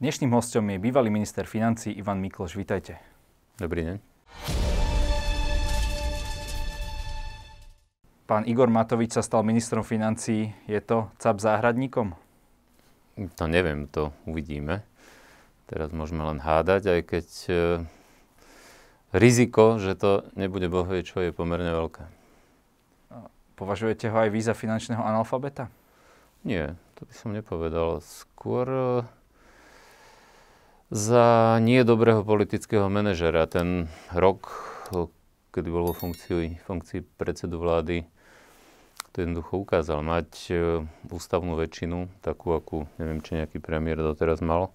Dnešným 0.00 0.32
hostom 0.32 0.64
je 0.72 0.80
bývalý 0.80 1.12
minister 1.12 1.44
financí 1.44 1.92
Ivan 1.92 2.24
Mikloš. 2.24 2.56
Vítajte. 2.56 2.96
Dobrý 3.60 3.84
deň. 3.84 3.96
Pán 8.24 8.48
Igor 8.48 8.72
Matovič 8.72 9.12
sa 9.12 9.20
stal 9.20 9.44
ministrom 9.44 9.84
financí. 9.84 10.56
Je 10.64 10.80
to 10.80 11.12
cap 11.20 11.36
záhradníkom? 11.36 12.16
To 13.36 13.44
neviem, 13.44 13.92
to 13.92 14.16
uvidíme. 14.24 14.80
Teraz 15.68 15.92
môžeme 15.92 16.24
len 16.24 16.40
hádať, 16.40 16.82
aj 16.96 17.00
keď 17.04 17.26
e, 17.28 17.54
riziko, 19.12 19.76
že 19.76 20.00
to 20.00 20.24
nebude 20.32 20.72
bohvie 20.72 21.04
čo, 21.04 21.20
je 21.20 21.28
pomerne 21.28 21.76
veľké. 21.76 22.08
Považujete 23.52 24.08
ho 24.08 24.16
aj 24.16 24.32
vy 24.32 24.40
za 24.40 24.56
finančného 24.56 25.04
analfabeta? 25.04 25.68
Nie, 26.40 26.72
to 26.96 27.04
by 27.04 27.12
som 27.12 27.36
nepovedal. 27.36 28.00
Skôr 28.00 28.64
e, 28.64 29.19
za 30.90 31.56
nie 31.62 31.86
dobrého 31.86 32.26
politického 32.26 32.90
manažera. 32.90 33.46
Ten 33.46 33.86
rok, 34.10 34.50
kedy 35.54 35.68
bol 35.70 35.90
vo 35.90 35.94
funkcii, 35.94 36.66
funkcii 36.66 37.06
predsedu 37.14 37.62
vlády, 37.62 38.04
to 39.14 39.22
jednoducho 39.22 39.62
ukázal. 39.62 40.02
Mať 40.02 40.30
e, 40.50 40.54
ústavnú 41.10 41.58
väčšinu, 41.58 42.10
takú, 42.22 42.54
akú 42.54 42.86
neviem, 42.98 43.22
či 43.22 43.38
nejaký 43.38 43.58
premiér 43.62 44.02
doteraz 44.02 44.42
mal, 44.42 44.70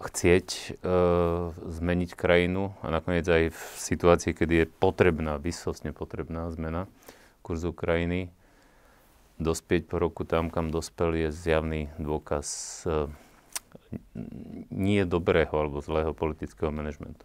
chcieť 0.00 0.48
e, 0.48 0.68
zmeniť 1.52 2.10
krajinu 2.12 2.76
a 2.84 2.92
nakoniec 2.92 3.24
aj 3.24 3.52
v 3.52 3.62
situácii, 3.76 4.32
kedy 4.36 4.54
je 4.64 4.66
potrebná, 4.68 5.40
vysostne 5.40 5.92
potrebná 5.96 6.48
zmena 6.52 6.88
kurzu 7.40 7.72
krajiny, 7.72 8.28
dospieť 9.40 9.88
po 9.88 9.96
roku 9.96 10.28
tam, 10.28 10.52
kam 10.52 10.68
dospel, 10.68 11.16
je 11.16 11.28
zjavný 11.32 11.88
dôkaz 11.96 12.48
e, 12.84 13.08
nie 14.68 15.02
dobrého 15.08 15.50
alebo 15.50 15.80
zlého 15.80 16.12
politického 16.12 16.68
manažmentu. 16.68 17.24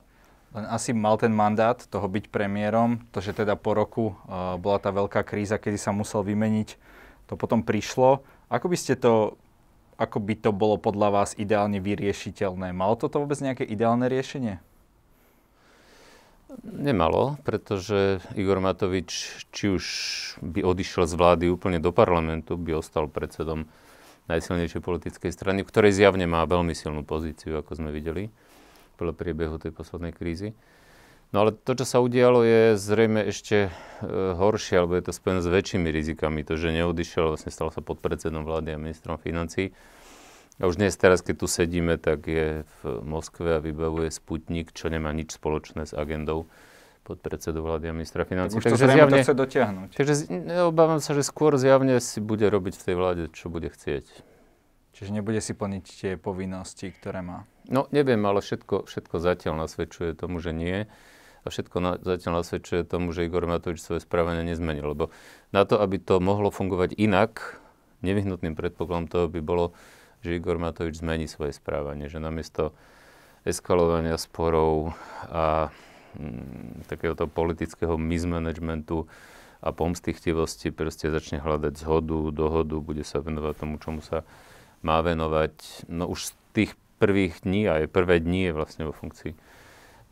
Len 0.54 0.70
asi 0.70 0.94
mal 0.94 1.18
ten 1.18 1.34
mandát 1.34 1.82
toho 1.82 2.06
byť 2.06 2.30
premiérom, 2.30 3.02
to, 3.10 3.26
že 3.26 3.34
teda 3.34 3.58
po 3.58 3.74
roku 3.74 4.14
uh, 4.14 4.56
bola 4.62 4.78
tá 4.78 4.94
veľká 4.94 5.26
kríza, 5.26 5.58
kedy 5.58 5.82
sa 5.82 5.90
musel 5.90 6.22
vymeniť, 6.22 6.78
to 7.26 7.34
potom 7.34 7.66
prišlo. 7.66 8.22
Ako 8.54 8.70
by 8.70 8.78
ste 8.78 8.94
to, 8.94 9.34
ako 9.98 10.22
by 10.22 10.38
to 10.38 10.54
bolo 10.54 10.78
podľa 10.78 11.10
vás 11.10 11.30
ideálne 11.42 11.82
vyriešiteľné? 11.82 12.70
Malo 12.70 12.94
toto 13.02 13.18
vôbec 13.18 13.42
nejaké 13.42 13.66
ideálne 13.66 14.06
riešenie? 14.06 14.62
Nemalo, 16.62 17.42
pretože 17.42 18.22
Igor 18.38 18.62
Matovič, 18.62 19.42
či 19.50 19.74
už 19.74 19.86
by 20.46 20.62
odišiel 20.62 21.10
z 21.10 21.18
vlády 21.18 21.46
úplne 21.50 21.82
do 21.82 21.90
parlamentu, 21.90 22.62
by 22.62 22.78
ostal 22.78 23.10
predsedom 23.10 23.66
najsilnejšej 24.32 24.82
politickej 24.82 25.32
strany, 25.32 25.64
v 25.64 25.70
ktorej 25.70 25.96
zjavne 25.96 26.24
má 26.28 26.44
veľmi 26.48 26.72
silnú 26.72 27.04
pozíciu, 27.04 27.60
ako 27.60 27.80
sme 27.80 27.90
videli 27.92 28.32
podľa 28.96 29.14
priebehu 29.18 29.58
tej 29.60 29.74
poslednej 29.76 30.14
krízy. 30.16 30.56
No 31.34 31.42
ale 31.42 31.58
to, 31.58 31.74
čo 31.74 31.86
sa 31.90 31.98
udialo, 31.98 32.46
je 32.46 32.78
zrejme 32.78 33.26
ešte 33.26 33.68
e, 33.68 33.72
horšie, 34.38 34.78
alebo 34.78 34.94
je 34.94 35.10
to 35.10 35.18
spojené 35.18 35.42
s 35.42 35.50
väčšími 35.50 35.90
rizikami. 35.90 36.46
To, 36.46 36.54
že 36.54 36.70
neodišiel, 36.70 37.34
vlastne 37.34 37.50
stal 37.50 37.74
sa 37.74 37.82
podpredsedom 37.82 38.46
vlády 38.46 38.78
a 38.78 38.78
ministrom 38.78 39.18
financí. 39.18 39.74
A 40.62 40.70
už 40.70 40.78
dnes 40.78 40.94
teraz, 40.94 41.26
keď 41.26 41.42
tu 41.42 41.48
sedíme, 41.50 41.98
tak 41.98 42.30
je 42.30 42.62
v 42.62 42.82
Moskve 43.02 43.58
a 43.58 43.64
vybavuje 43.66 44.14
Sputnik, 44.14 44.78
čo 44.78 44.94
nemá 44.94 45.10
nič 45.10 45.34
spoločné 45.34 45.90
s 45.90 45.98
agendou 45.98 46.46
podpredsedu 47.04 47.60
vlády 47.60 47.92
a 47.92 47.94
ministra 47.94 48.24
financí. 48.24 48.58
Tak 48.58 48.74
takže 48.74 48.88
zjavne, 48.88 49.20
to 49.20 49.26
chce 49.28 49.36
dotiahnuť. 49.36 49.90
Takže 49.94 50.14
obávam 50.64 51.04
sa, 51.04 51.12
že 51.12 51.24
skôr 51.28 51.60
zjavne 51.60 52.00
si 52.00 52.24
bude 52.24 52.48
robiť 52.48 52.74
v 52.80 52.84
tej 52.84 52.96
vláde, 52.96 53.24
čo 53.36 53.52
bude 53.52 53.68
chcieť. 53.68 54.08
Čiže 54.94 55.10
nebude 55.10 55.42
si 55.42 55.58
plniť 55.58 55.84
tie 55.84 56.12
povinnosti, 56.16 56.94
ktoré 56.94 57.26
má. 57.26 57.50
No 57.68 57.90
neviem, 57.90 58.22
ale 58.24 58.40
všetko, 58.40 58.88
všetko 58.88 59.16
zatiaľ 59.20 59.68
nasvedčuje 59.68 60.16
tomu, 60.16 60.40
že 60.40 60.56
nie. 60.56 60.88
A 61.44 61.52
všetko 61.52 61.78
na, 61.84 62.00
zatiaľ 62.00 62.40
nasvedčuje 62.40 62.88
tomu, 62.88 63.12
že 63.12 63.28
Igor 63.28 63.44
Matovič 63.44 63.84
svoje 63.84 64.00
správanie 64.00 64.48
nezmenil. 64.48 64.96
Lebo 64.96 65.12
na 65.52 65.68
to, 65.68 65.82
aby 65.82 66.00
to 66.00 66.24
mohlo 66.24 66.54
fungovať 66.54 66.96
inak, 66.96 67.60
nevyhnutným 68.00 68.56
predpokladom 68.56 69.12
toho 69.12 69.26
by 69.28 69.42
bolo, 69.44 69.76
že 70.24 70.40
Igor 70.40 70.56
Matovič 70.56 71.04
zmení 71.04 71.28
svoje 71.28 71.52
správanie. 71.52 72.08
Že 72.08 72.24
namiesto 72.24 72.72
eskalovania 73.44 74.16
sporov 74.16 74.96
a 75.28 75.74
Mm, 76.20 76.86
takéhoto 76.86 77.26
politického 77.26 77.98
mismanagementu 77.98 79.10
a 79.64 79.72
pomstichtivosti 79.72 80.70
proste 80.70 81.10
začne 81.10 81.40
hľadať 81.40 81.74
zhodu, 81.80 82.30
dohodu, 82.30 82.78
bude 82.84 83.02
sa 83.08 83.24
venovať 83.24 83.54
tomu, 83.58 83.80
čomu 83.80 84.04
sa 84.04 84.28
má 84.84 85.00
venovať. 85.00 85.88
No 85.88 86.12
už 86.12 86.30
z 86.30 86.32
tých 86.52 86.72
prvých 87.00 87.48
dní, 87.48 87.66
aj 87.66 87.90
prvé 87.90 88.20
dní 88.20 88.52
je 88.52 88.54
vlastne 88.54 88.84
vo 88.86 88.94
funkcii 88.94 89.34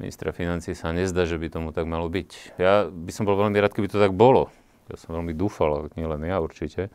ministra 0.01 0.33
financí 0.33 0.73
sa 0.73 0.89
nezdá, 0.89 1.29
že 1.29 1.37
by 1.37 1.53
tomu 1.53 1.69
tak 1.69 1.85
malo 1.85 2.09
byť. 2.09 2.57
Ja 2.57 2.89
by 2.89 3.11
som 3.13 3.29
bol 3.29 3.37
veľmi 3.37 3.61
rád, 3.61 3.77
keby 3.77 3.85
to 3.85 4.01
tak 4.01 4.17
bolo. 4.17 4.49
Ja 4.89 4.97
som 4.97 5.13
veľmi 5.13 5.37
dúfal, 5.37 5.93
nie 5.93 6.09
len 6.09 6.25
ja 6.25 6.41
určite, 6.41 6.89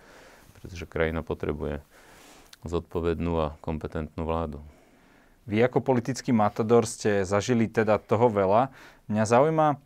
pretože 0.58 0.90
krajina 0.90 1.22
potrebuje 1.22 1.86
zodpovednú 2.66 3.32
a 3.38 3.54
kompetentnú 3.62 4.26
vládu. 4.26 4.58
Vy 5.46 5.62
ako 5.62 5.78
politický 5.78 6.34
matador 6.34 6.82
ste 6.90 7.22
zažili 7.22 7.70
teda 7.70 8.02
toho 8.02 8.26
veľa. 8.26 8.74
Mňa 9.06 9.22
zaujíma, 9.22 9.78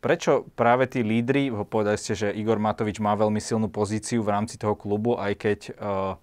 prečo 0.00 0.48
práve 0.56 0.88
tí 0.88 1.04
lídry, 1.04 1.52
povedali 1.68 2.00
ste, 2.00 2.16
že 2.16 2.32
Igor 2.32 2.56
Matovič 2.56 2.96
má 2.96 3.12
veľmi 3.12 3.36
silnú 3.44 3.68
pozíciu 3.68 4.24
v 4.24 4.32
rámci 4.32 4.56
toho 4.56 4.72
klubu, 4.72 5.20
aj 5.20 5.32
keď 5.36 5.58
uh, 5.76 6.16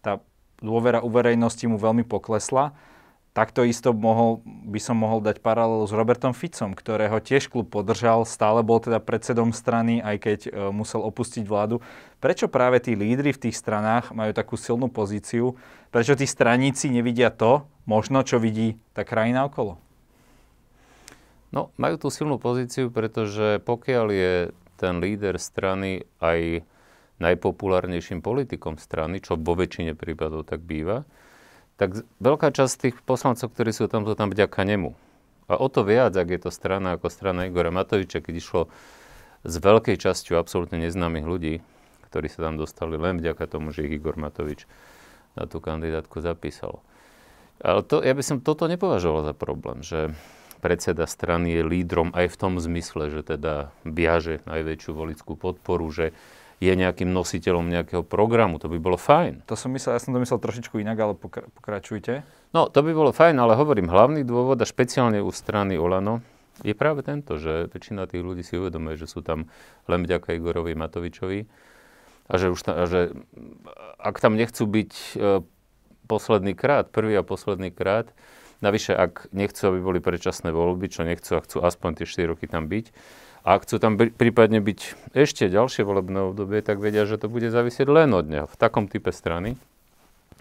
tá 0.00 0.24
dôvera 0.64 1.04
u 1.04 1.12
verejnosti 1.12 1.60
mu 1.68 1.76
veľmi 1.76 2.08
poklesla. 2.08 2.72
Takto 3.36 3.66
isto 3.66 3.92
mohol, 3.92 4.40
by 4.46 4.80
som 4.80 4.96
mohol 4.96 5.20
dať 5.20 5.44
paralelu 5.44 5.84
s 5.84 5.92
Robertom 5.92 6.32
Ficom, 6.32 6.72
ktorého 6.72 7.18
tiež 7.20 7.52
klub 7.52 7.68
podržal, 7.68 8.24
stále 8.24 8.64
bol 8.64 8.80
teda 8.80 9.02
predsedom 9.02 9.52
strany, 9.52 10.00
aj 10.00 10.16
keď 10.24 10.38
uh, 10.48 10.50
musel 10.72 11.04
opustiť 11.04 11.44
vládu. 11.44 11.84
Prečo 12.24 12.48
práve 12.48 12.80
tí 12.80 12.96
lídry 12.96 13.36
v 13.36 13.42
tých 13.50 13.60
stranách 13.60 14.16
majú 14.16 14.32
takú 14.32 14.56
silnú 14.56 14.88
pozíciu? 14.88 15.60
Prečo 15.92 16.16
tí 16.16 16.24
straníci 16.24 16.88
nevidia 16.88 17.28
to, 17.28 17.68
možno 17.84 18.24
čo 18.24 18.40
vidí 18.40 18.80
tá 18.96 19.04
krajina 19.04 19.44
okolo? 19.44 19.83
No, 21.54 21.70
majú 21.78 21.94
tú 22.02 22.10
silnú 22.10 22.42
pozíciu, 22.42 22.90
pretože 22.90 23.62
pokiaľ 23.62 24.06
je 24.10 24.34
ten 24.74 24.98
líder 24.98 25.38
strany 25.38 26.02
aj 26.18 26.66
najpopulárnejším 27.22 28.26
politikom 28.26 28.74
strany, 28.74 29.22
čo 29.22 29.38
vo 29.38 29.54
väčšine 29.54 29.94
prípadov 29.94 30.50
tak 30.50 30.66
býva, 30.66 31.06
tak 31.78 32.02
veľká 32.18 32.50
časť 32.50 32.74
tých 32.74 32.96
poslancov, 33.06 33.54
ktorí 33.54 33.70
sú 33.70 33.86
tam, 33.86 34.02
sú 34.02 34.18
tam 34.18 34.34
vďaka 34.34 34.66
nemu. 34.66 34.98
A 35.46 35.54
o 35.54 35.70
to 35.70 35.86
viac, 35.86 36.10
ak 36.18 36.26
je 36.26 36.40
to 36.42 36.50
strana 36.50 36.98
ako 36.98 37.06
strana 37.06 37.46
Igora 37.46 37.70
Matoviča, 37.70 38.18
keď 38.18 38.34
išlo 38.34 38.62
s 39.46 39.54
veľkej 39.62 39.94
časťou 39.94 40.34
absolútne 40.34 40.82
neznámych 40.82 41.22
ľudí, 41.22 41.54
ktorí 42.10 42.26
sa 42.26 42.50
tam 42.50 42.58
dostali 42.58 42.98
len 42.98 43.22
vďaka 43.22 43.46
tomu, 43.46 43.70
že 43.70 43.86
ich 43.86 43.94
Igor 43.94 44.18
Matovič 44.18 44.66
na 45.38 45.46
tú 45.46 45.62
kandidátku 45.62 46.18
zapísal. 46.18 46.82
Ale 47.62 47.86
to, 47.86 48.02
ja 48.02 48.10
by 48.10 48.22
som 48.26 48.42
toto 48.42 48.66
nepovažoval 48.66 49.30
za 49.30 49.34
problém, 49.36 49.86
že 49.86 50.10
predseda 50.64 51.04
strany 51.04 51.52
je 51.52 51.60
lídrom 51.60 52.08
aj 52.16 52.32
v 52.32 52.36
tom 52.40 52.56
zmysle, 52.56 53.12
že 53.12 53.20
teda 53.20 53.68
viaže 53.84 54.40
najväčšiu 54.48 54.96
volickú 54.96 55.36
podporu, 55.36 55.92
že 55.92 56.16
je 56.64 56.72
nejakým 56.72 57.12
nositeľom 57.12 57.68
nejakého 57.68 58.00
programu. 58.00 58.56
To 58.56 58.72
by 58.72 58.80
bolo 58.80 58.96
fajn. 58.96 59.44
To 59.44 59.60
som 59.60 59.68
myslel, 59.76 59.92
ja 59.92 60.00
som 60.00 60.16
to 60.16 60.24
myslel 60.24 60.40
trošičku 60.40 60.80
inak, 60.80 60.96
ale 60.96 61.12
pokra- 61.12 61.44
pokračujte. 61.52 62.24
No, 62.56 62.72
to 62.72 62.80
by 62.80 62.96
bolo 62.96 63.12
fajn, 63.12 63.36
ale 63.36 63.60
hovorím, 63.60 63.92
hlavný 63.92 64.24
dôvod 64.24 64.56
a 64.56 64.64
špeciálne 64.64 65.20
u 65.20 65.28
strany 65.28 65.76
Olano 65.76 66.24
je 66.64 66.72
práve 66.72 67.04
tento, 67.04 67.36
že 67.36 67.68
väčšina 67.68 68.08
tých 68.08 68.24
ľudí 68.24 68.40
si 68.40 68.56
uvedomuje, 68.56 68.96
že 68.96 69.10
sú 69.10 69.20
tam 69.20 69.50
len 69.90 70.00
vďaka 70.06 70.32
Igorovi 70.32 70.72
Matovičovi 70.72 71.44
a 72.30 72.34
že, 72.40 72.48
už 72.48 72.60
ta, 72.64 72.72
a 72.72 72.84
že 72.88 73.12
ak 74.00 74.16
tam 74.22 74.38
nechcú 74.38 74.64
byť 74.64 74.92
e, 74.94 75.42
posledný 76.06 76.54
krát, 76.54 76.88
prvý 76.94 77.18
a 77.18 77.26
posledný 77.26 77.74
krát, 77.74 78.14
Navyše, 78.62 78.92
ak 78.94 79.34
nechcú, 79.34 79.62
aby 79.70 79.80
boli 79.82 79.98
predčasné 79.98 80.54
voľby, 80.54 80.86
čo 80.92 81.02
nechcú 81.02 81.38
a 81.38 81.44
chcú 81.44 81.62
aspoň 81.64 82.02
tie 82.02 82.06
4 82.06 82.30
roky 82.34 82.46
tam 82.46 82.70
byť, 82.70 82.86
a 83.44 83.60
ak 83.60 83.68
chcú 83.68 83.76
tam 83.76 84.00
prípadne 84.00 84.64
byť 84.64 85.12
ešte 85.12 85.52
ďalšie 85.52 85.84
volebné 85.84 86.32
obdobie, 86.32 86.64
tak 86.64 86.80
vedia, 86.80 87.04
že 87.04 87.20
to 87.20 87.28
bude 87.28 87.44
závisieť 87.52 87.84
len 87.92 88.16
od 88.16 88.24
neho. 88.24 88.48
V 88.48 88.56
takom 88.56 88.88
type 88.88 89.12
strany, 89.12 89.60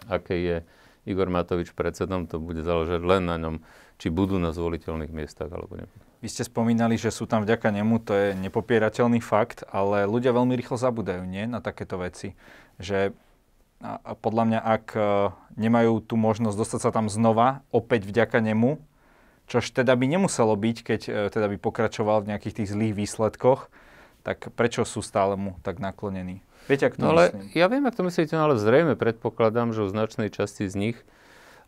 aké 0.07 0.39
je 0.39 0.57
Igor 1.03 1.27
Matovič 1.27 1.75
predsedom, 1.75 2.31
to 2.31 2.39
bude 2.39 2.63
záležať 2.63 3.03
len 3.03 3.27
na 3.27 3.35
ňom, 3.35 3.59
či 3.99 4.07
budú 4.07 4.39
na 4.39 4.55
zvoliteľných 4.55 5.11
miestach 5.11 5.51
alebo 5.51 5.75
nebudú. 5.75 6.03
Vy 6.23 6.31
ste 6.31 6.47
spomínali, 6.47 6.95
že 6.95 7.11
sú 7.11 7.27
tam 7.27 7.43
vďaka 7.43 7.75
nemu, 7.75 7.99
to 8.07 8.15
je 8.15 8.27
nepopierateľný 8.39 9.19
fakt, 9.19 9.67
ale 9.67 10.07
ľudia 10.07 10.31
veľmi 10.31 10.55
rýchlo 10.55 10.79
zabudajú, 10.79 11.27
nie, 11.27 11.43
na 11.43 11.59
takéto 11.59 11.99
veci. 11.99 12.31
Že 12.79 13.11
a 13.83 14.11
podľa 14.15 14.43
mňa, 14.47 14.59
ak 14.63 14.85
e, 14.95 14.99
nemajú 15.59 15.99
tú 15.99 16.15
možnosť 16.15 16.55
dostať 16.55 16.79
sa 16.87 16.91
tam 16.95 17.11
znova, 17.11 17.67
opäť 17.75 18.07
vďaka 18.07 18.39
nemu, 18.39 18.79
čož 19.51 19.75
teda 19.75 19.91
by 19.99 20.07
nemuselo 20.07 20.55
byť, 20.55 20.77
keď 20.87 21.01
e, 21.11 21.11
teda 21.27 21.51
by 21.51 21.57
pokračoval 21.59 22.23
v 22.23 22.31
nejakých 22.31 22.63
tých 22.63 22.71
zlých 22.71 22.95
výsledkoch, 22.95 23.67
tak 24.23 24.55
prečo 24.55 24.87
sú 24.87 25.03
stále 25.03 25.35
mu 25.35 25.59
tak 25.67 25.83
naklonení? 25.83 26.39
Viete, 26.71 26.87
ak 26.87 26.95
to 26.95 27.03
no, 27.03 27.11
ale 27.11 27.35
myslím? 27.35 27.59
ja 27.59 27.65
viem, 27.67 27.83
ak 27.83 27.95
to 27.99 28.07
myslíte, 28.07 28.33
no 28.39 28.47
ale 28.47 28.55
zrejme 28.55 28.95
predpokladám, 28.95 29.75
že 29.75 29.83
u 29.83 29.91
značnej 29.91 30.31
časti 30.31 30.71
z 30.71 30.75
nich 30.79 30.97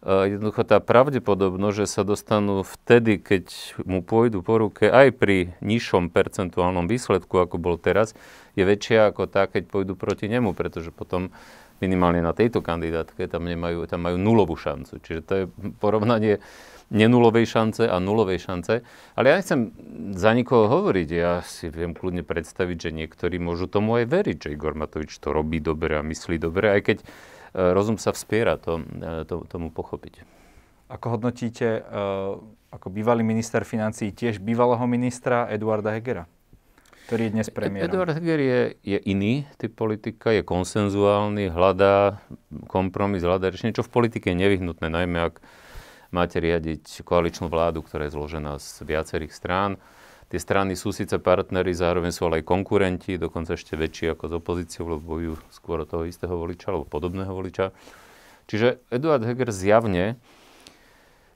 uh, 0.08 0.24
jednoducho 0.24 0.64
tá 0.64 0.80
pravdepodobnosť, 0.80 1.84
že 1.84 1.88
sa 1.92 2.08
dostanú 2.08 2.64
vtedy, 2.64 3.20
keď 3.20 3.76
mu 3.84 4.00
pôjdu 4.00 4.40
po 4.40 4.56
ruke 4.56 4.88
aj 4.88 5.12
pri 5.20 5.52
nižšom 5.60 6.16
percentuálnom 6.16 6.88
výsledku, 6.88 7.44
ako 7.44 7.60
bol 7.60 7.76
teraz, 7.76 8.16
je 8.56 8.64
väčšia 8.64 9.12
ako 9.12 9.28
tá, 9.28 9.52
keď 9.52 9.68
pôjdu 9.68 10.00
proti 10.00 10.32
nemu, 10.32 10.56
pretože 10.56 10.96
potom 10.96 11.36
minimálne 11.84 12.24
na 12.24 12.32
tejto 12.32 12.64
kandidátke 12.64 13.28
tam, 13.28 13.48
nemajú, 13.48 13.88
tam 13.90 14.06
majú 14.06 14.18
nulovú 14.20 14.56
šancu. 14.56 15.00
Čiže 15.04 15.22
to 15.24 15.34
je 15.36 15.44
porovnanie 15.80 16.40
nenulovej 16.94 17.50
šance 17.50 17.84
a 17.90 17.98
nulovej 17.98 18.46
šance. 18.46 18.86
Ale 19.18 19.26
ja 19.32 19.36
nechcem 19.42 19.74
za 20.14 20.32
nikoho 20.38 20.70
hovoriť. 20.70 21.10
Ja 21.12 21.42
si 21.42 21.68
viem 21.74 21.98
kľudne 21.98 22.22
predstaviť, 22.22 22.78
že 22.78 22.92
niektorí 22.94 23.42
môžu 23.42 23.66
tomu 23.66 23.98
aj 23.98 24.06
veriť, 24.08 24.38
že 24.38 24.54
Igor 24.54 24.78
Matovič 24.78 25.18
to 25.18 25.34
robí 25.34 25.58
dobre 25.58 25.98
a 25.98 26.06
myslí 26.06 26.38
dobre, 26.38 26.70
aj 26.78 26.82
keď 26.86 26.98
e, 27.02 27.06
rozum 27.74 27.98
sa 27.98 28.14
vspiera 28.14 28.62
to, 28.62 28.86
e, 28.86 29.26
to, 29.26 29.44
tomu 29.50 29.74
pochopiť. 29.74 30.22
Ako 30.86 31.18
hodnotíte 31.18 31.82
ako 32.70 32.88
bývalý 32.94 33.26
minister 33.26 33.66
financí 33.66 34.14
tiež 34.14 34.38
bývalého 34.38 34.86
ministra 34.86 35.50
Eduarda 35.50 35.96
Hegera? 35.98 36.30
Ktorý 37.06 37.30
je 37.30 37.32
dnes 37.38 37.48
premiérom. 37.54 37.86
Eduard 37.86 38.18
Heger 38.18 38.42
je, 38.42 38.62
je 38.82 38.98
iný 39.06 39.46
typ 39.62 39.78
politika, 39.78 40.34
je 40.34 40.42
konsenzuálny, 40.42 41.54
hľadá 41.54 42.18
kompromis, 42.66 43.22
hľadá 43.22 43.54
riešenie, 43.54 43.78
čo 43.78 43.86
v 43.86 43.94
politike 43.94 44.34
je 44.34 44.42
nevyhnutné, 44.42 44.90
najmä 44.90 45.30
ak 45.30 45.38
máte 46.10 46.42
riadiť 46.42 47.06
koaličnú 47.06 47.46
vládu, 47.46 47.86
ktorá 47.86 48.10
je 48.10 48.16
zložená 48.18 48.58
z 48.58 48.82
viacerých 48.82 49.34
strán. 49.38 49.78
Tie 50.34 50.42
strany 50.42 50.74
sú 50.74 50.90
síce 50.90 51.22
partnery, 51.22 51.78
zároveň 51.78 52.10
sú 52.10 52.26
ale 52.26 52.42
aj 52.42 52.50
konkurenti, 52.50 53.22
dokonca 53.22 53.54
ešte 53.54 53.78
väčší 53.78 54.18
ako 54.18 54.26
z 54.26 54.34
opozície, 54.42 54.82
lebo 54.82 54.98
bojujú 54.98 55.38
skôr 55.54 55.86
toho 55.86 56.10
istého 56.10 56.34
voliča 56.34 56.74
alebo 56.74 56.90
podobného 56.90 57.30
voliča. 57.30 57.70
Čiže 58.50 58.82
Eduard 58.90 59.22
Heger 59.22 59.54
zjavne 59.54 60.18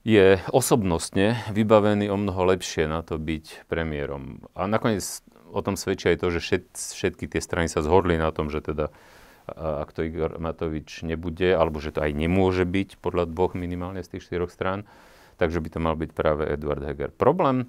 je 0.02 0.42
osobnostne 0.50 1.38
vybavený 1.54 2.10
o 2.10 2.18
mnoho 2.18 2.50
lepšie 2.50 2.90
na 2.90 3.06
to 3.06 3.22
byť 3.22 3.70
premiérom. 3.70 4.42
A 4.58 4.66
nakoniec 4.66 5.06
o 5.50 5.60
tom 5.66 5.76
svedčí 5.76 6.14
aj 6.14 6.18
to, 6.22 6.28
že 6.34 6.40
všet, 6.40 6.66
všetky 6.74 7.26
tie 7.26 7.42
strany 7.42 7.68
sa 7.68 7.82
zhodli 7.82 8.16
na 8.16 8.30
tom, 8.30 8.54
že 8.54 8.62
teda 8.62 8.94
ak 9.58 9.90
to 9.98 10.06
Igor 10.06 10.38
Matovič 10.38 11.02
nebude, 11.02 11.50
alebo 11.58 11.82
že 11.82 11.90
to 11.90 12.06
aj 12.06 12.14
nemôže 12.14 12.70
byť 12.70 13.02
podľa 13.02 13.26
dvoch 13.30 13.58
minimálne 13.58 14.06
z 14.06 14.18
tých 14.18 14.30
štyroch 14.30 14.54
strán, 14.54 14.86
takže 15.42 15.58
by 15.58 15.70
to 15.74 15.80
mal 15.82 15.96
byť 15.98 16.12
práve 16.14 16.46
Eduard 16.46 16.84
Heger. 16.86 17.10
Problém 17.10 17.66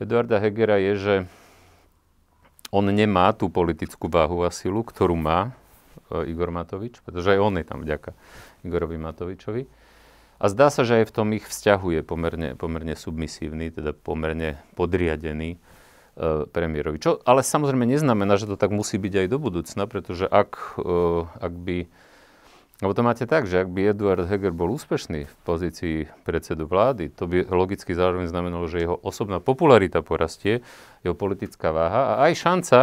Eduarda 0.00 0.40
Hegera 0.40 0.80
je, 0.80 0.92
že 0.96 1.14
on 2.72 2.86
nemá 2.88 3.34
tú 3.36 3.52
politickú 3.52 4.08
váhu 4.08 4.46
a 4.46 4.50
silu, 4.54 4.80
ktorú 4.80 5.18
má 5.18 5.52
e, 6.08 6.30
Igor 6.30 6.54
Matovič, 6.54 7.02
pretože 7.04 7.36
aj 7.36 7.40
on 7.42 7.54
je 7.58 7.66
tam 7.66 7.82
vďaka 7.82 8.16
Igorovi 8.64 8.96
Matovičovi. 8.96 9.62
A 10.40 10.48
zdá 10.48 10.72
sa, 10.72 10.88
že 10.88 11.04
aj 11.04 11.12
v 11.12 11.14
tom 11.20 11.28
ich 11.36 11.44
vzťahu 11.44 12.00
je 12.00 12.02
pomerne, 12.06 12.56
pomerne 12.56 12.96
submisívny, 12.96 13.68
teda 13.74 13.92
pomerne 13.92 14.56
podriadený 14.72 15.60
premiérovi. 16.18 16.98
Čo 16.98 17.22
ale 17.22 17.46
samozrejme 17.46 17.86
neznamená, 17.86 18.36
že 18.36 18.50
to 18.50 18.58
tak 18.58 18.74
musí 18.74 18.98
byť 18.98 19.24
aj 19.24 19.26
do 19.30 19.38
budúcna, 19.38 19.82
pretože 19.86 20.26
ak, 20.26 20.80
e, 20.80 21.24
ak 21.26 21.54
by 21.54 21.78
Lebo 22.80 22.96
to 22.96 23.04
máte 23.04 23.28
tak, 23.28 23.44
že 23.44 23.60
ak 23.60 23.68
by 23.68 23.92
Eduard 23.92 24.24
Heger 24.24 24.56
bol 24.56 24.72
úspešný 24.72 25.28
v 25.28 25.34
pozícii 25.44 26.08
predsedu 26.24 26.64
vlády, 26.64 27.12
to 27.12 27.28
by 27.28 27.44
logicky 27.52 27.92
zároveň 27.92 28.32
znamenalo, 28.32 28.64
že 28.72 28.80
jeho 28.80 28.96
osobná 29.04 29.36
popularita 29.36 30.00
porastie, 30.00 30.64
jeho 31.04 31.12
politická 31.12 31.76
váha 31.76 32.16
a 32.16 32.32
aj 32.32 32.40
šanca, 32.40 32.78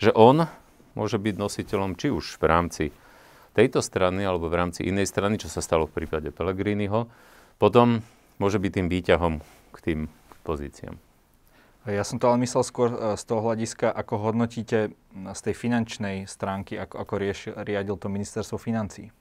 že 0.00 0.08
on 0.16 0.48
môže 0.96 1.20
byť 1.20 1.36
nositeľom 1.36 2.00
či 2.00 2.08
už 2.08 2.40
v 2.40 2.44
rámci 2.48 2.84
tejto 3.52 3.84
strany 3.84 4.24
alebo 4.24 4.48
v 4.48 4.56
rámci 4.56 4.88
inej 4.88 5.12
strany, 5.12 5.36
čo 5.36 5.52
sa 5.52 5.60
stalo 5.60 5.84
v 5.84 6.00
prípade 6.00 6.32
Pellegriniho, 6.32 7.04
potom 7.60 8.00
môže 8.40 8.56
byť 8.56 8.72
tým 8.72 8.88
výťahom 8.88 9.34
k 9.72 9.76
tým 9.84 10.00
pozíciám. 10.48 11.05
Ja 11.86 12.02
som 12.02 12.18
to 12.18 12.26
ale 12.26 12.42
myslel 12.42 12.66
skôr 12.66 12.90
e, 12.90 12.98
z 13.14 13.22
toho 13.22 13.46
hľadiska, 13.46 13.86
ako 13.94 14.18
hodnotíte 14.18 14.90
z 15.14 15.40
tej 15.40 15.54
finančnej 15.54 16.26
stránky, 16.26 16.74
ako, 16.74 16.98
ako 16.98 17.14
riešil, 17.14 17.52
riadil 17.62 17.94
to 17.94 18.10
ministerstvo 18.10 18.58
financí. 18.58 19.14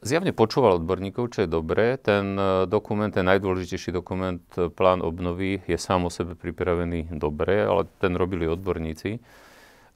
Zjavne 0.00 0.32
počúval 0.32 0.80
odborníkov, 0.80 1.36
čo 1.36 1.38
je 1.44 1.52
dobré. 1.52 2.00
Ten 2.00 2.40
e, 2.40 2.64
dokument, 2.64 3.12
ten 3.12 3.28
najdôležitejší 3.28 3.92
dokument, 3.92 4.40
e, 4.56 4.72
plán 4.72 5.04
obnovy, 5.04 5.60
je 5.68 5.76
sám 5.76 6.08
o 6.08 6.10
sebe 6.10 6.40
pripravený 6.40 7.12
dobre, 7.20 7.68
ale 7.68 7.84
ten 8.00 8.16
robili 8.16 8.48
odborníci, 8.48 9.20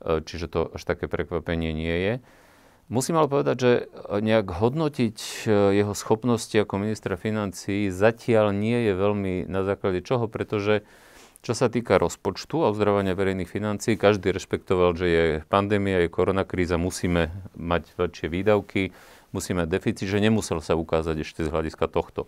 čiže 0.05 0.52
to 0.52 0.76
až 0.76 0.85
také 0.85 1.09
prekvapenie 1.09 1.73
nie 1.73 1.97
je. 2.05 2.14
Musím 2.93 3.17
ale 3.17 3.32
povedať, 3.32 3.56
že 3.56 3.73
nejak 4.12 4.47
hodnotiť 4.47 5.49
jeho 5.49 5.91
schopnosti 5.97 6.55
ako 6.55 6.85
ministra 6.85 7.17
financí 7.19 7.91
zatiaľ 7.91 8.55
nie 8.55 8.87
je 8.87 8.93
veľmi 8.94 9.35
na 9.49 9.67
základe 9.67 10.05
čoho, 10.06 10.31
pretože 10.31 10.87
čo 11.47 11.55
sa 11.55 11.71
týka 11.71 11.95
rozpočtu 12.03 12.67
a 12.67 12.75
uzdravania 12.75 13.15
verejných 13.15 13.47
financií, 13.47 13.95
každý 13.95 14.35
rešpektoval, 14.35 14.99
že 14.99 15.07
je 15.07 15.25
pandémia, 15.47 16.03
je 16.03 16.11
koronakríza, 16.11 16.75
musíme 16.75 17.31
mať 17.55 17.95
väčšie 17.95 18.27
výdavky, 18.27 18.91
musíme 19.31 19.63
mať 19.63 19.71
deficit, 19.71 20.11
že 20.11 20.19
nemusel 20.19 20.59
sa 20.59 20.75
ukázať 20.75 21.23
ešte 21.23 21.47
z 21.47 21.55
hľadiska 21.55 21.87
tohto, 21.87 22.27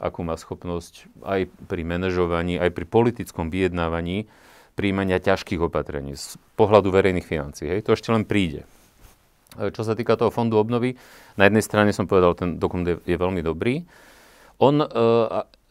akú 0.00 0.24
má 0.24 0.40
schopnosť 0.40 1.04
aj 1.28 1.52
pri 1.68 1.84
manažovaní, 1.84 2.56
aj 2.56 2.72
pri 2.72 2.88
politickom 2.88 3.52
vyjednávaní 3.52 4.24
príjmania 4.72 5.20
ťažkých 5.20 5.60
opatrení 5.60 6.16
z 6.16 6.40
pohľadu 6.56 6.88
verejných 6.88 7.28
financií. 7.28 7.68
Hej. 7.68 7.84
To 7.84 7.92
ešte 7.92 8.08
len 8.08 8.24
príde. 8.24 8.64
Čo 9.56 9.84
sa 9.84 9.92
týka 9.92 10.16
toho 10.16 10.32
fondu 10.32 10.56
obnovy, 10.56 10.96
na 11.36 11.44
jednej 11.44 11.64
strane 11.64 11.92
som 11.92 12.08
povedal, 12.08 12.32
ten 12.32 12.56
dokument 12.56 12.88
je, 12.88 12.96
je 13.04 13.16
veľmi 13.20 13.40
dobrý. 13.40 13.84
On, 14.60 14.80
e, 14.80 14.88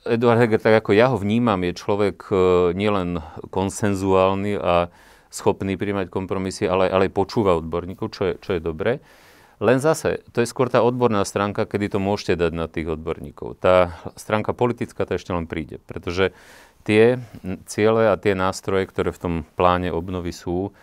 Eduard 0.05 0.37
Heger, 0.37 0.61
tak 0.61 0.85
ako 0.85 0.93
ja 0.93 1.09
ho 1.09 1.17
vnímam, 1.17 1.57
je 1.65 1.73
človek 1.73 2.29
e, 2.29 2.35
nielen 2.77 3.25
konsenzuálny 3.49 4.53
a 4.61 4.93
schopný 5.33 5.75
príjmať 5.75 6.13
kompromisy, 6.13 6.69
ale, 6.69 6.87
ale 6.87 7.09
počúva 7.09 7.57
odborníkov, 7.57 8.13
čo 8.13 8.21
je, 8.29 8.33
čo 8.37 8.55
je 8.55 8.61
dobré. 8.61 9.01
Len 9.57 9.79
zase, 9.81 10.21
to 10.35 10.43
je 10.43 10.51
skôr 10.51 10.69
tá 10.69 10.83
odborná 10.85 11.23
stránka, 11.25 11.65
kedy 11.65 11.95
to 11.95 11.99
môžete 11.99 12.37
dať 12.37 12.51
na 12.53 12.67
tých 12.69 12.91
odborníkov. 12.91 13.57
Tá 13.57 13.97
stránka 14.13 14.51
politická 14.53 15.07
to 15.07 15.15
ešte 15.15 15.31
len 15.31 15.47
príde, 15.47 15.81
pretože 15.89 16.35
tie 16.85 17.17
ciele 17.65 18.11
a 18.11 18.19
tie 18.19 18.37
nástroje, 18.37 18.85
ktoré 18.85 19.09
v 19.15 19.21
tom 19.21 19.33
pláne 19.57 19.89
obnovy 19.89 20.35
sú, 20.35 20.75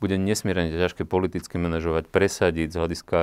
bude 0.00 0.16
nesmierne 0.16 0.72
ťažké 0.72 1.04
politicky 1.04 1.60
manažovať, 1.60 2.08
presadiť 2.08 2.72
z 2.72 2.78
hľadiska 2.80 3.18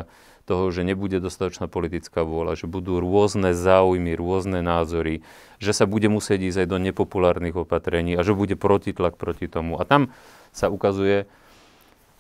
toho, 0.48 0.72
že 0.72 0.88
nebude 0.88 1.20
dostatočná 1.20 1.68
politická 1.68 2.24
vôľa, 2.24 2.56
že 2.56 2.72
budú 2.72 3.04
rôzne 3.04 3.52
záujmy, 3.52 4.16
rôzne 4.16 4.64
názory, 4.64 5.26
že 5.60 5.76
sa 5.76 5.84
bude 5.84 6.08
musieť 6.08 6.48
ísť 6.48 6.58
aj 6.64 6.68
do 6.72 6.78
nepopulárnych 6.80 7.58
opatrení 7.58 8.16
a 8.16 8.24
že 8.24 8.32
bude 8.32 8.56
protitlak 8.56 9.20
proti 9.20 9.52
tomu. 9.52 9.76
A 9.76 9.84
tam 9.84 10.14
sa 10.56 10.72
ukazuje 10.72 11.26
e, 11.26 11.28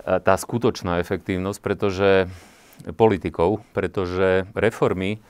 tá 0.03 0.35
skutočná 0.35 0.99
efektívnosť, 0.99 1.59
pretože 1.63 2.09
politikov, 2.99 3.63
pretože 3.71 4.45
reformy 4.53 5.23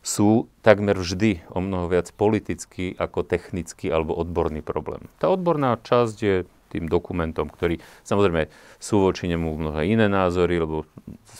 sú 0.00 0.48
takmer 0.64 0.96
vždy 0.96 1.44
o 1.52 1.60
mnoho 1.60 1.90
viac 1.90 2.08
politický 2.16 2.96
ako 2.96 3.28
technický 3.28 3.92
alebo 3.92 4.16
odborný 4.16 4.64
problém. 4.64 5.04
Tá 5.20 5.28
odborná 5.28 5.76
časť 5.84 6.16
je 6.16 6.36
tým 6.68 6.86
dokumentom, 6.86 7.48
ktorý 7.48 7.80
samozrejme 8.04 8.52
sú 8.78 9.02
voči 9.02 9.26
nemu 9.26 9.48
mnohé 9.56 9.88
iné 9.88 10.06
názory, 10.06 10.60
lebo 10.60 10.84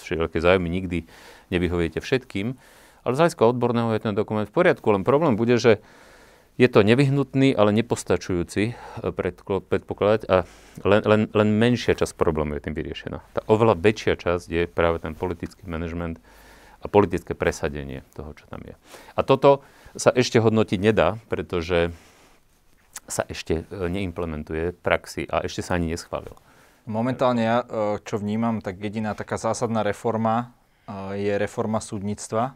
všetké 0.04 0.40
zájmy 0.40 0.73
nikdy 0.73 1.04
nevyhoviete 1.52 2.00
všetkým. 2.00 2.56
Ale 3.04 3.12
z 3.14 3.20
hľadiska 3.25 3.44
odborného 3.44 3.94
je 3.97 4.04
ten 4.04 4.14
dokument 4.16 4.44
v 4.44 4.52
poriadku, 4.52 4.88
len 4.92 5.06
problém 5.06 5.37
bude, 5.37 5.56
že 5.56 5.80
je 6.58 6.66
to 6.66 6.82
nevyhnutný, 6.82 7.54
ale 7.54 7.70
nepostačujúci 7.70 8.62
eh, 8.68 8.75
predpokladať 9.62 10.20
a 10.26 10.44
len, 10.82 11.00
len, 11.06 11.20
len 11.30 11.49
menšia 11.54 11.94
časť 11.94 12.18
problému 12.18 12.58
je 12.58 12.64
tým 12.66 12.75
vyriešená. 12.75 13.18
Tá 13.32 13.40
oveľa 13.47 13.78
väčšia 13.78 14.18
časť 14.18 14.47
je 14.50 14.62
práve 14.66 14.99
ten 14.99 15.14
politický 15.14 15.64
manažment 15.70 16.18
a 16.82 16.87
politické 16.87 17.35
presadenie 17.35 18.02
toho, 18.14 18.35
čo 18.35 18.47
tam 18.50 18.62
je. 18.66 18.75
A 19.14 19.20
toto 19.23 19.62
sa 19.99 20.14
ešte 20.14 20.38
hodnotiť 20.38 20.78
nedá, 20.78 21.18
pretože 21.26 21.90
sa 23.08 23.24
ešte 23.24 23.64
e, 23.64 23.88
neimplementuje 23.88 24.76
v 24.76 24.78
praxi 24.78 25.24
a 25.26 25.40
ešte 25.42 25.64
sa 25.64 25.80
ani 25.80 25.96
neschválil. 25.96 26.36
Momentálne 26.84 27.42
ja, 27.42 27.58
e, 27.64 27.66
čo 28.04 28.20
vnímam, 28.20 28.60
tak 28.60 28.78
jediná 28.78 29.16
taká 29.16 29.40
zásadná 29.40 29.80
reforma 29.80 30.52
e, 30.84 31.24
je 31.24 31.34
reforma 31.40 31.80
súdnictva. 31.80 32.54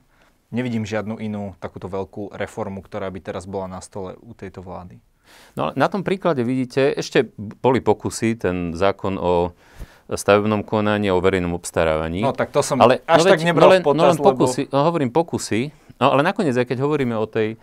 Nevidím 0.52 0.85
žiadnu 0.85 1.16
inú 1.16 1.56
takúto 1.56 1.88
veľkú 1.88 2.37
reformu, 2.37 2.85
ktorá 2.85 3.09
by 3.09 3.21
teraz 3.25 3.49
bola 3.49 3.73
na 3.73 3.80
stole 3.80 4.21
u 4.21 4.37
tejto 4.37 4.61
vlády. 4.61 5.00
No 5.56 5.73
na 5.73 5.88
tom 5.88 6.04
príklade 6.04 6.44
vidíte, 6.44 6.92
ešte 6.92 7.32
boli 7.37 7.80
pokusy, 7.80 8.37
ten 8.37 8.76
zákon 8.76 9.16
o 9.16 9.56
stavebnom 10.12 10.61
konaní 10.61 11.09
a 11.09 11.16
o 11.16 11.25
verejnom 11.25 11.56
obstarávaní. 11.56 12.21
No 12.21 12.37
tak 12.37 12.52
to 12.52 12.61
som 12.61 12.76
ale, 12.85 13.00
až 13.09 13.25
no, 13.25 13.32
tak 13.32 13.40
nebral 13.40 13.68
no, 13.68 13.73
len, 13.73 13.82
potaz, 13.82 13.97
no 13.97 14.04
len 14.12 14.18
pokusy, 14.21 14.62
lebo... 14.68 14.73
no, 14.76 14.78
hovorím 14.85 15.11
pokusy, 15.14 15.61
no 15.97 16.06
ale 16.12 16.21
nakoniec, 16.21 16.52
aj 16.52 16.66
keď 16.68 16.78
hovoríme 16.85 17.16
o 17.16 17.25
tej 17.25 17.56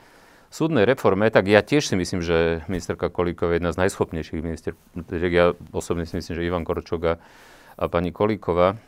súdnej 0.50 0.84
reforme, 0.86 1.30
tak 1.30 1.46
ja 1.46 1.62
tiež 1.62 1.86
si 1.86 1.96
myslím, 1.96 2.26
že 2.26 2.66
ministerka 2.66 3.14
Kolíková 3.14 3.54
je 3.54 3.58
jedna 3.62 3.72
z 3.72 3.80
najschopnejších 3.86 4.42
minister. 4.42 4.74
Ja 5.14 5.54
osobne 5.70 6.10
si 6.10 6.18
myslím, 6.18 6.34
že 6.34 6.46
Ivan 6.46 6.66
Korčok 6.66 7.22
a 7.80 7.84
pani 7.86 8.10
Kolíková 8.10 8.82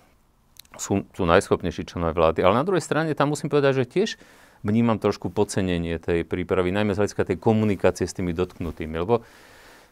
sú, 0.75 1.05
sú 1.13 1.23
najschopnejší 1.29 1.85
členové 1.85 2.17
vlády. 2.17 2.39
Ale 2.41 2.57
na 2.57 2.65
druhej 2.65 2.81
strane 2.81 3.13
tam 3.13 3.31
musím 3.31 3.53
povedať, 3.53 3.83
že 3.83 3.91
tiež 3.91 4.09
vnímam 4.65 4.97
trošku 4.97 5.29
podcenenie 5.29 5.97
tej 6.01 6.25
prípravy, 6.25 6.73
najmä 6.73 6.93
z 6.93 6.99
hľadiska 7.01 7.23
tej 7.29 7.37
komunikácie 7.37 8.05
s 8.09 8.17
tými 8.17 8.33
dotknutými. 8.33 8.95
Lebo 8.97 9.25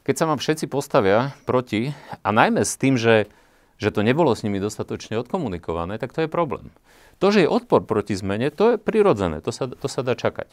keď 0.06 0.16
sa 0.16 0.26
vám 0.26 0.42
všetci 0.42 0.66
postavia 0.72 1.38
proti, 1.46 1.94
a 2.26 2.30
najmä 2.34 2.66
s 2.66 2.80
tým, 2.82 2.98
že, 2.98 3.30
že 3.78 3.94
to 3.94 4.02
nebolo 4.02 4.34
s 4.34 4.42
nimi 4.42 4.58
dostatočne 4.58 5.22
odkomunikované, 5.22 6.02
tak 6.02 6.16
to 6.16 6.26
je 6.26 6.30
problém. 6.32 6.74
To, 7.20 7.30
že 7.30 7.44
je 7.46 7.52
odpor 7.52 7.84
proti 7.84 8.16
zmene, 8.16 8.48
to 8.50 8.74
je 8.74 8.78
prirodzené, 8.80 9.44
to 9.44 9.52
sa, 9.52 9.68
to 9.68 9.88
sa 9.92 10.02
dá 10.02 10.16
čakať. 10.16 10.48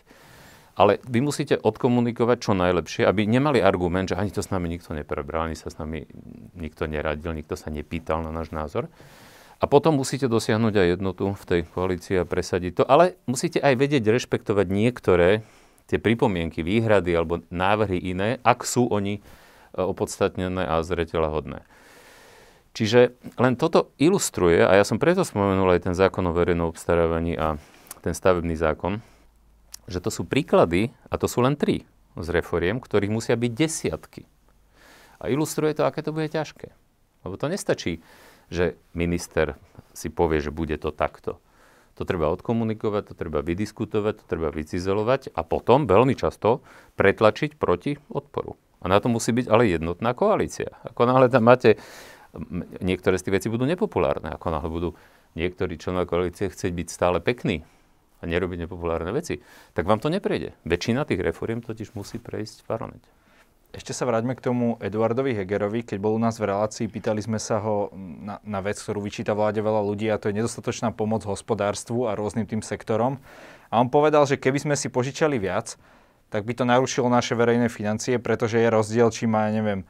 Ale 0.76 1.00
vy 1.08 1.24
musíte 1.24 1.56
odkomunikovať 1.56 2.36
čo 2.36 2.52
najlepšie, 2.52 3.08
aby 3.08 3.24
nemali 3.24 3.64
argument, 3.64 4.12
že 4.12 4.20
ani 4.20 4.28
to 4.28 4.44
s 4.44 4.52
nami 4.52 4.68
nikto 4.68 4.92
neprebral, 4.92 5.48
ani 5.48 5.56
sa 5.56 5.72
s 5.72 5.80
nami 5.80 6.04
nikto 6.52 6.84
neradil, 6.84 7.32
nikto 7.32 7.56
sa 7.56 7.72
nepýtal 7.72 8.20
na 8.20 8.28
náš 8.28 8.52
názor. 8.52 8.92
A 9.56 9.64
potom 9.64 9.96
musíte 9.96 10.28
dosiahnuť 10.28 10.74
aj 10.76 10.88
jednotu 11.00 11.32
v 11.32 11.44
tej 11.48 11.60
koalícii 11.72 12.20
a 12.20 12.28
presadiť 12.28 12.72
to. 12.76 12.84
Ale 12.84 13.16
musíte 13.24 13.56
aj 13.56 13.72
vedieť 13.72 14.04
rešpektovať 14.04 14.66
niektoré 14.68 15.40
tie 15.88 15.96
pripomienky, 15.96 16.60
výhrady 16.60 17.16
alebo 17.16 17.40
návrhy 17.48 17.96
iné, 17.96 18.36
ak 18.44 18.68
sú 18.68 18.84
oni 18.92 19.16
e, 19.16 19.20
opodstatnené 19.80 20.60
a 20.60 20.84
zreteľahodné. 20.84 21.64
Čiže 22.76 23.16
len 23.40 23.56
toto 23.56 23.96
ilustruje, 23.96 24.60
a 24.60 24.76
ja 24.76 24.84
som 24.84 25.00
preto 25.00 25.24
spomenul 25.24 25.72
aj 25.72 25.88
ten 25.88 25.96
zákon 25.96 26.20
o 26.28 26.36
verejnom 26.36 26.68
obstarávaní 26.68 27.32
a 27.32 27.56
ten 28.04 28.12
stavebný 28.12 28.52
zákon, 28.60 29.00
že 29.86 30.02
to 30.02 30.10
sú 30.10 30.26
príklady, 30.26 30.94
a 31.10 31.14
to 31.18 31.30
sú 31.30 31.42
len 31.42 31.54
tri 31.54 31.86
z 32.18 32.28
reforiem, 32.32 32.82
ktorých 32.82 33.12
musia 33.12 33.36
byť 33.38 33.52
desiatky. 33.54 34.22
A 35.22 35.32
ilustruje 35.32 35.72
to, 35.72 35.88
aké 35.88 36.04
to 36.04 36.12
bude 36.12 36.28
ťažké. 36.28 36.74
Lebo 37.24 37.34
to 37.40 37.46
nestačí, 37.48 38.04
že 38.52 38.78
minister 38.92 39.58
si 39.96 40.12
povie, 40.12 40.38
že 40.38 40.54
bude 40.54 40.76
to 40.78 40.92
takto. 40.94 41.40
To 41.96 42.04
treba 42.04 42.28
odkomunikovať, 42.28 43.12
to 43.12 43.14
treba 43.16 43.40
vydiskutovať, 43.40 44.20
to 44.20 44.24
treba 44.28 44.52
vycizelovať 44.52 45.32
a 45.32 45.40
potom 45.40 45.88
veľmi 45.88 46.12
často 46.12 46.60
pretlačiť 47.00 47.56
proti 47.56 47.96
odporu. 48.12 48.54
A 48.84 48.92
na 48.92 49.00
to 49.00 49.08
musí 49.08 49.32
byť 49.32 49.48
ale 49.48 49.72
jednotná 49.72 50.12
koalícia. 50.12 50.76
Ako 50.84 51.08
náhle 51.08 51.32
tam 51.32 51.48
máte, 51.48 51.80
niektoré 52.84 53.16
z 53.16 53.24
tých 53.26 53.36
vecí 53.40 53.48
budú 53.48 53.64
nepopulárne, 53.64 54.28
ako 54.36 54.46
náhle 54.52 54.68
budú 54.68 54.90
niektorí 55.34 55.80
členovia 55.80 56.08
koalície 56.08 56.52
chcieť 56.52 56.72
byť 56.76 56.88
stále 56.92 57.18
pekní, 57.24 57.64
a 58.20 58.24
nerobiť 58.24 58.64
nepopulárne 58.64 59.12
veci, 59.12 59.40
tak 59.76 59.84
vám 59.84 60.00
to 60.00 60.08
neprejde. 60.08 60.56
Väčšina 60.64 61.04
tých 61.04 61.20
reforiem 61.20 61.60
totiž 61.60 61.92
musí 61.92 62.16
prejsť 62.16 62.64
v 62.64 62.68
parlamente. 62.68 63.08
Ešte 63.76 63.92
sa 63.92 64.08
vráťme 64.08 64.32
k 64.32 64.40
tomu 64.40 64.80
Eduardovi 64.80 65.36
Hegerovi. 65.36 65.84
Keď 65.84 66.00
bol 66.00 66.16
u 66.16 66.20
nás 66.22 66.40
v 66.40 66.48
relácii, 66.48 66.88
pýtali 66.88 67.20
sme 67.20 67.36
sa 67.36 67.60
ho 67.60 67.92
na, 67.98 68.40
na 68.40 68.64
vec, 68.64 68.80
ktorú 68.80 69.04
vyčíta 69.04 69.36
vláde 69.36 69.60
veľa 69.60 69.84
ľudí 69.84 70.08
a 70.08 70.16
to 70.16 70.32
je 70.32 70.38
nedostatočná 70.40 70.96
pomoc 70.96 71.28
hospodárstvu 71.28 72.08
a 72.08 72.16
rôznym 72.16 72.48
tým 72.48 72.64
sektorom. 72.64 73.20
A 73.68 73.74
on 73.76 73.92
povedal, 73.92 74.24
že 74.24 74.40
keby 74.40 74.64
sme 74.64 74.74
si 74.80 74.88
požičali 74.88 75.36
viac, 75.36 75.76
tak 76.32 76.48
by 76.48 76.56
to 76.56 76.64
narušilo 76.64 77.12
naše 77.12 77.36
verejné 77.36 77.68
financie, 77.68 78.16
pretože 78.16 78.56
je 78.56 78.68
rozdiel, 78.72 79.12
či 79.12 79.28
má, 79.28 79.52
neviem, 79.52 79.84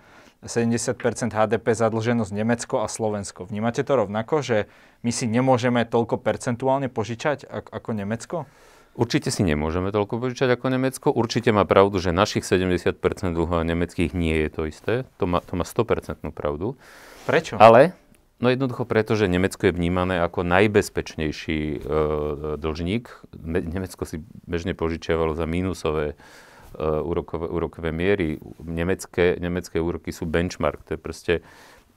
70% 0.44 1.32
HDP 1.32 1.66
zadlženosť 1.72 2.32
Nemecko 2.32 2.84
a 2.84 2.90
Slovensko. 2.90 3.48
Vnímate 3.48 3.80
to 3.86 3.92
rovnako, 3.96 4.44
že 4.44 4.68
my 5.00 5.10
si 5.14 5.24
nemôžeme 5.24 5.88
toľko 5.88 6.20
percentuálne 6.20 6.92
požičať 6.92 7.48
ako 7.48 7.90
Nemecko? 7.96 8.44
Určite 8.96 9.28
si 9.28 9.44
nemôžeme 9.44 9.92
toľko 9.92 10.20
požičať 10.20 10.56
ako 10.56 10.66
Nemecko. 10.72 11.08
Určite 11.12 11.52
má 11.52 11.68
pravdu, 11.68 12.00
že 12.00 12.16
našich 12.16 12.48
70% 12.48 12.96
dlhov 13.36 13.60
nemeckých 13.64 14.16
nie 14.16 14.36
je 14.44 14.48
to 14.48 14.62
isté. 14.64 14.94
To 15.20 15.28
má, 15.28 15.44
to 15.44 15.52
má 15.56 15.68
100% 15.68 16.24
pravdu. 16.32 16.80
Prečo? 17.28 17.60
Ale 17.60 17.92
No 18.36 18.52
jednoducho 18.52 18.84
preto, 18.84 19.16
že 19.16 19.32
Nemecko 19.32 19.64
je 19.64 19.72
vnímané 19.72 20.20
ako 20.20 20.44
najbezpečnejší 20.44 21.60
e, 21.72 21.78
dlžník. 22.60 23.08
Nemecko 23.48 24.04
si 24.04 24.20
bežne 24.44 24.76
požičiavalo 24.76 25.32
za 25.32 25.48
mínusové 25.48 26.20
úrokové, 26.78 27.46
úrokové 27.48 27.90
miery. 27.92 28.36
Nemecké, 28.60 29.36
nemecké 29.40 29.80
úroky 29.80 30.12
sú 30.12 30.28
benchmark. 30.28 30.84
To 30.86 30.90
je 30.94 31.00
proste 31.00 31.34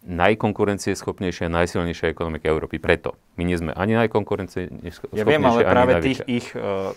najkonkurencieschopnejšia, 0.08 1.52
najsilnejšia 1.52 2.08
ekonomika 2.08 2.48
Európy. 2.48 2.80
Preto. 2.80 3.20
My 3.36 3.44
nie 3.44 3.60
sme 3.60 3.76
ani 3.76 4.00
najkonkurencieschopnejšia, 4.00 5.20
Ja 5.20 5.28
viem, 5.28 5.44
ale 5.44 5.68
práve 5.68 5.94
tých 6.00 6.24
ich, 6.24 6.48
uh, 6.56 6.96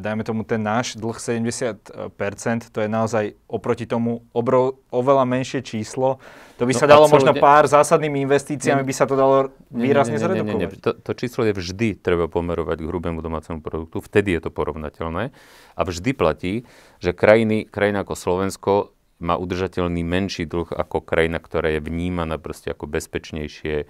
dajme 0.00 0.24
tomu 0.24 0.42
ten 0.42 0.58
náš 0.58 0.96
dlh 0.96 1.14
70%, 1.14 2.72
to 2.72 2.78
je 2.80 2.88
naozaj 2.88 3.36
oproti 3.46 3.84
tomu 3.84 4.24
obrov, 4.32 4.80
oveľa 4.88 5.28
menšie 5.28 5.60
číslo. 5.60 6.18
To 6.56 6.64
by 6.64 6.72
no, 6.74 6.80
sa 6.80 6.86
dalo 6.88 7.06
možno 7.06 7.36
pár 7.36 7.68
zásadnými 7.68 8.24
investíciami, 8.24 8.80
by 8.80 8.94
sa 8.96 9.04
to 9.04 9.14
dalo 9.14 9.52
výrazne 9.68 10.16
nie, 10.16 10.20
nie, 10.20 10.24
nie, 10.24 10.24
zredukovať. 10.24 10.60
Nie, 10.60 10.68
nie. 10.72 10.84
To, 10.84 10.90
to 10.96 11.12
číslo 11.12 11.44
je 11.44 11.52
vždy 11.54 12.00
treba 12.00 12.26
pomerovať 12.26 12.80
k 12.80 12.88
hrubému 12.88 13.20
domácemu 13.20 13.60
produktu, 13.60 14.00
vtedy 14.00 14.34
je 14.36 14.48
to 14.48 14.50
porovnateľné. 14.50 15.30
A 15.76 15.80
vždy 15.84 16.10
platí, 16.16 16.52
že 16.98 17.12
krajiny, 17.12 17.68
krajina 17.68 18.02
ako 18.02 18.14
Slovensko 18.16 18.72
má 19.20 19.36
udržateľný 19.36 20.00
menší 20.00 20.48
dlh 20.48 20.72
ako 20.72 21.04
krajina, 21.04 21.38
ktorá 21.38 21.76
je 21.76 21.84
vnímaná 21.84 22.40
proste 22.40 22.72
ako 22.72 22.88
bezpečnejšie, 22.88 23.84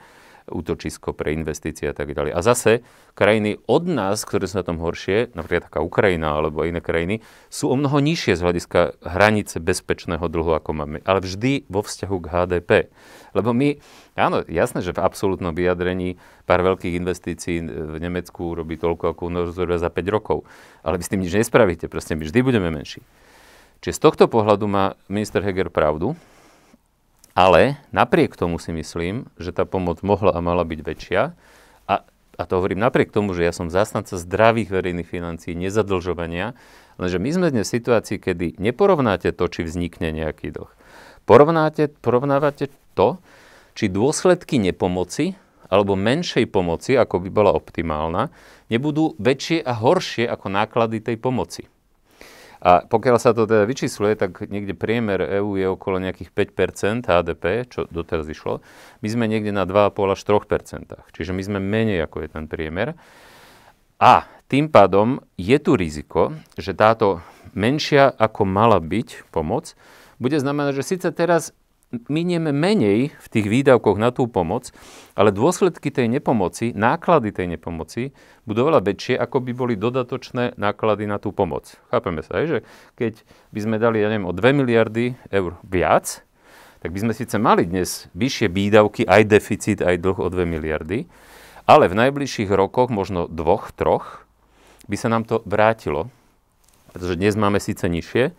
útočisko 0.51 1.15
pre 1.15 1.33
investície 1.33 1.87
a 1.87 1.95
tak 1.95 2.11
ďalej. 2.11 2.35
A 2.35 2.41
zase 2.43 2.83
krajiny 3.15 3.63
od 3.71 3.87
nás, 3.87 4.27
ktoré 4.27 4.51
sú 4.51 4.59
na 4.59 4.67
tom 4.67 4.83
horšie, 4.83 5.33
napríklad 5.33 5.71
taká 5.71 5.81
Ukrajina 5.81 6.37
alebo 6.37 6.67
iné 6.67 6.83
krajiny, 6.83 7.23
sú 7.49 7.71
o 7.71 7.79
mnoho 7.79 8.03
nižšie 8.03 8.35
z 8.35 8.43
hľadiska 8.43 8.81
hranice 9.01 9.63
bezpečného 9.63 10.27
dlhu, 10.27 10.59
ako 10.59 10.71
máme. 10.75 10.99
Ale 11.07 11.23
vždy 11.23 11.71
vo 11.71 11.87
vzťahu 11.87 12.17
k 12.21 12.27
HDP. 12.27 12.71
Lebo 13.31 13.55
my, 13.55 13.79
áno, 14.19 14.43
jasné, 14.51 14.83
že 14.83 14.91
v 14.91 15.07
absolútnom 15.07 15.55
vyjadrení 15.55 16.19
pár 16.45 16.67
veľkých 16.67 16.99
investícií 16.99 17.63
v 17.63 17.97
Nemecku 18.03 18.59
robí 18.59 18.75
toľko, 18.75 19.15
ako 19.15 19.23
u 19.31 19.31
za 19.79 19.87
5 19.87 20.11
rokov. 20.11 20.43
Ale 20.83 20.99
vy 20.99 21.03
s 21.07 21.11
tým 21.15 21.23
nič 21.23 21.33
nespravíte, 21.39 21.87
proste 21.87 22.19
my 22.19 22.27
vždy 22.27 22.41
budeme 22.43 22.75
menší. 22.75 23.07
Čiže 23.81 23.97
z 23.97 24.03
tohto 24.03 24.25
pohľadu 24.29 24.69
má 24.69 24.99
minister 25.09 25.41
Heger 25.41 25.73
pravdu, 25.73 26.13
ale 27.41 27.81
napriek 27.89 28.37
tomu 28.37 28.61
si 28.61 28.69
myslím, 28.77 29.25
že 29.41 29.57
tá 29.57 29.65
pomoc 29.65 30.05
mohla 30.05 30.37
a 30.37 30.45
mala 30.45 30.61
byť 30.69 30.81
väčšia. 30.85 31.23
A, 31.89 31.95
a 32.37 32.43
to 32.45 32.53
hovorím 32.61 32.85
napriek 32.85 33.09
tomu, 33.17 33.33
že 33.33 33.49
ja 33.49 33.53
som 33.57 33.73
zástanca 33.73 34.21
zdravých 34.21 34.69
verejných 34.69 35.09
financií, 35.09 35.57
nezadlžovania, 35.57 36.53
lenže 37.01 37.17
my 37.17 37.31
sme 37.33 37.49
dnes 37.49 37.73
v 37.73 37.81
situácii, 37.81 38.21
kedy 38.21 38.47
neporovnáte 38.61 39.33
to, 39.33 39.49
či 39.49 39.65
vznikne 39.65 40.13
nejaký 40.13 40.53
dlh. 40.53 40.69
Porovnáte, 41.25 41.89
porovnávate 42.05 42.69
to, 42.93 43.17
či 43.73 43.89
dôsledky 43.89 44.61
nepomoci 44.61 45.33
alebo 45.73 45.97
menšej 45.97 46.45
pomoci, 46.51 46.99
ako 46.99 47.25
by 47.25 47.29
bola 47.31 47.55
optimálna, 47.57 48.29
nebudú 48.69 49.17
väčšie 49.17 49.65
a 49.65 49.73
horšie 49.79 50.27
ako 50.27 50.51
náklady 50.51 51.01
tej 51.01 51.17
pomoci. 51.17 51.71
A 52.61 52.85
pokiaľ 52.85 53.17
sa 53.17 53.33
to 53.33 53.49
teda 53.49 53.65
vyčísluje, 53.65 54.21
tak 54.21 54.45
niekde 54.53 54.77
priemer 54.77 55.25
EÚ 55.25 55.57
je 55.57 55.67
okolo 55.73 55.97
nejakých 55.97 56.29
5% 56.33 57.09
HDP, 57.09 57.65
čo 57.73 57.89
doteraz 57.89 58.29
išlo. 58.29 58.61
My 59.01 59.09
sme 59.09 59.25
niekde 59.25 59.49
na 59.49 59.65
2,5 59.65 59.97
až 60.13 60.21
3%. 60.29 60.93
Čiže 61.17 61.33
my 61.33 61.41
sme 61.41 61.59
menej 61.59 62.05
ako 62.05 62.21
je 62.21 62.29
ten 62.29 62.45
priemer. 62.45 63.01
A 63.97 64.29
tým 64.53 64.69
pádom 64.69 65.25
je 65.41 65.57
tu 65.57 65.73
riziko, 65.73 66.37
že 66.61 66.77
táto 66.77 67.25
menšia 67.57 68.13
ako 68.13 68.45
mala 68.45 68.77
byť 68.77 69.33
pomoc, 69.33 69.73
bude 70.21 70.37
znamenať, 70.37 70.85
že 70.85 70.89
síce 70.97 71.09
teraz 71.17 71.57
minieme 71.91 72.55
menej 72.55 73.11
v 73.11 73.27
tých 73.27 73.47
výdavkoch 73.51 73.99
na 73.99 74.15
tú 74.15 74.31
pomoc, 74.31 74.71
ale 75.19 75.35
dôsledky 75.35 75.91
tej 75.91 76.07
nepomoci, 76.07 76.71
náklady 76.71 77.35
tej 77.35 77.59
nepomoci 77.59 78.15
budú 78.47 78.71
veľa 78.71 78.79
väčšie, 78.87 79.19
ako 79.19 79.43
by 79.43 79.53
boli 79.53 79.75
dodatočné 79.75 80.55
náklady 80.55 81.11
na 81.11 81.19
tú 81.19 81.35
pomoc. 81.35 81.75
Chápeme 81.91 82.23
sa, 82.23 82.47
že 82.47 82.63
keď 82.95 83.27
by 83.51 83.61
sme 83.61 83.77
dali, 83.83 83.99
ja 83.99 84.09
neviem, 84.11 84.27
o 84.27 84.35
2 84.35 84.55
miliardy 84.55 85.19
eur 85.35 85.59
viac, 85.67 86.23
tak 86.81 86.95
by 86.95 86.99
sme 87.03 87.13
síce 87.13 87.37
mali 87.37 87.67
dnes 87.67 88.07
vyššie 88.15 88.49
výdavky, 88.49 89.03
aj 89.05 89.23
deficit, 89.27 89.79
aj 89.83 90.01
dlh 90.01 90.19
o 90.23 90.29
2 90.31 90.47
miliardy, 90.47 91.11
ale 91.67 91.91
v 91.91 91.99
najbližších 92.07 92.49
rokoch, 92.55 92.89
možno 92.89 93.27
dvoch, 93.27 93.75
troch, 93.75 94.25
by 94.87 94.97
sa 94.97 95.11
nám 95.11 95.27
to 95.27 95.43
vrátilo, 95.45 96.09
pretože 96.95 97.19
dnes 97.19 97.35
máme 97.35 97.59
síce 97.63 97.85
nižšie, 97.87 98.35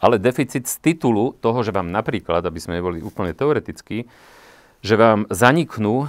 ale 0.00 0.16
deficit 0.16 0.64
z 0.64 0.80
titulu 0.80 1.36
toho, 1.38 1.60
že 1.60 1.76
vám 1.76 1.92
napríklad, 1.92 2.40
aby 2.42 2.58
sme 2.58 2.80
neboli 2.80 3.04
úplne 3.04 3.36
teoretickí, 3.36 4.08
že 4.80 4.96
vám 4.96 5.28
zaniknú 5.28 6.08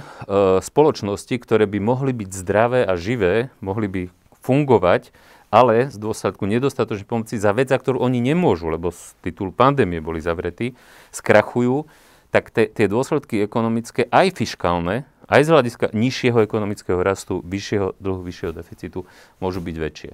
spoločnosti, 0.64 1.36
ktoré 1.36 1.68
by 1.68 1.78
mohli 1.78 2.16
byť 2.16 2.30
zdravé 2.32 2.80
a 2.88 2.96
živé, 2.96 3.52
mohli 3.60 3.86
by 3.86 4.02
fungovať, 4.40 5.12
ale 5.52 5.92
z 5.92 6.00
dôsledku 6.00 6.48
nedostatočnej 6.48 7.04
pomoci 7.04 7.36
za 7.36 7.52
vec, 7.52 7.68
za 7.68 7.76
ktorú 7.76 8.00
oni 8.00 8.24
nemôžu, 8.24 8.72
lebo 8.72 8.88
z 8.88 9.12
titulu 9.20 9.52
pandémie 9.52 10.00
boli 10.00 10.24
zavretí, 10.24 10.72
skrachujú, 11.12 11.84
tak 12.32 12.48
te, 12.48 12.64
tie 12.64 12.88
dôsledky 12.88 13.44
ekonomické, 13.44 14.08
aj 14.08 14.40
fiskálne, 14.40 15.04
aj 15.28 15.44
z 15.44 15.48
hľadiska 15.52 15.86
nižšieho 15.92 16.40
ekonomického 16.40 17.04
rastu, 17.04 17.44
vyššieho 17.44 18.00
dlhu, 18.00 18.24
vyššieho 18.24 18.52
deficitu, 18.56 19.04
môžu 19.36 19.60
byť 19.60 19.76
väčšie. 19.76 20.12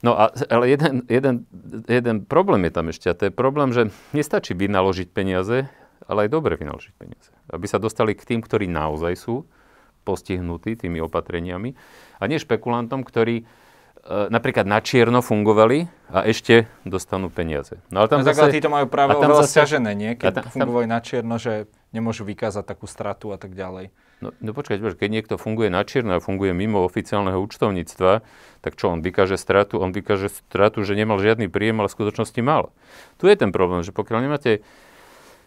No 0.00 0.16
a, 0.16 0.32
ale 0.48 0.72
jeden, 0.72 1.04
jeden, 1.12 1.44
jeden 1.84 2.24
problém 2.24 2.64
je 2.68 2.72
tam 2.72 2.86
ešte 2.88 3.06
a 3.12 3.16
to 3.16 3.28
je 3.28 3.32
problém, 3.32 3.72
že 3.76 3.92
nestačí 4.16 4.56
vynaložiť 4.56 5.08
peniaze 5.12 5.68
ale 6.10 6.26
aj 6.26 6.30
dobre 6.34 6.58
vynaložiť 6.58 6.92
peniaze. 6.98 7.30
Aby 7.54 7.70
sa 7.70 7.78
dostali 7.78 8.18
k 8.18 8.26
tým, 8.26 8.42
ktorí 8.42 8.66
naozaj 8.66 9.14
sú 9.14 9.46
postihnutí 10.02 10.74
tými 10.74 10.98
opatreniami 10.98 11.78
a 12.18 12.26
nie 12.26 12.42
špekulantom, 12.42 13.06
ktorí 13.06 13.46
E, 14.00 14.32
napríklad 14.32 14.64
na 14.64 14.80
čierno 14.80 15.20
fungovali 15.20 15.84
a 16.08 16.24
ešte 16.24 16.64
dostanú 16.88 17.28
peniaze. 17.28 17.84
No 17.92 18.00
ale 18.00 18.08
tam 18.08 18.24
no, 18.24 18.32
zase, 18.32 18.48
títo 18.48 18.72
majú 18.72 18.88
práve 18.88 19.12
oveľa 19.12 19.44
zase, 19.44 19.60
stiažené, 19.60 19.92
nie? 19.92 20.10
Keď 20.16 20.40
tam, 20.40 20.44
fungovali 20.48 20.86
na 20.88 21.04
čierno, 21.04 21.36
že 21.36 21.68
nemôžu 21.92 22.24
vykázať 22.24 22.64
takú 22.64 22.88
stratu 22.88 23.28
a 23.28 23.36
tak 23.36 23.52
ďalej. 23.52 23.92
No, 24.20 24.36
no 24.44 24.52
počkaj, 24.52 24.84
keď 25.00 25.08
niekto 25.08 25.34
funguje 25.40 25.72
na 25.72 25.80
čierno 25.80 26.16
a 26.16 26.20
funguje 26.20 26.52
mimo 26.52 26.84
oficiálneho 26.84 27.40
účtovníctva, 27.40 28.20
tak 28.60 28.72
čo, 28.76 28.92
on 28.92 29.00
vykáže 29.00 29.40
stratu? 29.40 29.80
On 29.80 29.96
vykáže 29.96 30.28
stratu, 30.28 30.84
že 30.84 30.92
nemal 30.92 31.16
žiadny 31.16 31.48
príjem, 31.48 31.80
ale 31.80 31.88
v 31.88 31.96
skutočnosti 31.96 32.40
mal. 32.44 32.68
Tu 33.16 33.32
je 33.32 33.36
ten 33.40 33.48
problém, 33.48 33.80
že 33.80 33.96
pokiaľ 33.96 34.18
nemáte 34.28 34.60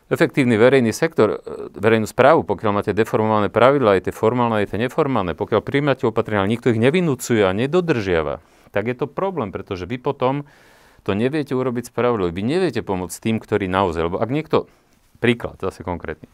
efektívny 0.10 0.58
verejný 0.58 0.90
sektor, 0.90 1.38
e, 1.38 1.70
verejnú 1.78 2.10
správu, 2.10 2.42
pokiaľ 2.50 2.72
máte 2.82 2.92
deformované 2.98 3.54
pravidla, 3.54 4.02
aj 4.02 4.10
tie 4.10 4.14
formálne, 4.14 4.66
aj 4.66 4.74
tie 4.74 4.82
neformálne, 4.82 5.38
pokiaľ 5.38 5.62
príjmate 5.62 6.10
opatrenia, 6.10 6.42
ale 6.42 6.54
nikto 6.58 6.74
ich 6.74 6.82
nevynúcuje 6.82 7.46
a 7.46 7.54
nedodržiava, 7.54 8.42
tak 8.74 8.90
je 8.90 8.96
to 8.98 9.06
problém, 9.06 9.54
pretože 9.54 9.86
vy 9.86 10.02
potom 10.02 10.50
to 11.06 11.14
neviete 11.14 11.52
urobiť 11.54 11.92
spravodlivo. 11.92 12.32
Vy 12.32 12.44
neviete 12.48 12.82
pomôcť 12.82 13.16
tým, 13.20 13.38
ktorí 13.38 13.68
naozaj, 13.68 14.08
lebo 14.08 14.18
ak 14.18 14.30
niekto, 14.32 14.72
príklad 15.20 15.60
zase 15.60 15.84
konkrétny, 15.84 16.26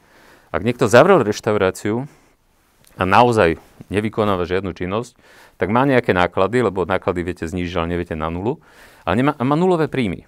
ak 0.50 0.62
niekto 0.65 0.89
zavrel 0.89 1.22
reštauráciu 1.22 2.10
a 3.00 3.08
naozaj 3.08 3.56
nevykonáva 3.88 4.44
žiadnu 4.44 4.75
činnosť, 4.75 5.15
tak 5.56 5.72
má 5.72 5.88
nejaké 5.88 6.12
náklady, 6.12 6.68
lebo 6.68 6.84
náklady 6.84 7.24
viete 7.24 7.46
znižiť, 7.48 7.75
ale 7.79 7.91
neviete 7.96 8.15
na 8.20 8.27
nulu, 8.27 8.60
ale 9.08 9.24
nemá, 9.24 9.34
má 9.39 9.56
nulové 9.56 9.88
príjmy. 9.88 10.27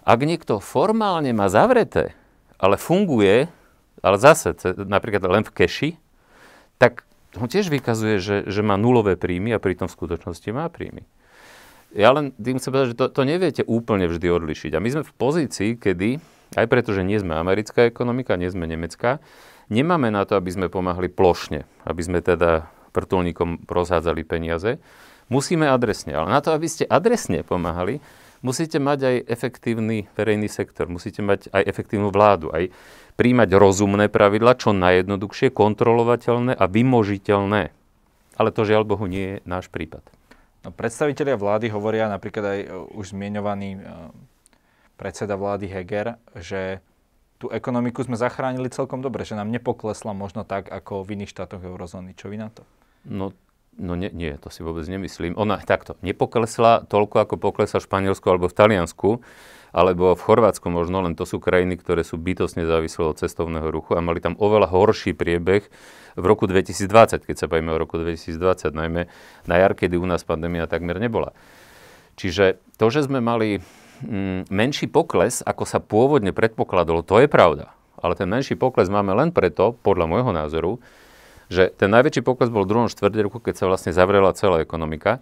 Ak 0.00 0.24
niekto 0.24 0.64
formálne 0.64 1.30
má 1.36 1.52
zavreté, 1.52 2.16
ale 2.56 2.80
funguje, 2.80 3.52
ale 4.00 4.16
zase 4.16 4.56
napríklad 4.76 5.20
len 5.28 5.44
v 5.44 5.52
keši, 5.52 5.90
tak 6.80 7.04
on 7.36 7.46
tiež 7.46 7.68
vykazuje, 7.68 8.16
že, 8.18 8.36
že 8.48 8.60
má 8.64 8.74
nulové 8.80 9.14
príjmy 9.14 9.52
a 9.52 9.62
pritom 9.62 9.86
v 9.86 9.94
skutočnosti 9.94 10.48
má 10.50 10.66
príjmy. 10.72 11.04
Ja 11.92 12.14
len 12.14 12.32
tým 12.38 12.56
chcem 12.58 12.70
povedať, 12.70 12.88
že 12.94 12.98
to, 12.98 13.06
to 13.12 13.22
neviete 13.26 13.62
úplne 13.66 14.06
vždy 14.06 14.26
odlišiť. 14.30 14.72
A 14.74 14.82
my 14.82 14.88
sme 14.88 15.02
v 15.04 15.12
pozícii, 15.14 15.70
kedy, 15.74 16.22
aj 16.58 16.66
preto, 16.66 16.94
že 16.94 17.06
nie 17.06 17.18
sme 17.18 17.38
americká 17.38 17.86
ekonomika, 17.86 18.38
nie 18.38 18.50
sme 18.50 18.66
nemecká, 18.66 19.18
nemáme 19.70 20.10
na 20.10 20.26
to, 20.26 20.36
aby 20.36 20.50
sme 20.50 20.66
pomáhali 20.66 21.08
plošne, 21.08 21.64
aby 21.86 22.02
sme 22.02 22.18
teda 22.20 22.68
vrtulníkom 22.90 23.70
rozhádzali 23.70 24.22
peniaze. 24.26 24.82
Musíme 25.30 25.70
adresne. 25.70 26.18
Ale 26.18 26.26
na 26.28 26.42
to, 26.42 26.50
aby 26.50 26.66
ste 26.66 26.84
adresne 26.84 27.46
pomáhali, 27.46 28.02
musíte 28.42 28.82
mať 28.82 28.98
aj 29.06 29.16
efektívny 29.30 30.10
verejný 30.18 30.50
sektor, 30.50 30.90
musíte 30.90 31.22
mať 31.22 31.54
aj 31.54 31.62
efektívnu 31.70 32.10
vládu, 32.10 32.50
aj 32.50 32.74
príjmať 33.14 33.54
rozumné 33.54 34.10
pravidla, 34.10 34.58
čo 34.58 34.74
najjednoduchšie, 34.74 35.54
kontrolovateľné 35.54 36.58
a 36.58 36.64
vymožiteľné. 36.66 37.62
Ale 38.40 38.50
to 38.50 38.66
žiaľ 38.66 38.82
Bohu 38.82 39.06
nie 39.06 39.38
je 39.38 39.46
náš 39.46 39.70
prípad. 39.70 40.02
No, 40.60 40.74
predstavitelia 40.74 41.40
vlády 41.40 41.72
hovoria, 41.72 42.10
napríklad 42.10 42.44
aj 42.44 42.60
e, 42.60 42.68
už 42.96 43.16
zmienovaný 43.16 43.80
e, 43.80 43.80
predseda 45.00 45.36
vlády 45.36 45.72
Heger, 45.72 46.20
že 46.36 46.84
tú 47.40 47.48
ekonomiku 47.48 48.04
sme 48.04 48.20
zachránili 48.20 48.68
celkom 48.68 49.00
dobre, 49.00 49.24
že 49.24 49.32
nám 49.32 49.48
nepoklesla 49.48 50.12
možno 50.12 50.44
tak, 50.44 50.68
ako 50.68 51.08
v 51.08 51.16
iných 51.16 51.32
štátoch 51.32 51.64
eurozóny. 51.64 52.12
Čo 52.12 52.28
vy 52.28 52.36
na 52.36 52.52
to? 52.52 52.68
No 53.08 53.32
No 53.80 53.96
nie, 53.96 54.12
nie, 54.12 54.36
to 54.36 54.52
si 54.52 54.60
vôbec 54.60 54.84
nemyslím. 54.84 55.32
Ona 55.40 55.56
takto, 55.64 55.96
nepoklesla 56.04 56.84
toľko, 56.84 57.24
ako 57.24 57.34
poklesla 57.40 57.80
v 57.80 57.88
Španielsku 57.88 58.26
alebo 58.28 58.50
v 58.50 58.52
Taliansku, 58.52 59.24
alebo 59.72 60.12
v 60.12 60.20
Chorvátsku 60.20 60.68
možno, 60.68 61.00
len 61.00 61.16
to 61.16 61.24
sú 61.24 61.40
krajiny, 61.40 61.80
ktoré 61.80 62.04
sú 62.04 62.20
bytosne 62.20 62.68
závislé 62.68 63.08
od 63.08 63.16
cestovného 63.16 63.72
ruchu 63.72 63.96
a 63.96 64.04
mali 64.04 64.20
tam 64.20 64.36
oveľa 64.36 64.68
horší 64.68 65.16
priebeh 65.16 65.64
v 66.18 66.24
roku 66.26 66.44
2020, 66.44 67.24
keď 67.24 67.36
sa 67.38 67.46
bavíme 67.48 67.72
o 67.72 67.80
roku 67.80 67.96
2020, 67.96 68.74
najmä 68.74 69.08
na 69.48 69.54
jar, 69.56 69.72
kedy 69.72 69.96
u 69.96 70.04
nás 70.04 70.26
pandémia 70.26 70.68
takmer 70.68 71.00
nebola. 71.00 71.32
Čiže 72.20 72.60
to, 72.76 72.92
že 72.92 73.08
sme 73.08 73.24
mali 73.24 73.64
menší 74.48 74.88
pokles, 74.88 75.44
ako 75.44 75.64
sa 75.68 75.78
pôvodne 75.78 76.32
predpokladalo, 76.32 77.04
to 77.04 77.20
je 77.20 77.28
pravda. 77.28 77.72
Ale 78.00 78.16
ten 78.16 78.28
menší 78.28 78.56
pokles 78.56 78.88
máme 78.88 79.12
len 79.12 79.28
preto, 79.28 79.76
podľa 79.84 80.08
môjho 80.08 80.32
názoru, 80.32 80.72
že 81.50 81.68
ten 81.74 81.90
najväčší 81.90 82.22
pokles 82.24 82.48
bol 82.48 82.64
v 82.64 82.70
druhom 82.70 82.88
štvrte 82.88 83.20
roku, 83.20 83.42
keď 83.42 83.54
sa 83.60 83.68
vlastne 83.68 83.92
zavrela 83.92 84.32
celá 84.32 84.62
ekonomika, 84.62 85.20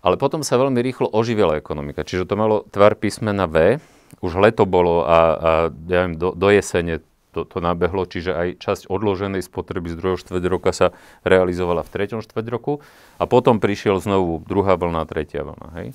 ale 0.00 0.16
potom 0.16 0.40
sa 0.40 0.58
veľmi 0.58 0.80
rýchlo 0.80 1.06
oživila 1.10 1.58
ekonomika. 1.60 2.02
Čiže 2.02 2.26
to 2.26 2.34
malo 2.34 2.64
tvar 2.72 2.96
písmena 2.96 3.46
V, 3.46 3.78
už 4.22 4.32
leto 4.38 4.64
bolo 4.64 5.02
a, 5.02 5.10
a 5.10 5.50
ja 5.90 6.06
viem, 6.06 6.14
do, 6.14 6.32
do 6.32 6.48
jesene 6.48 7.02
to, 7.36 7.44
to 7.44 7.60
nabehlo, 7.60 8.08
čiže 8.08 8.32
aj 8.32 8.48
časť 8.56 8.82
odloženej 8.88 9.44
spotreby 9.44 9.92
z 9.92 9.98
druhého 10.00 10.16
štvrť 10.16 10.44
roka 10.48 10.72
sa 10.72 10.96
realizovala 11.20 11.84
v 11.84 11.92
treťom 11.92 12.24
štvrť 12.24 12.46
roku 12.48 12.80
a 13.20 13.28
potom 13.28 13.60
prišiel 13.60 14.00
znovu 14.00 14.40
druhá 14.40 14.80
vlna, 14.80 15.04
tretia 15.04 15.44
vlna. 15.44 15.68
Hej? 15.76 15.86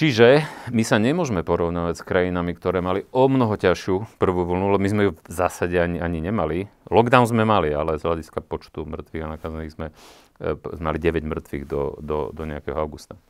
Čiže 0.00 0.48
my 0.72 0.80
sa 0.80 0.96
nemôžeme 0.96 1.44
porovnávať 1.44 2.00
s 2.00 2.06
krajinami, 2.08 2.56
ktoré 2.56 2.80
mali 2.80 3.04
o 3.12 3.28
mnoho 3.28 3.52
ťažšiu 3.52 4.16
prvú 4.16 4.48
vlnu, 4.48 4.72
lebo 4.72 4.80
my 4.80 4.88
sme 4.88 5.02
ju 5.04 5.10
v 5.12 5.20
zásade 5.28 5.76
ani, 5.76 6.00
ani 6.00 6.24
nemali. 6.24 6.72
Lockdown 6.88 7.28
sme 7.28 7.44
mali, 7.44 7.68
ale 7.68 8.00
z 8.00 8.08
hľadiska 8.08 8.40
počtu 8.40 8.88
mŕtvych 8.88 9.24
a 9.28 9.32
nakazených 9.36 9.76
sme, 9.76 9.92
e, 10.40 10.56
sme 10.56 10.84
mali 10.88 10.96
9 11.04 11.20
mŕtvych 11.20 11.64
do, 11.68 12.00
do, 12.00 12.32
do 12.32 12.42
nejakého 12.48 12.80
augusta. 12.80 13.20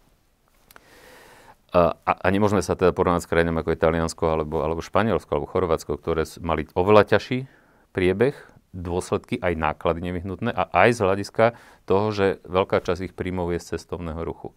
A, 1.75 1.99
a 2.07 2.27
nemôžeme 2.31 2.63
sa 2.63 2.79
teda 2.79 2.95
porovnať 2.95 3.27
s 3.27 3.31
krajinami 3.35 3.67
ako 3.67 3.75
je 3.75 3.83
Taliansko, 3.83 4.25
alebo, 4.31 4.63
alebo 4.63 4.79
Španielsko, 4.79 5.27
alebo 5.27 5.51
Chorvátsko, 5.51 5.99
ktoré 5.99 6.23
mali 6.39 6.71
oveľa 6.79 7.19
ťažší 7.19 7.51
priebeh, 7.91 8.39
dôsledky, 8.71 9.43
aj 9.43 9.59
náklady 9.59 10.07
nevyhnutné 10.07 10.55
a 10.55 10.71
aj 10.87 10.95
z 10.95 10.99
hľadiska 11.03 11.45
toho, 11.91 12.15
že 12.15 12.39
veľká 12.47 12.79
časť 12.79 13.11
ich 13.11 13.15
príjmov 13.19 13.51
je 13.51 13.59
z 13.59 13.75
cestovného 13.75 14.23
ruchu. 14.23 14.55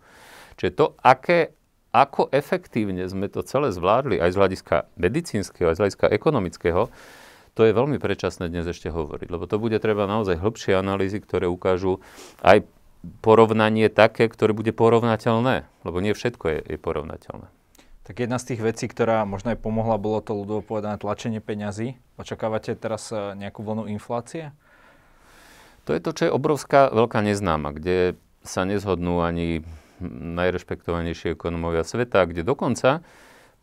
Čiže 0.62 0.78
to, 0.78 0.86
aké 1.02 1.58
ako 1.94 2.34
efektívne 2.34 3.06
sme 3.06 3.30
to 3.30 3.46
celé 3.46 3.70
zvládli, 3.70 4.18
aj 4.18 4.34
z 4.34 4.40
hľadiska 4.42 4.76
medicínskeho, 4.98 5.70
aj 5.70 5.78
z 5.78 5.82
hľadiska 5.86 6.06
ekonomického, 6.10 6.90
to 7.54 7.62
je 7.70 7.78
veľmi 7.78 8.02
predčasné 8.02 8.50
dnes 8.50 8.66
ešte 8.66 8.90
hovoriť, 8.90 9.30
lebo 9.30 9.46
to 9.46 9.62
bude 9.62 9.78
treba 9.78 10.10
naozaj 10.10 10.42
hĺbšie 10.42 10.74
analýzy, 10.74 11.22
ktoré 11.22 11.46
ukážu 11.46 12.02
aj 12.42 12.66
porovnanie 13.22 13.94
také, 13.94 14.26
ktoré 14.26 14.58
bude 14.58 14.74
porovnateľné, 14.74 15.70
lebo 15.86 15.98
nie 16.02 16.18
všetko 16.18 16.46
je, 16.50 16.60
je 16.66 16.78
porovnateľné. 16.82 17.46
Tak 18.04 18.20
jedna 18.20 18.36
z 18.36 18.52
tých 18.52 18.62
vecí, 18.66 18.86
ktorá 18.90 19.24
možno 19.24 19.56
aj 19.56 19.64
pomohla, 19.64 20.02
bolo 20.02 20.20
to 20.20 20.36
ľudovo 20.36 20.60
povedané 20.60 21.00
tlačenie 21.00 21.40
peňazí. 21.40 21.96
Očakávate 22.20 22.76
teraz 22.76 23.16
e, 23.16 23.38
nejakú 23.40 23.64
vlnu 23.64 23.88
inflácie? 23.88 24.52
To 25.88 25.96
je 25.96 26.04
to, 26.04 26.12
čo 26.12 26.24
je 26.28 26.36
obrovská 26.36 26.92
veľká 26.92 27.24
neznáma, 27.24 27.72
kde 27.72 28.20
sa 28.44 28.68
nezhodnú 28.68 29.24
ani 29.24 29.64
najrešpektovanejší 30.12 31.34
ekonomovia 31.34 31.88
sveta, 31.88 32.28
kde 32.28 32.44
dokonca 32.44 33.02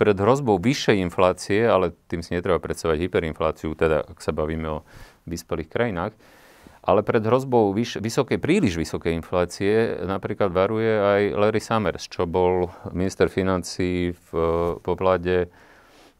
pred 0.00 0.16
hrozbou 0.16 0.56
vyššej 0.56 0.96
inflácie, 1.04 1.60
ale 1.68 1.92
tým 2.08 2.24
si 2.24 2.32
netreba 2.32 2.56
predstavať 2.56 3.04
hyperinfláciu, 3.04 3.76
teda 3.76 4.00
ak 4.08 4.24
sa 4.24 4.32
bavíme 4.32 4.80
o 4.80 4.88
vyspelých 5.28 5.68
krajinách, 5.68 6.16
ale 6.80 7.04
pred 7.04 7.20
hrozbou 7.20 7.76
vyš, 7.76 8.00
vysokej, 8.00 8.40
príliš 8.40 8.80
vysokej 8.80 9.12
inflácie 9.12 10.00
napríklad 10.08 10.48
varuje 10.48 10.88
aj 10.88 11.22
Larry 11.36 11.60
Summers, 11.60 12.08
čo 12.08 12.24
bol 12.24 12.72
minister 12.96 13.28
financí 13.28 14.16
v, 14.16 14.28
po 14.80 14.92
vláde 14.96 15.52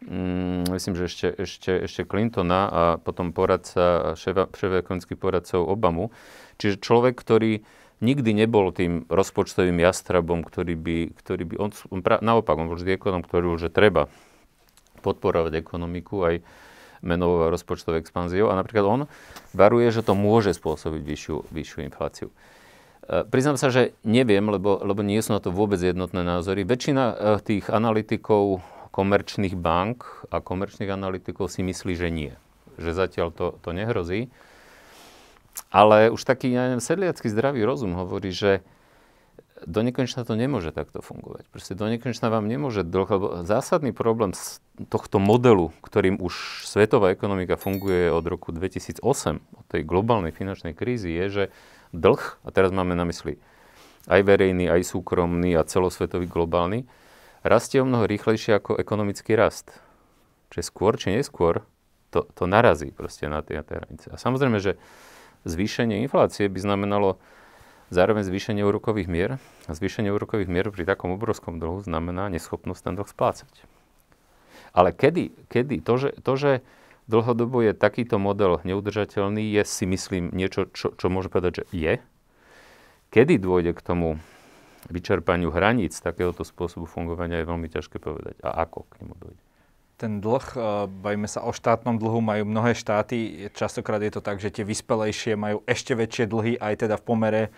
mm, 0.04 0.68
myslím, 0.76 0.94
že 1.00 1.04
ešte, 1.08 1.28
ešte, 1.40 1.72
ešte 1.88 2.02
Clintona 2.04 2.68
a 2.68 2.82
potom 3.00 3.32
poradca, 3.32 4.12
šéf, 4.20 4.52
ekonomických 4.52 5.16
poradcov 5.16 5.64
Obamu. 5.64 6.12
Čiže 6.60 6.84
človek, 6.84 7.16
ktorý 7.16 7.64
nikdy 8.00 8.32
nebol 8.32 8.72
tým 8.72 9.04
rozpočtovým 9.06 9.76
jastrabom, 9.80 10.44
ktorý 10.44 10.74
by, 10.76 10.98
ktorý 11.16 11.42
by 11.44 11.54
on, 11.60 11.70
on 11.92 12.00
pra, 12.00 12.18
naopak, 12.20 12.56
on 12.56 12.68
bol 12.72 12.76
vždy 12.80 12.96
ekonom, 12.96 13.20
ktorý 13.20 13.56
že 13.60 13.68
treba 13.68 14.08
podporovať 15.00 15.56
ekonomiku 15.56 16.16
aj 16.24 16.34
menovou 17.00 17.48
a 17.48 17.52
rozpočtovou 17.52 17.96
expanziou. 17.96 18.52
A 18.52 18.58
napríklad 18.60 18.84
on 18.84 19.00
varuje, 19.56 19.88
že 19.88 20.04
to 20.04 20.12
môže 20.12 20.52
spôsobiť 20.56 21.00
vyššiu, 21.00 21.36
vyššiu 21.48 21.78
infláciu. 21.88 22.28
E, 23.08 23.24
priznám 23.24 23.56
sa, 23.56 23.72
že 23.72 23.96
neviem, 24.04 24.44
lebo, 24.44 24.80
lebo 24.84 25.00
nie 25.00 25.20
sú 25.24 25.32
na 25.32 25.40
to 25.40 25.48
vôbec 25.48 25.80
jednotné 25.80 26.20
názory. 26.20 26.68
Väčšina 26.68 27.04
e, 27.04 27.14
tých 27.40 27.72
analytikov 27.72 28.60
komerčných 28.92 29.56
bank 29.56 30.28
a 30.28 30.44
komerčných 30.44 30.92
analytikov 30.92 31.48
si 31.48 31.64
myslí, 31.64 31.92
že 31.96 32.08
nie. 32.12 32.32
Že 32.76 32.90
zatiaľ 32.92 33.28
to, 33.32 33.46
to 33.64 33.70
nehrozí. 33.72 34.28
Ale 35.70 36.10
už 36.10 36.26
taký, 36.26 36.50
ja 36.50 36.66
neviem, 36.66 36.82
sedliacký 36.82 37.30
zdravý 37.30 37.62
rozum 37.62 37.94
hovorí, 37.94 38.34
že 38.34 38.66
do 39.68 39.84
nekonečna 39.84 40.24
to 40.24 40.34
nemôže 40.34 40.72
takto 40.72 41.04
fungovať. 41.04 41.44
Proste 41.52 41.76
do 41.76 41.84
nekonečna 41.86 42.32
vám 42.32 42.48
nemôže 42.48 42.80
dlh, 42.82 43.08
lebo 43.12 43.26
zásadný 43.44 43.92
problém 43.92 44.32
z 44.32 44.58
tohto 44.88 45.20
modelu, 45.20 45.70
ktorým 45.84 46.16
už 46.18 46.64
svetová 46.64 47.12
ekonomika 47.12 47.60
funguje 47.60 48.08
od 48.08 48.24
roku 48.24 48.56
2008, 48.56 49.04
od 49.40 49.66
tej 49.68 49.82
globálnej 49.84 50.32
finančnej 50.32 50.72
krízy, 50.72 51.12
je, 51.12 51.26
že 51.28 51.44
dlh, 51.92 52.40
a 52.40 52.48
teraz 52.50 52.72
máme 52.72 52.96
na 52.96 53.04
mysli 53.04 53.36
aj 54.08 54.20
verejný, 54.24 54.72
aj 54.72 54.96
súkromný 54.96 55.52
a 55.60 55.66
celosvetový 55.68 56.24
globálny, 56.24 56.88
rastie 57.44 57.84
o 57.84 57.88
mnoho 57.88 58.08
rýchlejšie 58.08 58.56
ako 58.56 58.80
ekonomický 58.80 59.36
rast. 59.36 59.76
Čiže 60.50 60.64
skôr 60.66 60.96
či 60.96 61.12
neskôr 61.12 61.62
to, 62.08 62.26
to 62.34 62.48
narazí 62.48 62.90
proste 62.90 63.28
na 63.28 63.44
tie, 63.44 63.60
hranice. 63.60 64.10
A 64.10 64.16
samozrejme, 64.16 64.58
že 64.58 64.80
zvýšenie 65.44 66.04
inflácie 66.04 66.48
by 66.48 66.58
znamenalo 66.60 67.16
zároveň 67.90 68.22
zvýšenie 68.24 68.62
úrokových 68.62 69.08
mier. 69.10 69.30
A 69.66 69.72
zvýšenie 69.74 70.10
úrokových 70.14 70.50
mier 70.50 70.66
pri 70.70 70.86
takom 70.86 71.14
obrovskom 71.14 71.58
dlhu 71.58 71.82
znamená 71.84 72.30
neschopnosť 72.30 72.80
ten 72.80 72.94
dlh 72.96 73.08
splácať. 73.10 73.54
Ale 74.70 74.94
kedy, 74.94 75.34
kedy 75.50 75.82
to, 75.82 75.94
že, 75.98 76.10
to, 76.22 76.32
že 76.38 76.52
dlhodobo 77.10 77.58
je 77.66 77.74
takýto 77.74 78.22
model 78.22 78.62
neudržateľný, 78.62 79.42
je 79.50 79.62
si 79.66 79.84
myslím 79.90 80.30
niečo, 80.30 80.70
čo, 80.70 80.94
čo 80.94 81.06
môže 81.10 81.26
povedať, 81.26 81.52
že 81.62 81.64
je. 81.74 81.92
Kedy 83.10 83.42
dôjde 83.42 83.74
k 83.74 83.82
tomu 83.82 84.22
vyčerpaniu 84.86 85.50
hraníc 85.50 85.98
takéhoto 85.98 86.46
spôsobu 86.46 86.86
fungovania 86.86 87.42
je 87.42 87.50
veľmi 87.50 87.68
ťažké 87.68 87.98
povedať. 87.98 88.38
A 88.46 88.62
ako 88.62 88.86
k 88.86 89.02
nemu 89.02 89.14
dojde? 89.18 89.49
Ten 90.00 90.24
dlh, 90.24 90.46
eh, 90.56 90.60
bavíme 90.88 91.28
sa 91.28 91.44
o 91.44 91.52
štátnom 91.52 92.00
dlhu, 92.00 92.24
majú 92.24 92.48
mnohé 92.48 92.72
štáty. 92.72 93.52
Častokrát 93.52 94.00
je 94.00 94.16
to 94.16 94.24
tak, 94.24 94.40
že 94.40 94.48
tie 94.48 94.64
vyspelejšie 94.64 95.36
majú 95.36 95.60
ešte 95.68 95.92
väčšie 95.92 96.24
dlhy, 96.24 96.52
aj 96.56 96.88
teda 96.88 96.96
v 96.96 97.04
pomere 97.04 97.42
eh, 97.44 97.52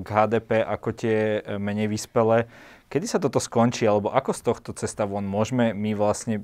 k 0.00 0.08
HDP 0.08 0.64
ako 0.64 0.88
tie 0.96 1.44
eh, 1.44 1.60
menej 1.60 1.92
vyspelé. 1.92 2.48
Kedy 2.88 3.04
sa 3.04 3.20
toto 3.20 3.36
skončí, 3.36 3.84
alebo 3.84 4.08
ako 4.08 4.32
z 4.32 4.40
tohto 4.48 4.70
cesta 4.72 5.04
von 5.04 5.28
môžeme 5.28 5.76
my 5.76 5.92
vlastne 5.92 6.40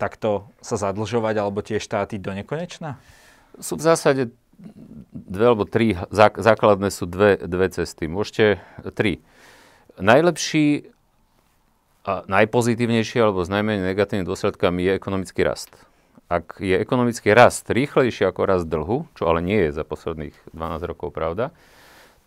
takto 0.00 0.48
sa 0.64 0.80
zadlžovať, 0.80 1.34
alebo 1.36 1.60
tie 1.60 1.76
štáty 1.76 2.16
do 2.16 2.32
nekonečna? 2.32 2.96
Sú 3.60 3.76
v 3.76 3.84
zásade 3.84 4.32
dve 5.12 5.44
alebo 5.52 5.68
tri, 5.68 5.94
základné 6.16 6.88
sú 6.88 7.04
dve, 7.04 7.36
dve 7.36 7.68
cesty. 7.68 8.08
Môžete, 8.08 8.64
tri. 8.96 9.20
Najlepší 10.00 10.96
a 12.08 12.24
najpozitívnejší 12.24 13.20
alebo 13.20 13.44
s 13.44 13.52
najmenej 13.52 13.92
negatívnymi 13.92 14.24
dôsledkami 14.24 14.80
je 14.88 14.92
ekonomický 14.96 15.44
rast. 15.44 15.68
Ak 16.32 16.56
je 16.56 16.72
ekonomický 16.80 17.36
rast 17.36 17.68
rýchlejší 17.68 18.24
ako 18.24 18.40
rast 18.48 18.64
dlhu, 18.68 19.04
čo 19.12 19.28
ale 19.28 19.44
nie 19.44 19.68
je 19.68 19.76
za 19.76 19.84
posledných 19.84 20.32
12 20.56 20.88
rokov 20.88 21.12
pravda, 21.12 21.52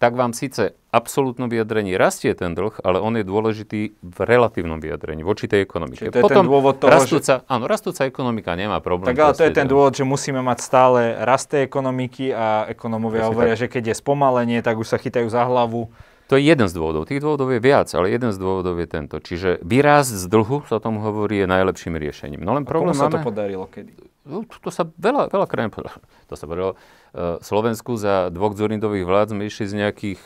tak 0.02 0.17
vám 0.17 0.34
síce 0.34 0.74
absolútnom 0.89 1.46
vyjadrení 1.46 1.94
rastie 1.94 2.34
ten 2.34 2.58
dlh, 2.58 2.74
ale 2.82 2.98
on 2.98 3.13
je 3.13 3.22
dôležitý 3.22 3.94
v 4.02 4.17
relatívnom 4.26 4.82
vyjadrení 4.82 5.22
voči 5.22 5.46
tej 5.46 5.62
ekonomike. 5.62 6.10
Čiže 6.10 6.13
to 6.13 6.20
je 6.22 6.26
Potom 6.26 6.46
ten 6.46 6.50
dôvod 6.50 6.76
toho, 6.82 6.89
rastúca, 6.89 7.34
že... 7.41 7.46
Áno, 7.46 7.70
rastúca 7.70 8.10
ekonomika 8.10 8.58
nemá 8.58 8.82
problém. 8.82 9.13
Tak 9.13 9.22
ale 9.22 9.38
to 9.38 9.46
je 9.46 9.54
ten 9.54 9.70
dôvod, 9.70 9.94
že 9.94 10.02
musíme 10.02 10.41
mať 10.41 10.58
stále 10.58 11.13
rast 11.22 11.54
ekonomiky 11.54 12.34
a 12.34 12.65
ekonomovia 12.74 13.30
hovoria, 13.30 13.54
že 13.54 13.70
keď 13.70 13.94
je 13.94 13.96
spomalenie, 14.02 14.65
tak 14.65 14.82
už 14.82 14.89
sa 14.89 14.98
chytajú 14.98 15.30
za 15.30 15.46
hlavu. 15.46 15.94
To 16.32 16.39
je 16.39 16.48
jeden 16.48 16.72
z 16.72 16.74
dôvodov. 16.80 17.12
Tých 17.12 17.20
dôvodov 17.20 17.52
je 17.52 17.60
viac, 17.60 17.91
ale 17.91 18.08
jeden 18.08 18.32
z 18.32 18.39
dôvodov 18.39 18.80
je 18.80 18.88
tento. 18.88 19.20
Čiže 19.20 19.60
výraz 19.67 20.08
z 20.08 20.32
dlhu, 20.32 20.63
sa 20.63 20.80
tomu 20.80 21.04
hovorí, 21.04 21.44
je 21.44 21.48
najlepším 21.52 22.00
riešením. 22.00 22.39
No 22.39 22.56
len 22.56 22.63
problém 22.63 22.96
sa 22.96 23.12
máme... 23.12 23.20
to 23.20 23.28
podarilo 23.28 23.67
kedy? 23.67 23.91
No, 24.24 24.48
to, 24.48 24.56
to 24.63 24.72
sa 24.72 24.88
veľa, 24.88 25.28
veľa 25.28 25.44
krajín 25.52 25.76
to 26.32 26.34
sa 26.39 26.48
podarilo. 26.48 26.80
Uh, 27.12 27.36
Slovensku 27.44 28.00
za 28.00 28.32
dvoch 28.32 28.56
Dzurindových 28.56 29.04
vlád 29.04 29.36
sme 29.36 29.44
išli 29.44 29.65
z 29.67 29.74
nejakých 29.84 30.24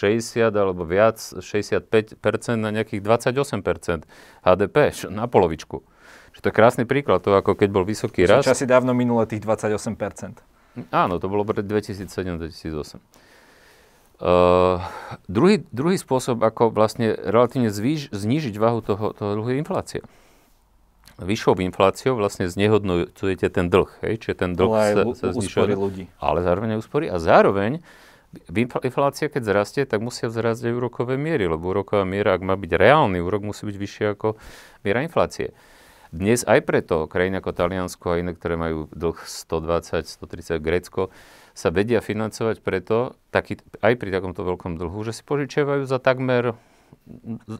60 0.00 0.48
alebo 0.48 0.88
viac, 0.88 1.20
65% 1.20 2.16
na 2.56 2.72
nejakých 2.72 3.04
28% 3.04 4.08
HDP, 4.48 4.76
na 5.12 5.28
polovičku. 5.28 5.84
Čo 6.32 6.38
to 6.40 6.48
je 6.48 6.54
krásny 6.56 6.88
príklad, 6.88 7.20
to 7.20 7.36
ako 7.36 7.52
keď 7.52 7.68
bol 7.68 7.84
vysoký 7.84 8.24
rast. 8.24 8.48
Časy 8.48 8.64
dávno 8.64 8.96
minule 8.96 9.28
tých 9.28 9.44
28%. 9.44 9.92
Áno, 10.88 11.20
to 11.20 11.28
bolo 11.28 11.44
pred 11.44 11.68
2007-2008. 11.68 12.96
Uh, 14.20 14.82
druhý, 15.26 15.64
druhý 15.74 15.96
spôsob, 15.98 16.40
ako 16.44 16.70
vlastne 16.70 17.14
relatívne 17.14 17.72
zvýš, 17.72 18.12
znížiť 18.12 18.54
váhu 18.60 18.84
toho, 18.84 19.16
toho 19.16 19.32
dlhu 19.38 19.50
je 19.54 19.58
inflácia 19.58 20.02
vyššou 21.22 21.60
infláciou 21.62 22.18
vlastne 22.18 22.50
znehodnocujete 22.50 23.46
ten 23.52 23.70
dlh. 23.70 23.90
Hej? 24.02 24.14
Čiže 24.26 24.34
ten 24.34 24.50
dlh 24.58 24.72
ale 24.72 25.14
sa, 25.14 25.30
sa 25.30 25.36
znižuje. 25.36 25.74
ľudí. 25.76 26.04
Ale 26.18 26.42
zároveň 26.42 26.80
úspory. 26.82 27.06
A 27.08 27.22
zároveň 27.22 27.84
inflácia, 28.82 29.28
keď 29.28 29.42
zrastie, 29.44 29.82
tak 29.84 30.00
musia 30.00 30.32
vzrásť 30.32 30.72
aj 30.72 30.72
úrokové 30.72 31.20
miery, 31.20 31.52
lebo 31.52 31.68
úroková 31.68 32.08
miera, 32.08 32.32
ak 32.32 32.42
má 32.42 32.56
byť 32.56 32.72
reálny 32.72 33.20
úrok, 33.20 33.44
musí 33.44 33.68
byť 33.68 33.76
vyššia 33.76 34.06
ako 34.16 34.40
miera 34.82 35.04
inflácie. 35.04 35.52
Dnes 36.12 36.44
aj 36.44 36.60
preto 36.68 37.08
krajiny 37.08 37.40
ako 37.40 37.56
Taliansko 37.56 38.06
a 38.12 38.20
iné, 38.20 38.36
ktoré 38.36 38.60
majú 38.60 38.88
dlh 38.92 39.16
120, 39.16 40.04
130, 40.04 40.60
Grécko, 40.60 41.08
sa 41.52 41.68
vedia 41.68 42.00
financovať 42.00 42.64
preto, 42.64 43.16
taký, 43.28 43.60
aj 43.84 43.94
pri 44.00 44.08
takomto 44.08 44.44
veľkom 44.44 44.80
dlhu, 44.80 45.00
že 45.04 45.12
si 45.12 45.22
požičiavajú 45.24 45.84
za 45.84 46.00
takmer 46.00 46.56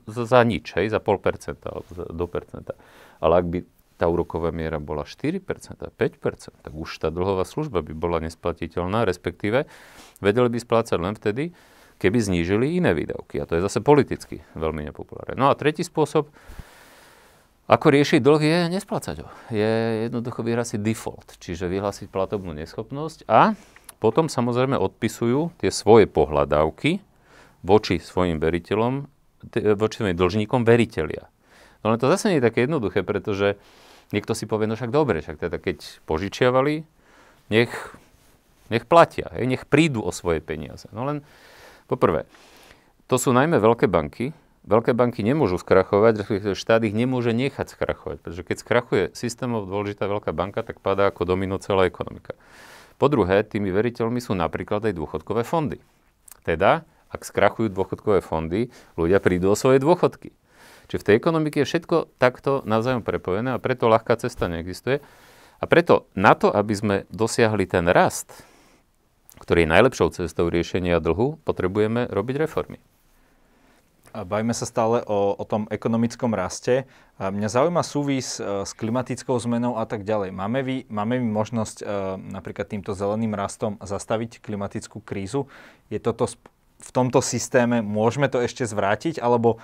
za, 0.06 0.24
za 0.28 0.40
nič, 0.44 0.76
hej, 0.76 0.92
za 0.92 1.00
pol 1.00 1.18
percenta 1.18 1.82
do 1.92 2.26
percenta. 2.28 2.76
Ale 3.20 3.42
ak 3.42 3.46
by 3.48 3.58
tá 4.00 4.10
úroková 4.10 4.50
miera 4.50 4.82
bola 4.82 5.06
4%, 5.06 5.38
5%, 5.38 6.64
tak 6.64 6.72
už 6.74 6.90
tá 6.98 7.08
dlhová 7.14 7.46
služba 7.46 7.86
by 7.86 7.94
bola 7.94 8.18
nesplatiteľná, 8.18 9.06
respektíve 9.06 9.70
vedeli 10.18 10.48
by 10.50 10.58
splácať 10.58 10.98
len 10.98 11.14
vtedy, 11.14 11.54
keby 12.02 12.18
znížili 12.18 12.82
iné 12.82 12.98
výdavky. 12.98 13.38
A 13.38 13.46
to 13.46 13.54
je 13.54 13.62
zase 13.62 13.78
politicky 13.78 14.42
veľmi 14.58 14.82
nepopulárne. 14.90 15.38
No 15.38 15.54
a 15.54 15.54
tretí 15.54 15.86
spôsob, 15.86 16.34
ako 17.70 17.86
riešiť 17.94 18.18
dlh, 18.18 18.42
je 18.42 18.58
nesplácať 18.74 19.22
ho. 19.22 19.30
Je 19.54 20.10
jednoducho 20.10 20.42
vyhlásiť 20.42 20.82
default, 20.82 21.38
čiže 21.38 21.70
vyhlásiť 21.70 22.10
platobnú 22.10 22.50
neschopnosť 22.58 23.30
a 23.30 23.54
potom 24.02 24.26
samozrejme 24.26 24.74
odpisujú 24.74 25.54
tie 25.62 25.70
svoje 25.70 26.10
pohľadávky 26.10 26.98
voči 27.62 28.02
svojim 28.02 28.42
veriteľom, 28.42 29.06
voči 29.78 29.94
svojim 30.02 30.18
dlžníkom 30.18 30.66
veriteľia. 30.66 31.30
No 31.86 31.94
len 31.94 32.02
to 32.02 32.10
zase 32.10 32.34
nie 32.34 32.42
je 32.42 32.46
také 32.50 32.66
jednoduché, 32.66 33.06
pretože 33.06 33.54
niekto 34.10 34.34
si 34.34 34.50
povie, 34.50 34.66
no 34.66 34.74
však 34.74 34.90
dobre, 34.90 35.22
však 35.22 35.38
teda 35.38 35.62
keď 35.62 36.02
požičiavali, 36.10 36.82
nech, 37.54 37.70
nech 38.74 38.84
platia, 38.90 39.30
hej, 39.38 39.46
nech 39.46 39.70
prídu 39.70 40.02
o 40.02 40.10
svoje 40.10 40.42
peniaze. 40.42 40.90
No 40.90 41.06
len 41.06 41.22
poprvé, 41.86 42.26
to 43.06 43.22
sú 43.22 43.30
najmä 43.30 43.62
veľké 43.62 43.86
banky, 43.86 44.34
Veľké 44.62 44.94
banky 44.94 45.26
nemôžu 45.26 45.58
skrachovať, 45.58 46.22
štát 46.54 46.86
ich 46.86 46.94
nemôže 46.94 47.34
nechať 47.34 47.74
skrachovať, 47.74 48.22
pretože 48.22 48.46
keď 48.46 48.56
skrachuje 48.62 49.04
systémov 49.10 49.66
dôležitá 49.66 50.06
veľká 50.06 50.30
banka, 50.30 50.62
tak 50.62 50.78
padá 50.78 51.10
ako 51.10 51.26
domino 51.26 51.58
celá 51.58 51.90
ekonomika. 51.90 52.38
Po 53.02 53.10
druhé, 53.10 53.42
tými 53.42 53.74
veriteľmi 53.74 54.22
sú 54.22 54.38
napríklad 54.38 54.86
aj 54.86 54.94
dôchodkové 54.94 55.42
fondy. 55.42 55.82
Teda, 56.46 56.86
ak 57.10 57.26
skrachujú 57.26 57.66
dôchodkové 57.74 58.22
fondy, 58.22 58.70
ľudia 58.94 59.18
prídu 59.18 59.50
o 59.50 59.58
svoje 59.58 59.82
dôchodky. 59.82 60.30
Čiže 60.86 61.02
v 61.02 61.06
tej 61.10 61.14
ekonomike 61.18 61.58
je 61.58 61.66
všetko 61.66 62.14
takto 62.22 62.62
navzájom 62.62 63.02
prepojené 63.02 63.58
a 63.58 63.58
preto 63.58 63.90
ľahká 63.90 64.22
cesta 64.22 64.46
neexistuje. 64.46 65.02
A 65.58 65.64
preto 65.66 66.06
na 66.14 66.38
to, 66.38 66.54
aby 66.54 66.78
sme 66.78 66.96
dosiahli 67.10 67.66
ten 67.66 67.90
rast, 67.90 68.46
ktorý 69.42 69.66
je 69.66 69.72
najlepšou 69.74 70.14
cestou 70.14 70.46
riešenia 70.46 71.02
dlhu, 71.02 71.42
potrebujeme 71.42 72.06
robiť 72.06 72.38
reformy. 72.38 72.78
A 74.12 74.28
bavíme 74.28 74.52
sa 74.52 74.68
stále 74.68 75.00
o, 75.08 75.32
o 75.34 75.44
tom 75.48 75.64
ekonomickom 75.72 76.36
raste. 76.36 76.84
Mňa 77.16 77.48
zaujíma 77.48 77.80
súvis 77.80 78.36
e, 78.36 78.64
s 78.64 78.76
klimatickou 78.76 79.36
zmenou 79.40 79.80
a 79.80 79.88
tak 79.88 80.04
ďalej. 80.04 80.36
Máme 80.36 80.60
vy, 80.60 80.76
máme 80.92 81.16
možnosť 81.24 81.76
e, 81.80 81.84
napríklad 82.30 82.68
týmto 82.68 82.92
zeleným 82.92 83.32
rastom 83.32 83.80
zastaviť 83.80 84.44
klimatickú 84.44 85.00
krízu? 85.00 85.48
Je 85.88 85.96
toto 85.96 86.28
v 86.82 86.90
tomto 86.92 87.24
systéme, 87.24 87.80
môžeme 87.80 88.28
to 88.28 88.42
ešte 88.42 88.68
zvrátiť, 88.68 89.16
alebo 89.22 89.56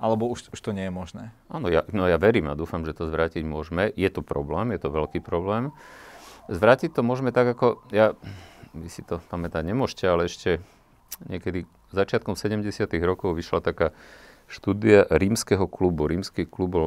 alebo 0.00 0.32
už, 0.32 0.48
už 0.48 0.60
to 0.64 0.72
nie 0.72 0.88
je 0.88 0.94
možné? 0.96 1.28
Áno, 1.52 1.68
ja, 1.68 1.84
no 1.92 2.08
ja 2.08 2.16
verím 2.16 2.48
a 2.48 2.56
dúfam, 2.56 2.88
že 2.88 2.96
to 2.96 3.12
zvrátiť 3.12 3.44
môžeme. 3.44 3.92
Je 3.92 4.08
to 4.08 4.24
problém, 4.24 4.72
je 4.72 4.80
to 4.80 4.88
veľký 4.88 5.20
problém. 5.20 5.76
Zvrátiť 6.48 6.96
to 6.96 7.04
môžeme 7.04 7.36
tak, 7.36 7.52
ako 7.52 7.84
ja, 7.92 8.16
vy 8.72 8.88
si 8.88 9.04
to 9.04 9.20
pamätať 9.28 9.60
nemôžete, 9.68 10.08
ale 10.08 10.26
ešte 10.26 10.64
niekedy 11.28 11.68
začiatkom 11.92 12.38
70. 12.38 12.86
rokov 13.02 13.34
vyšla 13.34 13.60
taká 13.62 13.90
štúdia 14.50 15.06
rímskeho 15.06 15.70
klubu. 15.70 16.10
Rímsky 16.10 16.46
klub 16.46 16.70
bol, 16.70 16.86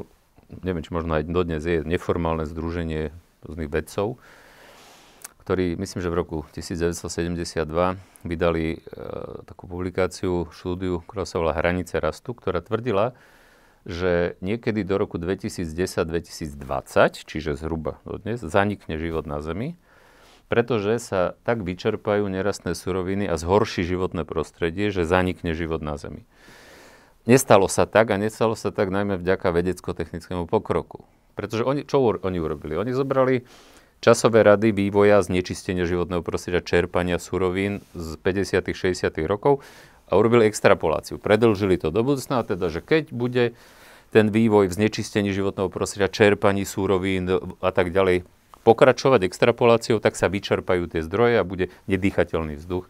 neviem, 0.61 0.83
či 0.83 0.91
možno 0.91 1.15
aj 1.15 1.31
dodnes 1.31 1.63
je 1.63 1.83
neformálne 1.87 2.43
združenie 2.43 3.15
rôznych 3.47 3.71
vedcov, 3.71 4.19
ktorí, 5.43 5.75
myslím, 5.75 5.99
že 5.99 6.11
v 6.11 6.15
roku 6.15 6.37
1972 6.55 7.67
vydali 8.23 8.65
e, 8.75 8.77
takú 9.43 9.67
publikáciu, 9.67 10.47
štúdiu, 10.55 11.03
ktorá 11.03 11.27
sa 11.27 11.43
volá 11.43 11.51
Hranice 11.51 11.99
rastu, 11.99 12.31
ktorá 12.31 12.63
tvrdila, 12.63 13.11
že 13.83 14.39
niekedy 14.39 14.87
do 14.87 14.95
roku 14.95 15.19
2010-2020, 15.19 17.27
čiže 17.27 17.59
zhruba 17.59 17.99
do 18.07 18.23
dnes, 18.23 18.39
zanikne 18.39 18.95
život 18.95 19.27
na 19.27 19.43
Zemi, 19.43 19.75
pretože 20.51 20.99
sa 21.01 21.36
tak 21.47 21.62
vyčerpajú 21.62 22.27
nerastné 22.29 22.77
suroviny 22.77 23.25
a 23.25 23.39
zhorší 23.39 23.84
životné 23.88 24.27
prostredie, 24.27 24.89
že 24.93 25.08
zanikne 25.08 25.56
život 25.58 25.82
na 25.82 25.97
Zemi. 25.97 26.25
Nestalo 27.23 27.71
sa 27.71 27.88
tak 27.88 28.12
a 28.12 28.19
nestalo 28.19 28.53
sa 28.53 28.75
tak 28.75 28.91
najmä 28.91 29.15
vďaka 29.15 29.56
vedecko-technickému 29.56 30.43
pokroku. 30.45 31.08
Pretože 31.34 31.63
oni, 31.63 31.88
čo 31.88 32.03
oni 32.03 32.38
urobili? 32.38 32.75
Oni 32.75 32.91
zobrali 32.91 33.47
časové 34.03 34.43
rady 34.43 34.75
vývoja 34.75 35.23
znečistenia 35.23 35.88
životného 35.88 36.19
prostredia, 36.19 36.60
čerpania 36.60 37.17
surovín 37.17 37.79
z 37.95 38.19
50. 38.19 38.75
60. 38.75 39.08
rokov 39.23 39.63
a 40.12 40.19
urobili 40.19 40.51
extrapoláciu. 40.51 41.15
Predlžili 41.15 41.79
to 41.79 41.89
do 41.89 42.03
budúcna, 42.03 42.43
teda, 42.43 42.67
že 42.67 42.84
keď 42.84 43.15
bude 43.15 43.56
ten 44.12 44.29
vývoj 44.29 44.69
v 44.69 44.75
znečistení 44.77 45.32
životného 45.34 45.71
prostredia, 45.71 46.12
čerpaní 46.12 46.67
súrovín 46.67 47.25
a 47.63 47.71
tak 47.71 47.89
ďalej 47.95 48.27
pokračovať 48.63 49.28
extrapoláciou, 49.28 49.99
tak 49.99 50.15
sa 50.15 50.32
vyčerpajú 50.32 50.88
tie 50.88 51.04
zdroje 51.04 51.39
a 51.39 51.47
bude 51.47 51.69
nedýchateľný 51.88 52.60
vzduch 52.60 52.88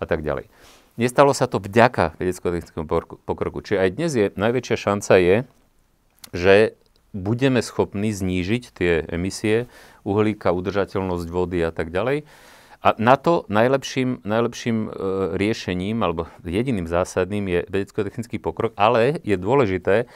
a 0.00 0.04
tak 0.04 0.20
ďalej. 0.20 0.48
Nestalo 0.96 1.36
sa 1.36 1.44
to 1.44 1.60
vďaka 1.60 2.16
vedecko-technickému 2.16 2.88
pokroku. 3.28 3.60
Čiže 3.60 3.80
aj 3.84 3.90
dnes 3.92 4.12
je 4.16 4.26
najväčšia 4.32 4.76
šanca 4.80 5.12
je, 5.20 5.36
že 6.32 6.54
budeme 7.12 7.60
schopní 7.60 8.12
znížiť 8.12 8.62
tie 8.72 9.04
emisie 9.08 9.68
uhlíka, 10.08 10.52
udržateľnosť 10.56 11.28
vody 11.28 11.60
a 11.64 11.72
tak 11.72 11.92
ďalej. 11.92 12.24
A 12.84 12.94
na 13.00 13.16
to 13.16 13.48
najlepším, 13.50 14.22
najlepším 14.22 14.76
e, 14.86 14.88
riešením, 15.34 16.00
alebo 16.04 16.30
jediným 16.44 16.86
zásadným 16.86 17.44
je 17.48 17.60
vedecko-technický 17.66 18.38
pokrok, 18.38 18.76
ale 18.76 19.18
je 19.26 19.34
dôležité, 19.34 20.06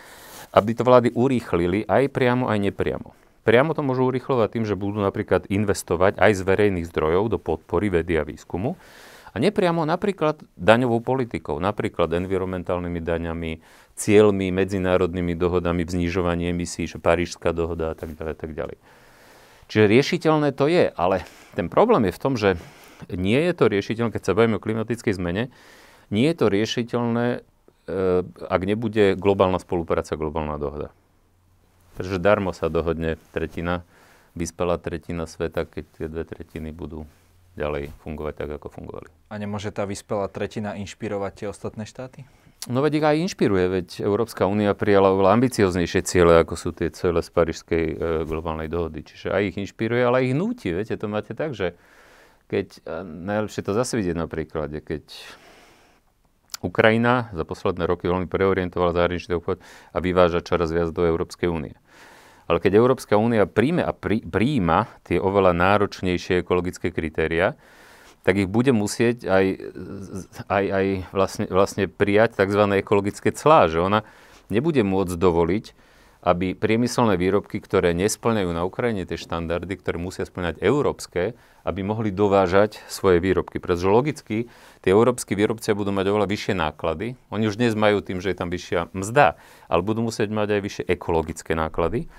aby 0.54 0.70
to 0.76 0.86
vlády 0.86 1.08
urýchlili 1.16 1.88
aj 1.88 2.12
priamo, 2.12 2.46
aj 2.46 2.70
nepriamo. 2.70 3.10
Priamo 3.42 3.72
to 3.72 3.80
môžu 3.80 4.08
urýchlovať 4.08 4.58
tým, 4.58 4.64
že 4.68 4.76
budú 4.76 5.00
napríklad 5.00 5.48
investovať 5.48 6.20
aj 6.20 6.32
z 6.36 6.42
verejných 6.44 6.88
zdrojov 6.88 7.32
do 7.32 7.38
podpory 7.40 7.88
vedy 7.88 8.20
a 8.20 8.24
výskumu. 8.24 8.76
A 9.30 9.38
nepriamo 9.38 9.86
napríklad 9.86 10.42
daňovou 10.58 11.00
politikou, 11.06 11.62
napríklad 11.62 12.10
environmentálnymi 12.10 13.00
daňami, 13.00 13.52
cieľmi, 13.94 14.50
medzinárodnými 14.50 15.38
dohodami 15.38 15.86
v 15.86 15.92
emisí, 16.50 16.90
že 16.90 16.98
Parížská 16.98 17.54
dohoda 17.54 17.94
a 17.94 17.96
tak 17.96 18.18
ďalej, 18.18 18.34
tak 18.34 18.50
ďalej. 18.58 18.76
Čiže 19.70 19.84
riešiteľné 19.86 20.50
to 20.50 20.66
je, 20.66 20.90
ale 20.90 21.22
ten 21.54 21.70
problém 21.70 22.10
je 22.10 22.16
v 22.18 22.22
tom, 22.22 22.34
že 22.34 22.58
nie 23.06 23.38
je 23.38 23.54
to 23.54 23.70
riešiteľné, 23.70 24.10
keď 24.10 24.22
sa 24.26 24.34
bavíme 24.34 24.58
o 24.58 24.64
klimatickej 24.64 25.14
zmene, 25.14 25.54
nie 26.10 26.26
je 26.26 26.36
to 26.36 26.50
riešiteľné 26.50 27.46
E, 27.90 28.22
ak 28.46 28.62
nebude 28.62 29.18
globálna 29.18 29.58
spolupráca, 29.58 30.14
globálna 30.14 30.60
dohoda. 30.60 30.94
Pretože 32.00 32.16
darmo 32.16 32.56
sa 32.56 32.72
dohodne 32.72 33.20
tretina, 33.36 33.84
vyspelá 34.32 34.80
tretina 34.80 35.28
sveta, 35.28 35.68
keď 35.68 35.84
tie 36.00 36.08
dve 36.08 36.24
tretiny 36.24 36.72
budú 36.72 37.04
ďalej 37.60 37.92
fungovať 38.00 38.40
tak, 38.40 38.50
ako 38.56 38.72
fungovali. 38.72 39.12
A 39.28 39.36
nemôže 39.36 39.68
tá 39.68 39.84
vyspelá 39.84 40.24
tretina 40.32 40.80
inšpirovať 40.80 41.32
tie 41.36 41.46
ostatné 41.52 41.84
štáty? 41.84 42.24
No 42.72 42.80
veď 42.80 43.04
ich 43.04 43.04
aj 43.04 43.16
inšpiruje, 43.28 43.64
veď 43.68 43.88
Európska 44.00 44.48
únia 44.48 44.72
prijala 44.72 45.12
oveľa 45.12 45.36
ambicioznejšie 45.44 46.00
ciele, 46.08 46.40
ako 46.40 46.56
sú 46.56 46.72
tie 46.72 46.88
ciele 46.88 47.20
z 47.20 47.28
Parížskej 47.36 47.84
e, 47.92 47.94
globálnej 48.24 48.72
dohody. 48.72 49.04
Čiže 49.04 49.36
aj 49.36 49.52
ich 49.52 49.56
inšpiruje, 49.60 50.00
ale 50.00 50.24
aj 50.24 50.26
ich 50.32 50.36
núti. 50.40 50.72
Viete, 50.72 50.96
to 50.96 51.04
máte 51.04 51.36
tak, 51.36 51.52
že 51.52 51.76
keď, 52.48 52.80
najlepšie 53.04 53.60
to 53.60 53.76
zase 53.76 54.00
vidieť 54.00 54.16
na 54.16 54.24
príklade, 54.24 54.80
keď 54.80 55.04
Ukrajina 56.64 57.32
za 57.32 57.44
posledné 57.44 57.88
roky 57.88 58.08
veľmi 58.08 58.28
preorientovala 58.28 58.96
zahraničný 58.96 59.36
obchod 59.36 59.60
a 59.92 59.98
vyváža 60.00 60.44
čoraz 60.44 60.72
viac 60.72 60.92
do 60.92 61.04
Európskej 61.04 61.48
únie. 61.48 61.76
Ale 62.50 62.58
keď 62.58 62.82
Európska 62.82 63.14
únia 63.14 63.46
príjme 63.46 63.86
a 63.86 63.94
prí, 63.94 64.26
príjima 64.26 64.90
tie 65.06 65.22
oveľa 65.22 65.54
náročnejšie 65.54 66.42
ekologické 66.42 66.90
kritéria, 66.90 67.54
tak 68.26 68.42
ich 68.42 68.50
bude 68.50 68.74
musieť 68.74 69.22
aj, 69.30 69.44
aj, 70.50 70.64
aj 70.66 70.86
vlastne, 71.14 71.46
vlastne 71.46 71.86
prijať 71.86 72.42
tzv. 72.42 72.66
ekologické 72.74 73.30
clá, 73.30 73.70
že 73.70 73.78
ona 73.78 74.02
nebude 74.50 74.82
môcť 74.82 75.14
dovoliť, 75.14 75.64
aby 76.20 76.52
priemyselné 76.52 77.16
výrobky, 77.16 77.62
ktoré 77.64 77.96
nesplňajú 77.96 78.50
na 78.52 78.66
Ukrajine 78.68 79.08
tie 79.08 79.16
štandardy, 79.16 79.72
ktoré 79.80 79.96
musia 79.96 80.28
splňať 80.28 80.60
európske, 80.60 81.32
aby 81.64 81.80
mohli 81.80 82.12
dovážať 82.12 82.76
svoje 82.92 83.24
výrobky. 83.24 83.56
Pretože 83.56 83.88
logicky 83.88 84.52
tie 84.84 84.90
európsky 84.92 85.32
výrobcia 85.32 85.72
budú 85.72 85.94
mať 85.96 86.12
oveľa 86.12 86.28
vyššie 86.28 86.54
náklady. 86.60 87.16
Oni 87.32 87.48
už 87.48 87.56
dnes 87.56 87.72
majú 87.72 88.04
tým, 88.04 88.20
že 88.20 88.34
je 88.34 88.36
tam 88.36 88.52
vyššia 88.52 88.92
mzda, 88.92 89.40
ale 89.70 89.80
budú 89.80 90.04
musieť 90.04 90.28
mať 90.28 90.48
aj 90.58 90.60
vyššie 90.60 90.84
ekologické 90.92 91.56
náklady. 91.56 92.10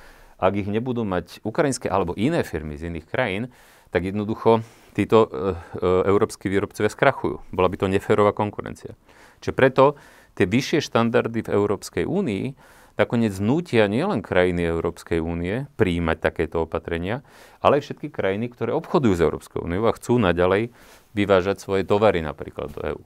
Ak 0.42 0.58
ich 0.58 0.66
nebudú 0.66 1.06
mať 1.06 1.46
ukrajinské 1.46 1.86
alebo 1.86 2.18
iné 2.18 2.42
firmy 2.42 2.74
z 2.74 2.90
iných 2.90 3.06
krajín, 3.06 3.54
tak 3.94 4.10
jednoducho 4.10 4.66
títo 4.98 5.28
e, 5.28 5.30
e, 5.30 5.88
európsky 6.10 6.50
výrobcovia 6.50 6.90
skrachujú. 6.90 7.46
Bola 7.54 7.70
by 7.70 7.78
to 7.78 7.88
neférová 7.88 8.34
konkurencia. 8.34 8.98
Čiže 9.40 9.54
preto 9.54 9.84
tie 10.34 10.50
vyššie 10.50 10.82
štandardy 10.82 11.46
v 11.46 11.54
Európskej 11.54 12.10
únii 12.10 12.46
nakoniec 13.00 13.38
nútia 13.40 13.88
nielen 13.88 14.26
krajiny 14.26 14.68
Európskej 14.68 15.24
únie 15.24 15.70
príjmať 15.80 16.18
takéto 16.20 16.66
opatrenia, 16.66 17.24
ale 17.64 17.80
aj 17.80 17.88
všetky 17.88 18.12
krajiny, 18.12 18.52
ktoré 18.52 18.76
obchodujú 18.76 19.14
s 19.16 19.24
Európskou 19.24 19.64
úniou 19.64 19.88
a 19.88 19.96
chcú 19.96 20.20
naďalej 20.20 20.74
vyvážať 21.16 21.64
svoje 21.64 21.88
tovary 21.88 22.20
napríklad 22.26 22.72
do 22.74 22.82
EÚ. 22.82 23.04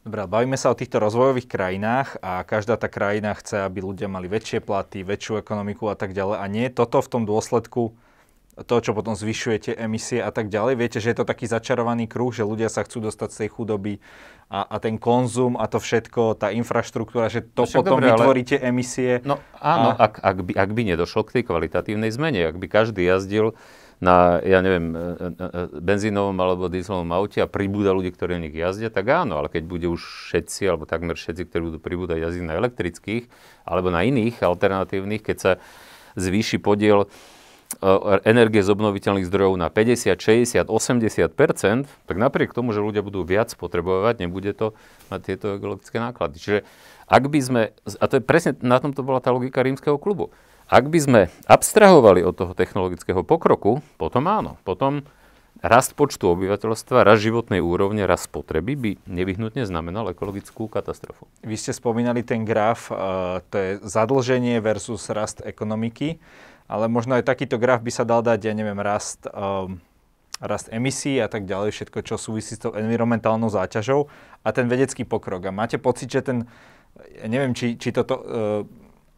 Dobre, 0.00 0.24
bavíme 0.24 0.56
sa 0.56 0.72
o 0.72 0.78
týchto 0.78 0.96
rozvojových 0.96 1.44
krajinách 1.44 2.16
a 2.24 2.40
každá 2.48 2.80
tá 2.80 2.88
krajina 2.88 3.36
chce, 3.36 3.68
aby 3.68 3.84
ľudia 3.84 4.08
mali 4.08 4.32
väčšie 4.32 4.64
platy, 4.64 5.04
väčšiu 5.04 5.36
ekonomiku 5.36 5.92
a 5.92 5.96
tak 5.96 6.16
ďalej. 6.16 6.36
A 6.40 6.44
nie 6.48 6.64
je 6.68 6.72
toto 6.72 7.04
v 7.04 7.10
tom 7.12 7.22
dôsledku 7.28 7.92
to, 8.64 8.76
čo 8.80 8.92
potom 8.92 9.12
zvyšujete 9.12 9.76
emisie 9.76 10.20
a 10.20 10.32
tak 10.32 10.48
ďalej. 10.48 10.74
Viete, 10.76 10.98
že 11.04 11.12
je 11.12 11.20
to 11.20 11.28
taký 11.28 11.44
začarovaný 11.48 12.08
kruh, 12.08 12.32
že 12.32 12.48
ľudia 12.48 12.72
sa 12.72 12.84
chcú 12.84 13.12
dostať 13.12 13.28
z 13.28 13.38
tej 13.44 13.48
chudoby 13.56 13.92
a, 14.48 14.64
a 14.66 14.76
ten 14.80 14.96
konzum 14.96 15.60
a 15.60 15.64
to 15.68 15.76
všetko, 15.80 16.36
tá 16.36 16.52
infraštruktúra, 16.52 17.28
že 17.28 17.44
to 17.44 17.64
no, 17.64 17.70
potom 17.70 18.00
dobre, 18.00 18.12
vytvoríte 18.12 18.56
ale... 18.56 18.72
emisie. 18.72 19.20
No 19.24 19.36
áno, 19.60 19.96
a... 19.96 20.10
ak, 20.10 20.20
ak, 20.20 20.38
by, 20.48 20.52
ak 20.56 20.70
by 20.76 20.82
nedošlo 20.96 21.28
k 21.28 21.40
tej 21.40 21.42
kvalitatívnej 21.48 22.10
zmene, 22.12 22.48
ak 22.48 22.56
by 22.56 22.66
každý 22.72 23.04
jazdil 23.04 23.52
na, 24.00 24.40
ja 24.40 24.64
neviem, 24.64 24.96
e, 24.96 24.98
e, 24.98 25.28
e, 25.28 25.48
benzínovom 25.76 26.32
alebo 26.40 26.72
dieselovom 26.72 27.12
aute 27.12 27.44
a 27.44 27.46
pribúda 27.46 27.92
ľudí, 27.92 28.08
ktorí 28.16 28.40
v 28.40 28.48
nich 28.48 28.56
jazdia, 28.56 28.88
tak 28.88 29.12
áno, 29.12 29.44
ale 29.44 29.52
keď 29.52 29.68
bude 29.68 29.86
už 29.92 30.00
všetci, 30.00 30.72
alebo 30.72 30.88
takmer 30.88 31.20
všetci, 31.20 31.44
ktorí 31.44 31.62
budú 31.68 31.78
pribúdať 31.84 32.24
jazdiť 32.24 32.44
na 32.48 32.56
elektrických 32.56 33.28
alebo 33.68 33.92
na 33.92 34.00
iných 34.00 34.40
alternatívnych, 34.40 35.20
keď 35.20 35.36
sa 35.36 35.52
zvýši 36.16 36.58
podiel 36.64 37.12
energie 38.26 38.66
z 38.66 38.74
obnoviteľných 38.74 39.30
zdrojov 39.30 39.54
na 39.54 39.70
50, 39.70 40.18
60, 40.18 40.66
80% 40.66 41.86
tak 41.86 42.16
napriek 42.18 42.50
tomu, 42.50 42.74
že 42.74 42.82
ľudia 42.82 42.98
budú 42.98 43.22
viac 43.22 43.54
potrebovať, 43.54 44.26
nebude 44.26 44.50
to 44.58 44.74
mať 45.06 45.20
tieto 45.22 45.46
ekologické 45.54 46.02
náklady. 46.02 46.34
Čiže 46.42 46.58
ak 47.06 47.22
by 47.30 47.38
sme, 47.38 47.62
a 47.70 48.04
to 48.10 48.18
je 48.18 48.22
presne, 48.26 48.58
na 48.58 48.82
tom 48.82 48.90
to 48.90 49.06
bola 49.06 49.22
tá 49.22 49.30
logika 49.30 49.62
rímskeho 49.62 50.02
klubu, 50.02 50.34
ak 50.70 50.84
by 50.86 50.98
sme 51.02 51.20
abstrahovali 51.50 52.22
od 52.22 52.38
toho 52.38 52.52
technologického 52.54 53.26
pokroku, 53.26 53.82
potom 53.98 54.30
áno, 54.30 54.56
potom 54.62 55.02
rast 55.60 55.98
počtu 55.98 56.30
obyvateľstva, 56.30 57.04
rast 57.04 57.26
životnej 57.26 57.58
úrovne, 57.58 58.06
rast 58.06 58.30
spotreby 58.30 58.72
by 58.78 58.90
nevyhnutne 59.04 59.66
znamenal 59.66 60.08
ekologickú 60.14 60.70
katastrofu. 60.70 61.26
Vy 61.42 61.58
ste 61.58 61.74
spomínali 61.74 62.22
ten 62.22 62.46
graf, 62.46 62.88
uh, 62.88 63.42
to 63.50 63.56
je 63.58 63.70
zadlženie 63.82 64.62
versus 64.62 65.10
rast 65.10 65.42
ekonomiky 65.42 66.22
ale 66.70 66.86
možno 66.86 67.18
aj 67.18 67.26
takýto 67.26 67.58
graf 67.58 67.82
by 67.82 67.90
sa 67.90 68.06
dal 68.06 68.22
dať, 68.22 68.46
ja 68.46 68.54
neviem, 68.54 68.78
rast, 68.78 69.26
um, 69.26 69.82
rast 70.38 70.70
emisí 70.70 71.18
a 71.18 71.26
tak 71.26 71.42
ďalej, 71.42 71.74
všetko, 71.74 71.98
čo 72.06 72.14
súvisí 72.14 72.54
s 72.54 72.62
tou 72.62 72.70
environmentálnou 72.78 73.50
záťažou 73.50 74.06
a 74.46 74.48
ten 74.54 74.70
vedecký 74.70 75.02
pokrok. 75.02 75.50
A 75.50 75.52
máte 75.52 75.82
pocit, 75.82 76.06
že 76.06 76.22
ten, 76.22 76.38
ja 77.18 77.26
neviem, 77.26 77.58
či, 77.58 77.74
či 77.74 77.90
toto, 77.90 78.14
uh, 78.14 78.62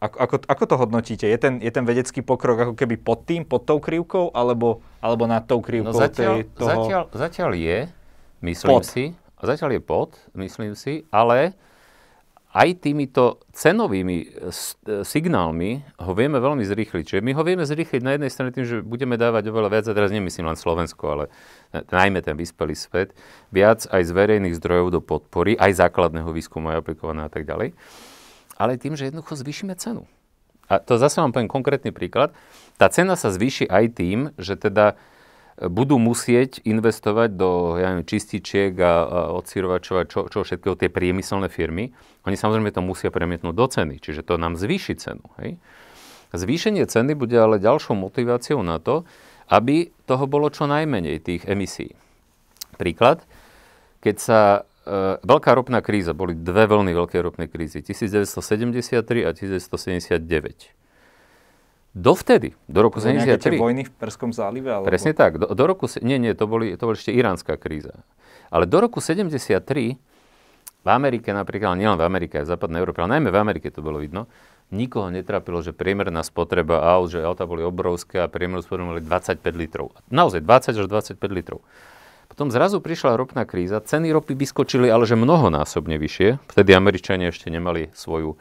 ako, 0.03 0.17
ako, 0.19 0.35
ako 0.51 0.63
to 0.67 0.75
hodnotíte? 0.75 1.25
Je 1.31 1.39
ten, 1.39 1.63
je 1.63 1.71
ten 1.71 1.87
vedecký 1.87 2.19
pokrok 2.19 2.59
ako 2.59 2.73
keby 2.75 2.99
pod 2.99 3.23
tým, 3.23 3.47
pod 3.47 3.63
tou 3.63 3.79
krivkou, 3.79 4.35
alebo, 4.35 4.83
alebo 4.99 5.23
nad 5.23 5.47
tou 5.47 5.63
krivkou? 5.63 5.95
No 5.95 5.95
zatiaľ, 5.95 6.43
tej, 6.43 6.51
toho... 6.59 6.67
zatiaľ, 6.67 7.03
zatiaľ 7.15 7.51
je, 7.55 7.77
myslím 8.43 8.75
pod. 8.75 8.83
si, 8.83 9.15
zatiaľ 9.39 9.69
je 9.79 9.81
pod, 9.81 10.09
myslím 10.35 10.75
si, 10.75 11.07
ale 11.07 11.55
aj 12.53 12.85
týmito 12.85 13.41
cenovými 13.49 14.29
signálmi 15.01 15.71
ho 15.97 16.11
vieme 16.13 16.37
veľmi 16.37 16.61
zrýchliť. 16.61 17.03
Čiže 17.09 17.25
my 17.25 17.33
ho 17.33 17.41
vieme 17.41 17.65
zrýchliť 17.65 18.01
na 18.05 18.13
jednej 18.13 18.29
strane 18.29 18.53
tým, 18.53 18.61
že 18.61 18.85
budeme 18.85 19.17
dávať 19.17 19.49
oveľa 19.49 19.69
viac, 19.73 19.85
a 19.89 19.97
teraz 19.97 20.13
nemyslím 20.13 20.45
len 20.45 20.59
Slovensko, 20.59 21.03
ale 21.09 21.25
najmä 21.73 22.21
ten 22.21 22.37
vyspelý 22.37 22.77
svet, 22.77 23.17
viac 23.49 23.89
aj 23.89 24.05
z 24.05 24.11
verejných 24.13 24.53
zdrojov 24.61 24.93
do 24.93 25.01
podpory, 25.01 25.57
aj 25.57 25.81
základného 25.81 26.29
výskumu, 26.29 26.69
aj 26.69 26.85
aplikovaného 26.85 27.25
a 27.25 27.33
tak 27.33 27.49
ďalej. 27.49 27.73
Ale 28.57 28.77
tým, 28.77 28.93
že 28.93 29.09
jednoducho 29.09 29.39
zvýšime 29.39 29.73
cenu. 29.77 30.05
A 30.71 30.79
to 30.79 30.95
zase 30.95 31.19
vám 31.19 31.35
poviem 31.35 31.51
konkrétny 31.51 31.91
príklad. 31.91 32.31
Tá 32.79 32.87
cena 32.87 33.19
sa 33.19 33.29
zvýši 33.29 33.67
aj 33.67 33.85
tým, 33.93 34.19
že 34.39 34.55
teda 34.55 34.95
budú 35.61 36.01
musieť 36.01 36.65
investovať 36.65 37.37
do 37.37 37.77
ja 37.77 37.93
neviem, 37.93 38.09
čističiek 38.09 38.73
a, 38.81 38.93
a 39.05 39.19
odsírovačov 39.37 39.95
a 40.01 40.03
čo, 40.09 40.25
čo 40.25 40.41
všetkého 40.41 40.73
tie 40.73 40.89
priemyselné 40.89 41.45
firmy. 41.45 41.93
Oni 42.25 42.33
samozrejme 42.33 42.73
to 42.73 42.81
musia 42.81 43.13
premietnúť 43.13 43.53
do 43.53 43.67
ceny, 43.69 44.01
čiže 44.01 44.25
to 44.25 44.41
nám 44.41 44.57
zvýši 44.57 44.97
cenu. 44.97 45.25
Hej? 45.37 45.61
Zvýšenie 46.33 46.89
ceny 46.89 47.13
bude 47.13 47.37
ale 47.37 47.61
ďalšou 47.61 47.93
motiváciou 47.93 48.65
na 48.65 48.81
to, 48.81 49.05
aby 49.53 49.93
toho 50.09 50.25
bolo 50.25 50.49
čo 50.49 50.65
najmenej 50.65 51.21
tých 51.21 51.45
emisí. 51.45 51.93
Príklad, 52.81 53.21
keď 54.01 54.15
sa 54.17 54.39
e, 54.41 54.61
veľká 55.23 55.51
ropná 55.55 55.79
kríza, 55.79 56.11
boli 56.11 56.35
dve 56.35 56.67
veľmi 56.67 56.91
veľké 56.91 57.17
ropné 57.23 57.47
krízy, 57.47 57.79
1973 57.79 59.23
a 59.23 59.31
1979 59.31 60.83
Dovtedy, 61.93 62.57
do 62.65 62.81
roku 62.81 62.97
to 62.97 63.05
73. 63.05 63.53
vojny 63.53 63.85
v 63.85 63.91
Perskom 63.93 64.33
zálive? 64.33 64.65
Alebo... 64.65 64.89
Presne 64.89 65.13
tak. 65.13 65.37
Do, 65.37 65.53
do 65.53 65.63
roku, 65.69 65.85
nie, 66.01 66.17
nie, 66.17 66.33
to, 66.33 66.49
boli, 66.49 66.73
to 66.73 66.89
boli 66.89 66.97
ešte 66.97 67.13
iránska 67.13 67.53
kríza. 67.53 68.01
Ale 68.49 68.65
do 68.65 68.81
roku 68.81 68.97
73 68.97 69.61
v 70.83 70.89
Amerike 70.89 71.29
napríklad, 71.29 71.77
nielen 71.77 72.01
v 72.01 72.03
Amerike, 72.03 72.41
aj 72.41 72.49
v 72.49 72.51
západnej 72.57 72.81
Európe, 72.81 72.97
ale 73.05 73.21
najmä 73.21 73.29
v 73.29 73.37
Amerike 73.37 73.69
to 73.69 73.85
bolo 73.85 74.01
vidno, 74.01 74.25
nikoho 74.73 75.13
netrápilo, 75.13 75.61
že 75.61 75.69
priemerná 75.69 76.25
spotreba 76.25 76.81
aut, 76.97 77.13
že 77.13 77.21
auta 77.21 77.45
boli 77.45 77.61
obrovské 77.61 78.25
a 78.25 78.27
priemernú 78.27 78.65
spotrebu 78.65 78.97
mali 78.97 79.05
25 79.05 79.37
litrov. 79.53 79.93
Naozaj 80.09 80.41
20 80.41 80.81
až 80.81 80.87
25 80.89 81.21
litrov. 81.29 81.61
Potom 82.33 82.49
zrazu 82.49 82.81
prišla 82.81 83.13
ropná 83.13 83.45
kríza, 83.45 83.77
ceny 83.77 84.09
ropy 84.09 84.33
vyskočili 84.33 84.89
ale 84.89 85.05
že 85.05 85.13
mnohonásobne 85.13 86.01
vyššie. 86.01 86.41
Vtedy 86.49 86.73
Američania 86.73 87.29
ešte 87.29 87.53
nemali 87.53 87.93
svoju 87.93 88.33
e, 88.33 88.37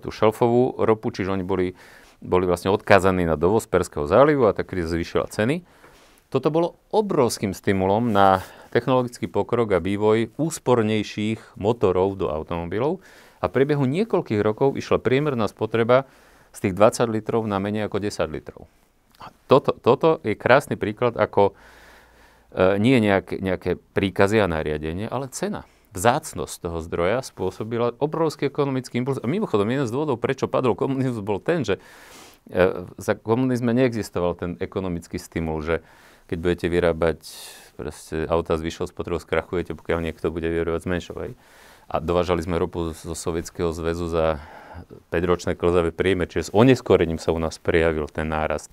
tú 0.00 0.08
šelfovú 0.08 0.80
ropu, 0.80 1.12
čiže 1.12 1.36
oni 1.36 1.44
boli, 1.44 1.76
boli 2.24 2.48
vlastne 2.48 2.72
odkázaní 2.72 3.28
na 3.28 3.36
dovoz 3.36 3.68
Perského 3.68 4.08
zálivu 4.08 4.48
a 4.48 4.56
tá 4.56 4.64
kríza 4.64 4.96
zvýšila 4.96 5.28
ceny. 5.28 5.60
Toto 6.32 6.48
bolo 6.48 6.80
obrovským 6.96 7.52
stimulom 7.52 8.08
na 8.08 8.40
technologický 8.72 9.28
pokrok 9.28 9.76
a 9.76 9.84
vývoj 9.84 10.32
úspornejších 10.40 11.60
motorov 11.60 12.16
do 12.16 12.32
automobilov 12.32 13.04
a 13.44 13.52
v 13.52 13.54
priebehu 13.60 13.84
niekoľkých 13.84 14.40
rokov 14.40 14.80
išla 14.80 14.96
priemerná 14.96 15.44
spotreba 15.44 16.08
z 16.56 16.58
tých 16.64 16.72
20 16.72 17.04
litrov 17.12 17.44
na 17.44 17.60
menej 17.60 17.84
ako 17.84 18.00
10 18.00 18.32
litrov. 18.32 18.64
Toto, 19.44 19.76
toto 19.76 20.24
je 20.24 20.32
krásny 20.32 20.80
príklad, 20.80 21.20
ako 21.20 21.52
nie 22.54 22.98
nejaké, 22.98 23.38
nejaké 23.38 23.70
príkazy 23.94 24.42
a 24.42 24.50
nariadenie, 24.50 25.06
ale 25.06 25.30
cena. 25.30 25.66
Vzácnosť 25.90 26.54
toho 26.62 26.78
zdroja 26.82 27.18
spôsobila 27.22 27.98
obrovský 27.98 28.46
ekonomický 28.46 29.02
impuls. 29.02 29.18
A 29.18 29.26
mimochodom, 29.26 29.66
jeden 29.66 29.86
z 29.86 29.94
dôvodov, 29.94 30.22
prečo 30.22 30.46
padol 30.46 30.78
komunizmus, 30.78 31.18
bol 31.22 31.42
ten, 31.42 31.66
že 31.66 31.82
e, 32.46 32.86
za 32.94 33.18
komunizme 33.18 33.74
neexistoval 33.74 34.38
ten 34.38 34.54
ekonomický 34.62 35.18
stimul, 35.18 35.62
že 35.62 35.82
keď 36.30 36.38
budete 36.38 36.66
vyrábať 36.70 37.18
proste 37.74 38.22
auta 38.30 38.54
s 38.54 38.62
vyššou 38.62 38.86
spotrebou, 38.86 39.18
skrachujete, 39.18 39.74
pokiaľ 39.74 39.98
niekto 39.98 40.30
bude 40.30 40.46
vyrábať 40.46 40.86
z 40.86 40.90
menšou. 40.90 41.16
A 41.90 41.94
dovážali 41.98 42.38
sme 42.46 42.54
ropu 42.54 42.94
zo 42.94 43.14
Sovietskeho 43.18 43.74
zväzu 43.74 44.06
za 44.06 44.38
5-ročné 45.10 45.58
klzavé 45.58 45.90
príjme, 45.90 46.30
čiže 46.30 46.50
s 46.50 46.54
oneskorením 46.54 47.18
sa 47.18 47.34
u 47.34 47.42
nás 47.42 47.58
prijavil 47.58 48.06
ten 48.06 48.30
nárast 48.30 48.70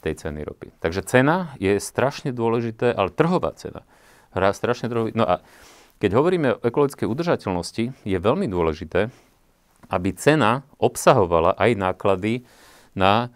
tej 0.00 0.16
ceny 0.16 0.40
ropy. 0.44 0.72
Takže 0.80 1.04
cena 1.04 1.52
je 1.60 1.76
strašne 1.76 2.32
dôležité, 2.32 2.92
ale 2.92 3.12
trhová 3.12 3.52
cena 3.54 3.84
hrá 4.34 4.54
strašne 4.54 4.86
dôležité. 4.90 5.18
No 5.18 5.26
a 5.26 5.34
keď 6.00 6.10
hovoríme 6.16 6.48
o 6.56 6.62
ekologickej 6.64 7.06
udržateľnosti, 7.06 7.84
je 7.92 8.18
veľmi 8.18 8.48
dôležité, 8.48 9.12
aby 9.90 10.08
cena 10.16 10.64
obsahovala 10.80 11.58
aj 11.58 11.70
náklady 11.76 12.46
na 12.94 13.28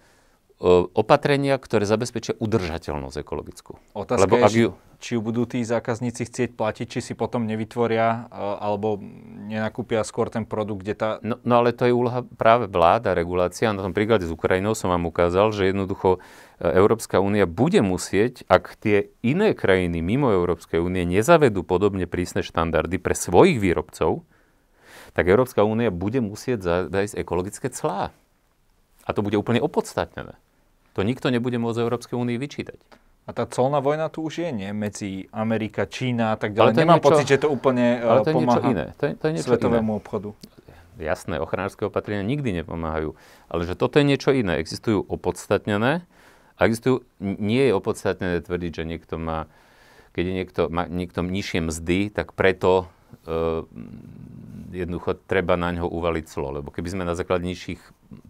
opatrenia, 0.96 1.60
ktoré 1.60 1.84
zabezpečia 1.84 2.40
udržateľnosť 2.40 3.16
ekologickú. 3.20 3.76
Otázka 3.92 4.24
Lebo 4.24 4.40
je, 4.48 4.64
ju... 4.64 4.70
či 4.96 5.10
ju 5.12 5.20
budú 5.20 5.44
tí 5.44 5.60
zákazníci 5.60 6.24
chcieť 6.24 6.56
platiť, 6.56 6.86
či 6.88 7.00
si 7.04 7.12
potom 7.12 7.44
nevytvoria 7.44 8.32
alebo 8.32 8.96
nenakúpia 9.44 10.00
skôr 10.08 10.32
ten 10.32 10.48
produkt, 10.48 10.88
kde 10.88 10.94
tá... 10.96 11.08
No, 11.20 11.36
no 11.44 11.60
ale 11.60 11.76
to 11.76 11.84
je 11.84 11.92
úloha 11.92 12.24
práve 12.40 12.64
vláda, 12.64 13.12
regulácia. 13.12 13.76
Na 13.76 13.84
tom 13.84 13.92
príklade 13.92 14.24
s 14.24 14.32
Ukrajinou 14.32 14.72
som 14.72 14.88
vám 14.88 15.04
ukázal, 15.04 15.52
že 15.52 15.68
jednoducho 15.68 16.16
e, 16.16 16.64
Európska 16.64 17.20
únia 17.20 17.44
bude 17.44 17.84
musieť, 17.84 18.48
ak 18.48 18.80
tie 18.80 19.12
iné 19.20 19.52
krajiny 19.52 20.00
mimo 20.00 20.32
Európskej 20.32 20.80
únie 20.80 21.04
nezavedú 21.04 21.60
podobne 21.60 22.08
prísne 22.08 22.40
štandardy 22.40 22.96
pre 22.96 23.12
svojich 23.12 23.60
výrobcov, 23.60 24.24
tak 25.12 25.28
Európska 25.28 25.60
únia 25.60 25.92
bude 25.92 26.24
musieť 26.24 26.88
zaviesť 26.88 27.20
ekologické 27.20 27.68
clá. 27.68 28.16
A 29.04 29.12
to 29.12 29.20
bude 29.20 29.36
úplne 29.36 29.60
opodstatnené. 29.60 30.40
To 30.94 31.02
nikto 31.02 31.30
nebude 31.30 31.58
môcť 31.58 31.78
Európskej 31.82 32.14
únii 32.14 32.38
vyčítať. 32.38 32.78
A 33.24 33.32
tá 33.32 33.48
colná 33.48 33.80
vojna 33.80 34.12
tu 34.12 34.20
už 34.20 34.44
je, 34.44 34.50
nie? 34.52 34.70
Medzi 34.76 35.32
Amerika, 35.32 35.88
Čína 35.88 36.32
a 36.32 36.36
tak 36.36 36.52
ďalej. 36.52 36.76
Nemám 36.76 37.00
niečo, 37.00 37.08
pocit, 37.08 37.26
že 37.26 37.38
to 37.40 37.48
úplne 37.48 38.04
ale 38.04 38.20
to 38.20 38.30
je 38.30 38.34
pomáha 38.36 38.60
niečo 38.60 38.60
iné. 38.68 38.86
To 39.00 39.04
je, 39.08 39.12
to 39.16 39.24
je 39.24 39.32
niečo 39.32 39.48
svetovému 39.48 39.92
iné. 39.96 40.00
obchodu. 40.04 40.28
Jasné, 40.94 41.34
ochranárske 41.40 41.82
opatrenia 41.88 42.22
nikdy 42.22 42.62
nepomáhajú. 42.62 43.16
Ale 43.50 43.62
že 43.64 43.74
toto 43.74 43.96
je 43.96 44.04
niečo 44.06 44.30
iné. 44.30 44.60
Existujú 44.60 45.02
opodstatnené 45.08 46.04
a 46.54 46.60
existujú, 46.68 47.02
nie 47.18 47.64
je 47.66 47.72
opodstatnené 47.72 48.44
tvrdiť, 48.44 48.72
že 48.78 48.84
niekto 48.86 49.14
má, 49.16 49.48
keď 50.12 50.24
je 50.28 50.34
niekto, 50.36 50.60
má 50.68 50.84
niekto 50.86 51.24
nižšie 51.24 51.66
mzdy, 51.66 52.12
tak 52.12 52.36
preto 52.36 52.86
uh, 53.26 53.66
jednoducho 54.70 55.16
treba 55.26 55.56
na 55.56 55.72
ňo 55.74 55.88
uvaliť 55.90 56.24
clo. 56.28 56.60
Lebo 56.60 56.70
keby 56.70 56.92
sme 56.92 57.08
na 57.08 57.16
základe 57.16 57.48
nižších 57.48 57.80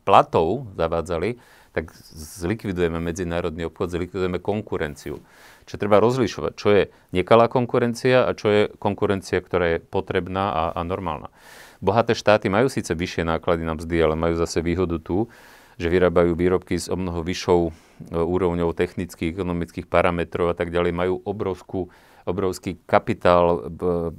platov 0.06 0.70
zavádzali, 0.78 1.36
tak 1.74 1.90
zlikvidujeme 2.14 3.02
medzinárodný 3.02 3.66
obchod, 3.66 3.90
zlikvidujeme 3.90 4.38
konkurenciu. 4.38 5.18
Čo 5.66 5.74
treba 5.74 5.98
rozlišovať, 5.98 6.52
čo 6.54 6.68
je 6.70 6.82
nekalá 7.10 7.50
konkurencia 7.50 8.22
a 8.22 8.30
čo 8.32 8.46
je 8.48 8.62
konkurencia, 8.78 9.42
ktorá 9.42 9.76
je 9.76 9.78
potrebná 9.82 10.54
a, 10.54 10.64
a 10.78 10.80
normálna. 10.86 11.34
Bohaté 11.82 12.14
štáty 12.14 12.46
majú 12.46 12.70
síce 12.70 12.94
vyššie 12.94 13.26
náklady 13.26 13.66
na 13.66 13.74
mzdy, 13.74 13.96
ale 13.98 14.14
majú 14.14 14.38
zase 14.38 14.62
výhodu 14.62 15.02
tu, 15.02 15.26
že 15.74 15.90
vyrábajú 15.90 16.38
výrobky 16.38 16.78
s 16.78 16.86
o 16.86 16.94
mnoho 16.94 17.26
vyššou 17.26 17.60
e, 17.66 17.70
úrovňou 18.14 18.70
technických, 18.70 19.34
ekonomických 19.34 19.90
parametrov 19.90 20.54
a 20.54 20.54
tak 20.54 20.70
ďalej, 20.70 20.94
majú 20.94 21.14
obrovskú 21.26 21.90
obrovský 22.24 22.80
kapitál 22.88 23.68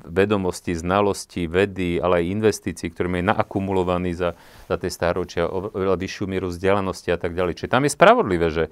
vedomosti, 0.06 0.78
znalosti, 0.78 1.50
vedy, 1.50 1.98
ale 1.98 2.22
aj 2.22 2.32
investícií, 2.38 2.94
ktorý 2.94 3.20
je 3.20 3.26
naakumulovaný 3.26 4.14
za, 4.14 4.38
za 4.70 4.76
tie 4.78 4.94
stáročia, 4.94 5.50
oveľa 5.50 5.98
vyššiu 5.98 6.26
mieru 6.30 6.54
vzdialenosti 6.54 7.10
a 7.10 7.18
tak 7.18 7.34
ďalej. 7.34 7.58
Čiže 7.58 7.74
tam 7.74 7.84
je 7.90 7.92
spravodlivé, 7.98 8.48
že, 8.54 8.66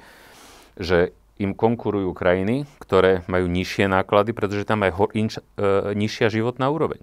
že 0.78 1.17
im 1.41 1.58
konkurujú 1.58 2.13
krajiny, 2.13 2.69
ktoré 2.78 3.26
majú 3.26 3.50
nižšie 3.50 3.89
náklady, 3.89 4.38
pretože 4.38 4.69
tam 4.69 4.86
je 4.86 4.93
inč, 5.17 5.41
e, 5.58 5.98
nižšia 5.98 6.30
životná 6.30 6.69
úroveň. 6.69 7.02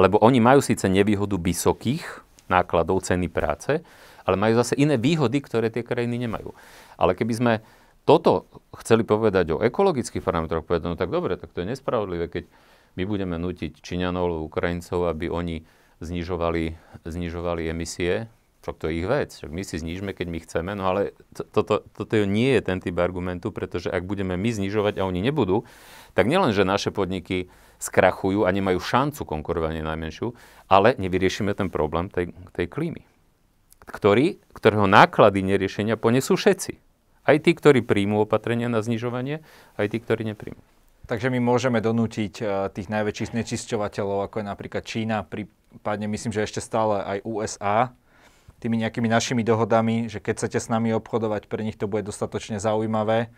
Lebo 0.00 0.16
oni 0.24 0.40
majú 0.40 0.64
síce 0.64 0.88
nevýhodu 0.88 1.36
vysokých 1.36 2.24
nákladov 2.48 3.04
ceny 3.04 3.28
práce, 3.28 3.84
ale 4.24 4.40
majú 4.40 4.56
zase 4.56 4.74
iné 4.80 4.96
výhody, 4.96 5.44
ktoré 5.44 5.68
tie 5.68 5.84
krajiny 5.84 6.24
nemajú. 6.24 6.56
Ale 6.96 7.12
keby 7.12 7.32
sme 7.36 7.52
toto 8.04 8.46
chceli 8.76 9.02
povedať 9.04 9.56
o 9.56 9.62
ekologických 9.64 10.20
parametroch, 10.20 10.64
povedať, 10.64 10.84
no 10.92 10.96
tak 10.96 11.08
dobre, 11.08 11.40
tak 11.40 11.52
to 11.56 11.64
je 11.64 11.72
nespravodlivé, 11.72 12.28
keď 12.28 12.44
my 12.94 13.02
budeme 13.08 13.36
nutiť 13.40 13.80
Číňanov 13.80 14.44
Ukrajincov, 14.46 15.08
aby 15.08 15.32
oni 15.32 15.64
znižovali, 16.04 16.76
znižovali 17.02 17.66
emisie, 17.72 18.28
však 18.64 18.80
to 18.80 18.88
je 18.88 18.94
ich 18.96 19.08
vec, 19.08 19.28
však 19.32 19.52
my 19.52 19.62
si 19.64 19.76
znižme, 19.76 20.10
keď 20.16 20.26
my 20.32 20.38
chceme, 20.40 20.72
no 20.72 20.88
ale 20.88 21.12
to, 21.36 21.44
toto, 21.44 21.84
toto 21.84 22.14
nie 22.24 22.56
je 22.56 22.62
ten 22.64 22.80
typ 22.80 22.96
argumentu, 22.96 23.52
pretože 23.52 23.92
ak 23.92 24.08
budeme 24.08 24.40
my 24.40 24.50
znižovať 24.52 25.00
a 25.00 25.06
oni 25.08 25.20
nebudú, 25.20 25.68
tak 26.16 26.28
nielen, 26.28 26.56
že 26.56 26.64
naše 26.64 26.88
podniky 26.88 27.52
skrachujú 27.76 28.48
a 28.48 28.52
nemajú 28.52 28.80
šancu 28.80 29.28
konkurovanie 29.28 29.84
najmenšiu, 29.84 30.32
ale 30.72 30.96
nevyriešime 30.96 31.52
ten 31.52 31.68
problém 31.68 32.08
tej, 32.08 32.32
tej 32.56 32.66
klímy, 32.68 33.04
ktorý, 33.84 34.40
ktorého 34.56 34.88
náklady 34.88 35.44
neriešenia 35.44 36.00
ponesú 36.00 36.36
všetci. 36.36 36.83
Aj 37.24 37.36
tí, 37.40 37.56
ktorí 37.56 37.80
príjmú 37.80 38.28
opatrenia 38.28 38.68
na 38.68 38.84
znižovanie, 38.84 39.40
aj 39.80 39.86
tí, 39.88 39.98
ktorí 40.00 40.28
nepríjmú. 40.28 40.60
Takže 41.04 41.28
my 41.28 41.40
môžeme 41.40 41.84
donútiť 41.84 42.34
eh, 42.40 42.48
tých 42.72 42.88
najväčších 42.88 43.32
znečisťovateľov, 43.36 44.28
ako 44.28 44.40
je 44.40 44.46
napríklad 44.46 44.82
Čína, 44.84 45.24
prípadne 45.24 46.08
myslím, 46.08 46.32
že 46.32 46.44
ešte 46.44 46.60
stále 46.64 47.00
aj 47.04 47.18
USA, 47.28 47.92
tými 48.64 48.80
nejakými 48.80 49.12
našimi 49.12 49.44
dohodami, 49.44 50.08
že 50.08 50.24
keď 50.24 50.40
chcete 50.40 50.58
s 50.64 50.72
nami 50.72 50.96
obchodovať, 50.96 51.52
pre 51.52 51.60
nich 51.60 51.76
to 51.76 51.84
bude 51.84 52.08
dostatočne 52.08 52.56
zaujímavé, 52.56 53.28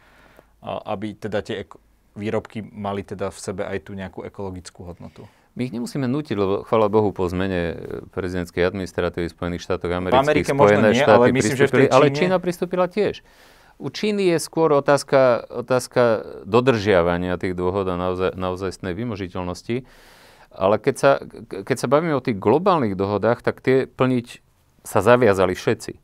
aby 0.62 1.18
teda 1.18 1.42
tie 1.42 1.66
výrobky 2.14 2.62
mali 2.62 3.03
teda 3.03 3.35
v 3.35 3.38
sebe 3.42 3.62
aj 3.66 3.90
tú 3.90 3.99
nejakú 3.99 4.22
ekologickú 4.22 4.87
hodnotu. 4.87 5.27
My 5.57 5.66
ich 5.66 5.72
nemusíme 5.72 6.05
nutiť, 6.05 6.37
lebo 6.37 6.55
chvála 6.68 6.92
Bohu 6.92 7.11
po 7.16 7.25
zmene 7.27 7.61
eh, 7.72 7.77
prezidentskej 8.12 8.62
administratívy 8.62 9.27
Spojených 9.33 9.66
štátov 9.66 9.88
amerických, 9.88 10.46
Spojené 10.53 10.94
nie, 10.94 11.03
štáty 11.03 11.16
ale 11.16 11.25
myslím, 11.33 11.57
že 11.57 11.66
v 11.66 11.72
Číne... 11.75 11.90
ale 11.90 12.07
Čína 12.12 12.37
pristúpila 12.38 12.87
tiež. 12.87 13.25
U 13.76 13.92
Číny 13.92 14.32
je 14.32 14.38
skôr 14.40 14.72
otázka, 14.72 15.44
otázka 15.52 16.24
dodržiavania 16.48 17.36
tých 17.36 17.52
dôhod 17.52 17.84
a 17.92 17.96
naozaj, 18.00 18.32
naozajstnej 18.32 18.96
vymožiteľnosti. 18.96 19.84
Ale 20.56 20.80
keď 20.80 20.94
sa, 20.96 21.10
keď 21.44 21.76
sa 21.76 21.88
bavíme 21.88 22.16
o 22.16 22.24
tých 22.24 22.40
globálnych 22.40 22.96
dohodách, 22.96 23.44
tak 23.44 23.60
tie 23.60 23.84
plniť 23.84 24.40
sa 24.80 25.04
zaviazali 25.04 25.52
všetci. 25.52 26.00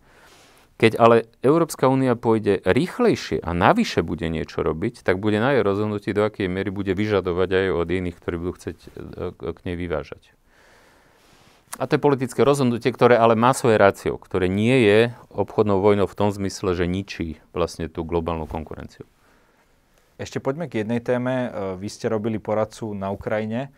Keď 0.76 0.98
ale 0.98 1.30
Európska 1.40 1.86
únia 1.86 2.18
pôjde 2.18 2.58
rýchlejšie 2.66 3.38
a 3.40 3.54
navyše 3.54 4.02
bude 4.02 4.26
niečo 4.26 4.66
robiť, 4.66 5.06
tak 5.06 5.22
bude 5.22 5.38
na 5.38 5.54
jej 5.56 5.62
rozhodnutí, 5.62 6.10
do 6.10 6.26
akej 6.26 6.50
miery 6.50 6.74
bude 6.74 6.92
vyžadovať 6.92 7.48
aj 7.54 7.66
od 7.70 7.88
iných, 7.88 8.16
ktorí 8.18 8.36
budú 8.36 8.52
chcieť 8.58 8.76
e, 8.76 8.88
k 9.32 9.58
nej 9.62 9.76
vyvážať. 9.78 10.34
A 11.80 11.88
to 11.88 11.96
je 11.96 12.04
politické 12.04 12.44
rozhodnutie, 12.44 12.92
ktoré 12.92 13.16
ale 13.16 13.32
má 13.32 13.56
svoje 13.56 13.80
rácio, 13.80 14.20
ktoré 14.20 14.44
nie 14.44 14.84
je 14.84 14.98
obchodnou 15.32 15.80
vojnou 15.80 16.04
v 16.04 16.18
tom 16.18 16.28
zmysle, 16.28 16.76
že 16.76 16.84
ničí 16.84 17.40
vlastne 17.56 17.88
tú 17.88 18.04
globálnu 18.04 18.44
konkurenciu. 18.44 19.08
Ešte 20.20 20.36
poďme 20.36 20.68
k 20.68 20.84
jednej 20.84 21.00
téme. 21.00 21.48
E, 21.48 21.48
vy 21.80 21.88
ste 21.88 22.12
robili 22.12 22.36
poradcu 22.36 22.92
na 22.92 23.08
Ukrajine. 23.08 23.72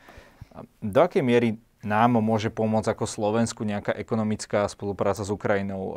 Do 0.82 1.06
akej 1.06 1.22
miery 1.22 1.48
nám 1.86 2.18
môže 2.18 2.50
pomôcť 2.50 2.98
ako 2.98 3.06
Slovensku 3.06 3.62
nejaká 3.62 3.94
ekonomická 3.94 4.66
spolupráca 4.66 5.22
s 5.22 5.30
Ukrajinou? 5.30 5.82
E, 5.82 5.94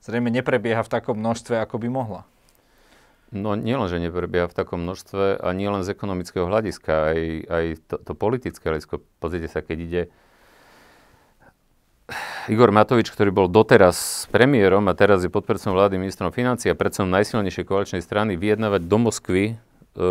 zrejme 0.00 0.32
neprebieha 0.32 0.80
v 0.80 0.92
takom 0.92 1.20
množstve, 1.20 1.60
ako 1.60 1.84
by 1.84 1.88
mohla. 1.92 2.22
No 3.28 3.52
nielen, 3.58 3.92
že 3.92 4.00
neprebieha 4.00 4.48
v 4.48 4.56
takom 4.56 4.80
množstve 4.80 5.36
a 5.36 5.48
nielen 5.52 5.84
z 5.84 5.92
ekonomického 5.92 6.48
hľadiska, 6.48 6.92
aj, 7.12 7.20
aj 7.50 7.64
to, 7.92 7.96
to 8.00 8.12
politické 8.16 8.64
hľadisko. 8.72 9.04
Pozrite 9.20 9.52
sa, 9.52 9.60
keď 9.60 9.78
ide 9.84 10.02
Igor 12.52 12.68
Matovič, 12.68 13.08
ktorý 13.08 13.32
bol 13.32 13.48
doteraz 13.48 14.28
premiérom 14.28 14.84
a 14.92 14.98
teraz 14.98 15.24
je 15.24 15.32
podpredsedom 15.32 15.72
vlády 15.72 15.96
ministrom 15.96 16.28
financií 16.28 16.68
a 16.68 16.76
predsedom 16.76 17.08
najsilnejšej 17.08 17.64
koaličnej 17.64 18.04
strany, 18.04 18.36
vyjednávať 18.36 18.84
do 18.84 18.96
Moskvy 19.00 19.44
e, 19.48 19.54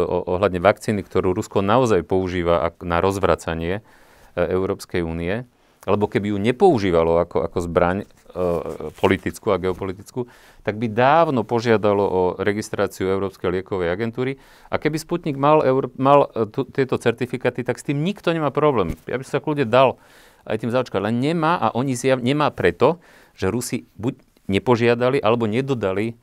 ohľadne 0.10 0.58
vakcíny, 0.58 1.06
ktorú 1.06 1.38
Rusko 1.38 1.62
naozaj 1.62 2.02
používa 2.10 2.74
na 2.82 2.98
rozvracanie 2.98 3.78
e, 3.78 3.82
Európskej 4.41 5.06
únie, 5.06 5.46
alebo 5.86 6.10
keby 6.10 6.34
ju 6.34 6.38
nepoužívalo 6.41 7.22
ako, 7.22 7.46
ako 7.46 7.58
zbraň 7.62 7.98
e, 8.02 8.06
politickú 8.98 9.54
a 9.54 9.62
geopolitickú, 9.62 10.26
tak 10.66 10.82
by 10.82 10.89
dávno 10.89 11.46
požiadalo 11.46 12.02
o 12.02 12.22
registráciu 12.41 13.14
Európskej 13.14 13.62
liekovej 13.62 13.94
agentúry. 13.94 14.41
A 14.74 14.82
keby 14.82 14.98
Sputnik 14.98 15.38
mal, 15.38 15.62
mal 16.02 16.34
tieto 16.74 16.98
certifikáty, 16.98 17.62
tak 17.62 17.78
s 17.78 17.86
tým 17.86 18.02
nikto 18.02 18.34
nemá 18.34 18.50
problém. 18.50 18.98
Ja 19.06 19.22
by 19.22 19.26
sa 19.30 19.38
kľudne 19.38 19.70
dal 19.70 20.02
aj 20.44 20.58
tým 20.64 20.72
zaočkať. 20.72 21.00
Ale 21.00 21.12
nemá 21.12 21.60
a 21.60 21.72
oni 21.76 21.96
zjav, 21.98 22.20
nemá 22.20 22.52
preto, 22.52 23.00
že 23.36 23.50
Rusi 23.50 23.88
buď 24.00 24.20
nepožiadali 24.48 25.20
alebo 25.24 25.48
nedodali 25.48 26.20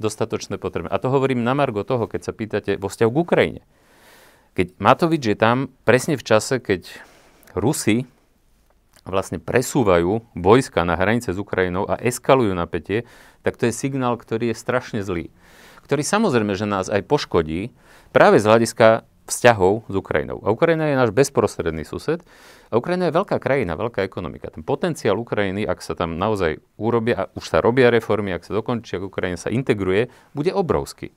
dostatočné 0.00 0.58
potreby. 0.58 0.90
A 0.90 1.00
to 1.00 1.12
hovorím 1.12 1.46
na 1.46 1.54
margo 1.54 1.86
toho, 1.86 2.08
keď 2.10 2.20
sa 2.26 2.32
pýtate 2.32 2.76
vo 2.76 2.90
vzťahu 2.90 3.10
k 3.10 3.22
Ukrajine. 3.22 3.62
Keď 4.52 4.76
Matovič 4.76 5.22
je 5.24 5.36
tam 5.38 5.72
presne 5.88 6.20
v 6.20 6.24
čase, 6.26 6.60
keď 6.60 6.84
Rusi 7.56 8.04
vlastne 9.02 9.42
presúvajú 9.42 10.22
vojska 10.36 10.86
na 10.86 10.94
hranice 10.94 11.34
s 11.34 11.38
Ukrajinou 11.40 11.88
a 11.88 11.98
eskalujú 11.98 12.54
napätie, 12.54 13.08
tak 13.42 13.58
to 13.58 13.66
je 13.66 13.74
signál, 13.74 14.14
ktorý 14.14 14.52
je 14.52 14.56
strašne 14.56 15.00
zlý. 15.02 15.32
Ktorý 15.82 16.06
samozrejme, 16.06 16.54
že 16.54 16.70
nás 16.70 16.86
aj 16.86 17.02
poškodí 17.10 17.74
práve 18.14 18.38
z 18.38 18.46
hľadiska 18.46 19.02
vzťahov 19.26 19.86
s 19.86 19.94
Ukrajinou. 19.94 20.42
A 20.42 20.50
Ukrajina 20.50 20.90
je 20.90 20.98
náš 20.98 21.10
bezprostredný 21.14 21.86
sused 21.86 22.22
a 22.68 22.74
Ukrajina 22.74 23.08
je 23.08 23.14
veľká 23.14 23.38
krajina, 23.38 23.78
veľká 23.78 24.02
ekonomika. 24.02 24.50
Ten 24.50 24.66
potenciál 24.66 25.14
Ukrajiny, 25.18 25.62
ak 25.62 25.78
sa 25.78 25.94
tam 25.94 26.18
naozaj 26.18 26.58
urobia, 26.74 27.14
a 27.14 27.22
už 27.38 27.44
sa 27.46 27.62
robia 27.62 27.88
reformy, 27.92 28.34
ak 28.34 28.42
sa 28.42 28.58
dokončí, 28.58 28.98
ak 28.98 29.06
Ukrajina 29.06 29.38
sa 29.38 29.54
integruje, 29.54 30.10
bude 30.34 30.50
obrovský. 30.50 31.14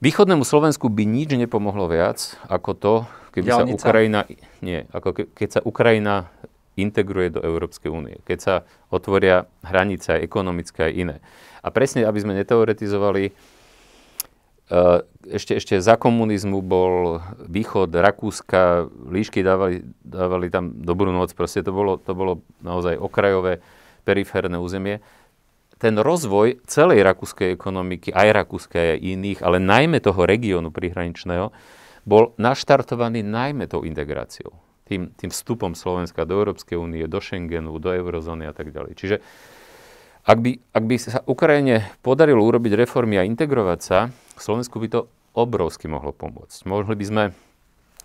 Východnému 0.00 0.48
Slovensku 0.48 0.88
by 0.88 1.04
nič 1.04 1.36
nepomohlo 1.36 1.84
viac 1.86 2.34
ako 2.48 2.70
to, 2.72 2.94
keby 3.36 3.52
Ďalnica. 3.52 3.68
sa 3.68 3.76
Ukrajina, 3.76 4.20
nie, 4.64 4.88
ako 4.90 5.08
ke, 5.12 5.22
keď 5.28 5.48
sa 5.48 5.60
Ukrajina 5.60 6.32
integruje 6.80 7.36
do 7.36 7.40
Európskej 7.44 7.92
únie, 7.92 8.16
keď 8.24 8.38
sa 8.40 8.54
otvoria 8.88 9.44
hranice 9.60 10.16
aj 10.16 10.24
ekonomické, 10.24 10.88
aj 10.88 10.94
iné. 10.96 11.16
A 11.60 11.68
presne, 11.68 12.08
aby 12.08 12.16
sme 12.16 12.32
neteoretizovali, 12.32 13.36
ešte, 15.26 15.58
ešte 15.58 15.74
za 15.82 15.98
komunizmu 15.98 16.62
bol 16.62 17.18
východ 17.42 17.90
Rakúska, 17.90 18.86
líšky 19.10 19.42
dávali, 19.42 19.82
dávali 20.06 20.46
tam 20.46 20.70
dobrú 20.70 21.10
noc, 21.10 21.34
proste 21.34 21.66
to 21.66 21.74
bolo, 21.74 21.98
to 21.98 22.14
bolo 22.14 22.46
naozaj 22.62 22.94
okrajové, 22.94 23.58
periférne 24.06 24.56
územie. 24.62 25.02
Ten 25.80 25.96
rozvoj 25.96 26.60
celej 26.68 27.02
rakúskej 27.02 27.56
ekonomiky, 27.56 28.12
aj 28.12 28.28
rakúskej, 28.44 28.96
aj 28.96 28.98
iných, 29.00 29.40
ale 29.40 29.58
najmä 29.58 29.98
toho 29.98 30.22
regiónu 30.28 30.70
prihraničného, 30.70 31.50
bol 32.04 32.32
naštartovaný 32.36 33.24
najmä 33.24 33.68
tou 33.68 33.84
integráciou. 33.84 34.54
Tým, 34.84 35.14
tým 35.14 35.30
vstupom 35.30 35.72
Slovenska 35.78 36.26
do 36.26 36.36
Európskej 36.36 36.76
únie, 36.76 37.06
do 37.06 37.22
Schengenu, 37.22 37.78
do 37.78 37.90
eurozóny 37.94 38.44
a 38.44 38.52
tak 38.52 38.74
ďalej. 38.74 38.92
Čiže 38.98 39.16
ak 40.30 40.38
by, 40.38 40.52
ak 40.70 40.84
by 40.86 40.94
sa 40.94 41.26
Ukrajine 41.26 41.90
podarilo 42.06 42.46
urobiť 42.46 42.78
reformy 42.78 43.18
a 43.18 43.26
integrovať 43.26 43.80
sa, 43.82 43.98
Slovensku 44.38 44.78
by 44.78 44.88
to 44.88 45.00
obrovsky 45.34 45.90
mohlo 45.90 46.14
pomôcť. 46.14 46.70
Mohli 46.70 46.94
by 46.94 47.06
sme 47.06 47.24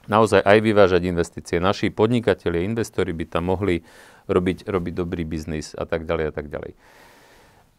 naozaj 0.09 0.41
aj 0.41 0.57
vyvážať 0.61 1.01
investície. 1.05 1.57
Naši 1.61 1.93
podnikatelia, 1.93 2.65
investori 2.65 3.13
by 3.13 3.25
tam 3.29 3.53
mohli 3.53 3.85
robiť, 4.25 4.65
robiť 4.65 4.93
dobrý 4.97 5.21
biznis 5.21 5.77
a 5.77 5.85
tak 5.85 6.09
ďalej 6.09 6.25
a 6.29 6.33
tak 6.33 6.49
ďalej. 6.49 6.71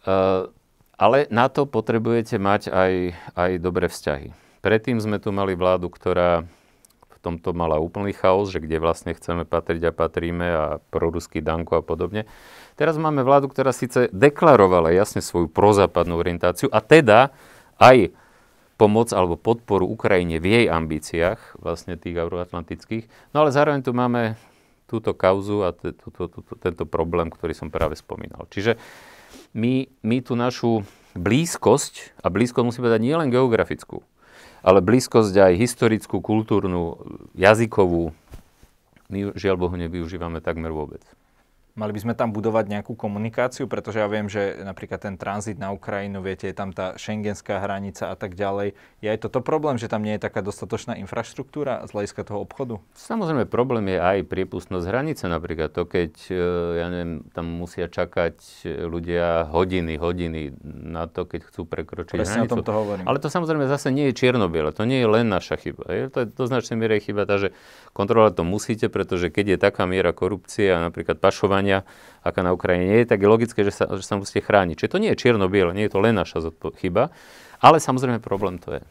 Uh, 0.06 0.50
ale 0.94 1.26
na 1.34 1.50
to 1.50 1.66
potrebujete 1.66 2.38
mať 2.38 2.70
aj, 2.70 2.92
aj 3.34 3.50
dobré 3.58 3.90
vzťahy. 3.90 4.30
Predtým 4.62 5.02
sme 5.02 5.18
tu 5.18 5.34
mali 5.34 5.58
vládu, 5.58 5.90
ktorá 5.90 6.46
tomto 7.26 7.50
mala 7.50 7.82
úplný 7.82 8.14
chaos, 8.14 8.54
že 8.54 8.62
kde 8.62 8.78
vlastne 8.78 9.10
chceme 9.10 9.42
patriť 9.42 9.90
a 9.90 9.96
patríme 9.96 10.46
a 10.46 10.64
proruský 10.94 11.42
danko 11.42 11.78
a 11.78 11.82
podobne. 11.82 12.30
Teraz 12.78 12.94
máme 12.94 13.26
vládu, 13.26 13.50
ktorá 13.50 13.74
síce 13.74 14.06
deklarovala 14.14 14.94
jasne 14.94 15.18
svoju 15.18 15.50
prozápadnú 15.50 16.14
orientáciu 16.14 16.70
a 16.70 16.78
teda 16.78 17.34
aj 17.82 18.14
pomoc 18.76 19.10
alebo 19.10 19.40
podporu 19.40 19.88
Ukrajine 19.88 20.36
v 20.38 20.46
jej 20.46 20.66
ambíciách, 20.68 21.58
vlastne 21.58 21.96
tých 21.96 22.14
euroatlantických. 22.14 23.34
No 23.34 23.42
ale 23.42 23.50
zároveň 23.50 23.80
tu 23.82 23.96
máme 23.96 24.36
túto 24.86 25.16
kauzu 25.16 25.66
a 25.66 25.74
tento 26.62 26.84
problém, 26.86 27.32
ktorý 27.32 27.56
som 27.56 27.72
práve 27.72 27.98
spomínal. 27.98 28.46
Čiže 28.52 28.78
my, 29.56 29.88
my 30.04 30.16
tú 30.22 30.38
našu 30.38 30.86
blízkosť, 31.16 32.20
a 32.20 32.28
blízkosť 32.28 32.66
musí 32.68 32.78
povedať 32.84 33.02
nielen 33.02 33.32
geografickú, 33.32 34.04
ale 34.66 34.82
blízkosť 34.82 35.34
aj 35.38 35.52
historickú, 35.54 36.18
kultúrnu, 36.18 36.98
jazykovú, 37.38 38.10
my 39.06 39.38
žiaľ 39.38 39.62
Bohu 39.62 39.78
nevyužívame 39.78 40.42
takmer 40.42 40.74
vôbec. 40.74 40.98
Mali 41.76 41.92
by 41.92 42.00
sme 42.08 42.14
tam 42.16 42.32
budovať 42.32 42.72
nejakú 42.72 42.96
komunikáciu, 42.96 43.68
pretože 43.68 44.00
ja 44.00 44.08
viem, 44.08 44.32
že 44.32 44.64
napríklad 44.64 44.96
ten 44.96 45.20
tranzit 45.20 45.60
na 45.60 45.76
Ukrajinu, 45.76 46.24
viete, 46.24 46.48
je 46.48 46.56
tam 46.56 46.72
tá 46.72 46.96
šengenská 46.96 47.60
hranica 47.60 48.08
a 48.08 48.16
tak 48.16 48.32
ďalej. 48.32 48.72
Je 49.04 49.12
aj 49.12 49.28
toto 49.28 49.44
problém, 49.44 49.76
že 49.76 49.84
tam 49.84 50.00
nie 50.00 50.16
je 50.16 50.24
taká 50.24 50.40
dostatočná 50.40 50.96
infraštruktúra 50.96 51.84
z 51.84 51.92
hľadiska 51.92 52.24
toho 52.24 52.40
obchodu? 52.48 52.80
Samozrejme, 52.96 53.44
problém 53.44 53.92
je 53.92 54.00
aj 54.00 54.24
priepustnosť 54.24 54.88
hranice 54.88 55.28
napríklad. 55.28 55.68
To, 55.76 55.84
keď, 55.84 56.12
e, 56.32 56.40
ja 56.80 56.86
neviem, 56.88 57.28
tam 57.36 57.44
musia 57.44 57.92
čakať 57.92 58.64
ľudia 58.88 59.44
hodiny, 59.52 60.00
hodiny 60.00 60.56
na 60.64 61.04
to, 61.12 61.28
keď 61.28 61.44
chcú 61.52 61.68
prekročiť 61.68 62.24
Presne 62.24 62.48
hranicu. 62.48 62.52
o 62.52 62.54
tomto 62.56 62.72
hovorím. 62.72 63.04
Ale 63.04 63.20
to 63.20 63.28
samozrejme 63.28 63.68
zase 63.68 63.92
nie 63.92 64.08
je 64.08 64.16
čierno 64.16 64.48
To 64.48 64.82
nie 64.88 65.04
je 65.04 65.08
len 65.12 65.28
naša 65.28 65.60
chyba. 65.60 65.92
Je 65.92 66.08
to 66.08 66.24
do 66.24 66.44
značnej 66.48 66.80
miery 66.80 67.04
chyba 67.04 67.28
tá, 67.28 67.36
že 67.36 67.52
kontrolovať 67.92 68.32
to 68.40 68.44
musíte, 68.48 68.86
pretože 68.88 69.28
keď 69.28 69.56
je 69.56 69.58
taká 69.60 69.84
miera 69.84 70.16
korupcie 70.16 70.72
a 70.72 70.80
napríklad 70.80 71.20
pašovanie 71.20 71.65
vzdelávania, 71.66 71.78
aká 72.22 72.40
na 72.42 72.54
Ukrajine 72.54 72.86
nie 72.86 72.98
je, 73.02 73.10
tak 73.10 73.18
je 73.22 73.28
logické, 73.28 73.60
že 73.66 73.72
sa, 73.74 73.84
že 73.90 74.02
sa 74.06 74.14
musíte 74.18 74.42
chrániť. 74.42 74.78
Čiže 74.78 74.92
to 74.92 75.02
nie 75.02 75.10
je 75.14 75.18
čierno-biele, 75.18 75.74
nie 75.74 75.86
je 75.86 75.92
to 75.94 76.02
len 76.02 76.14
naša 76.14 76.42
chyba, 76.78 77.10
ale 77.58 77.82
samozrejme 77.82 78.22
problém 78.22 78.58
to 78.58 78.78
je. 78.78 78.82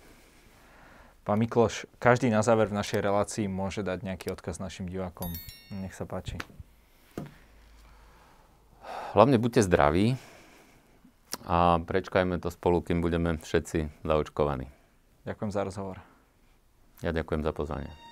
Pán 1.26 1.42
Mikloš, 1.42 1.90
každý 1.98 2.30
na 2.30 2.46
záver 2.46 2.70
v 2.70 2.78
našej 2.78 3.02
relácii 3.02 3.50
môže 3.50 3.82
dať 3.82 4.06
nejaký 4.06 4.30
odkaz 4.30 4.62
našim 4.62 4.86
divákom. 4.86 5.34
Nech 5.82 5.98
sa 5.98 6.06
páči. 6.06 6.38
Hlavne 9.18 9.42
buďte 9.42 9.66
zdraví 9.66 10.22
a 11.50 11.82
prečkajme 11.82 12.38
to 12.38 12.54
spolu, 12.54 12.86
kým 12.86 13.02
budeme 13.02 13.42
všetci 13.42 14.06
zaočkovaní. 14.06 14.70
Ďakujem 15.26 15.50
za 15.50 15.62
rozhovor. 15.66 15.98
Ja 17.02 17.10
ďakujem 17.10 17.42
za 17.42 17.50
pozvanie. 17.50 18.05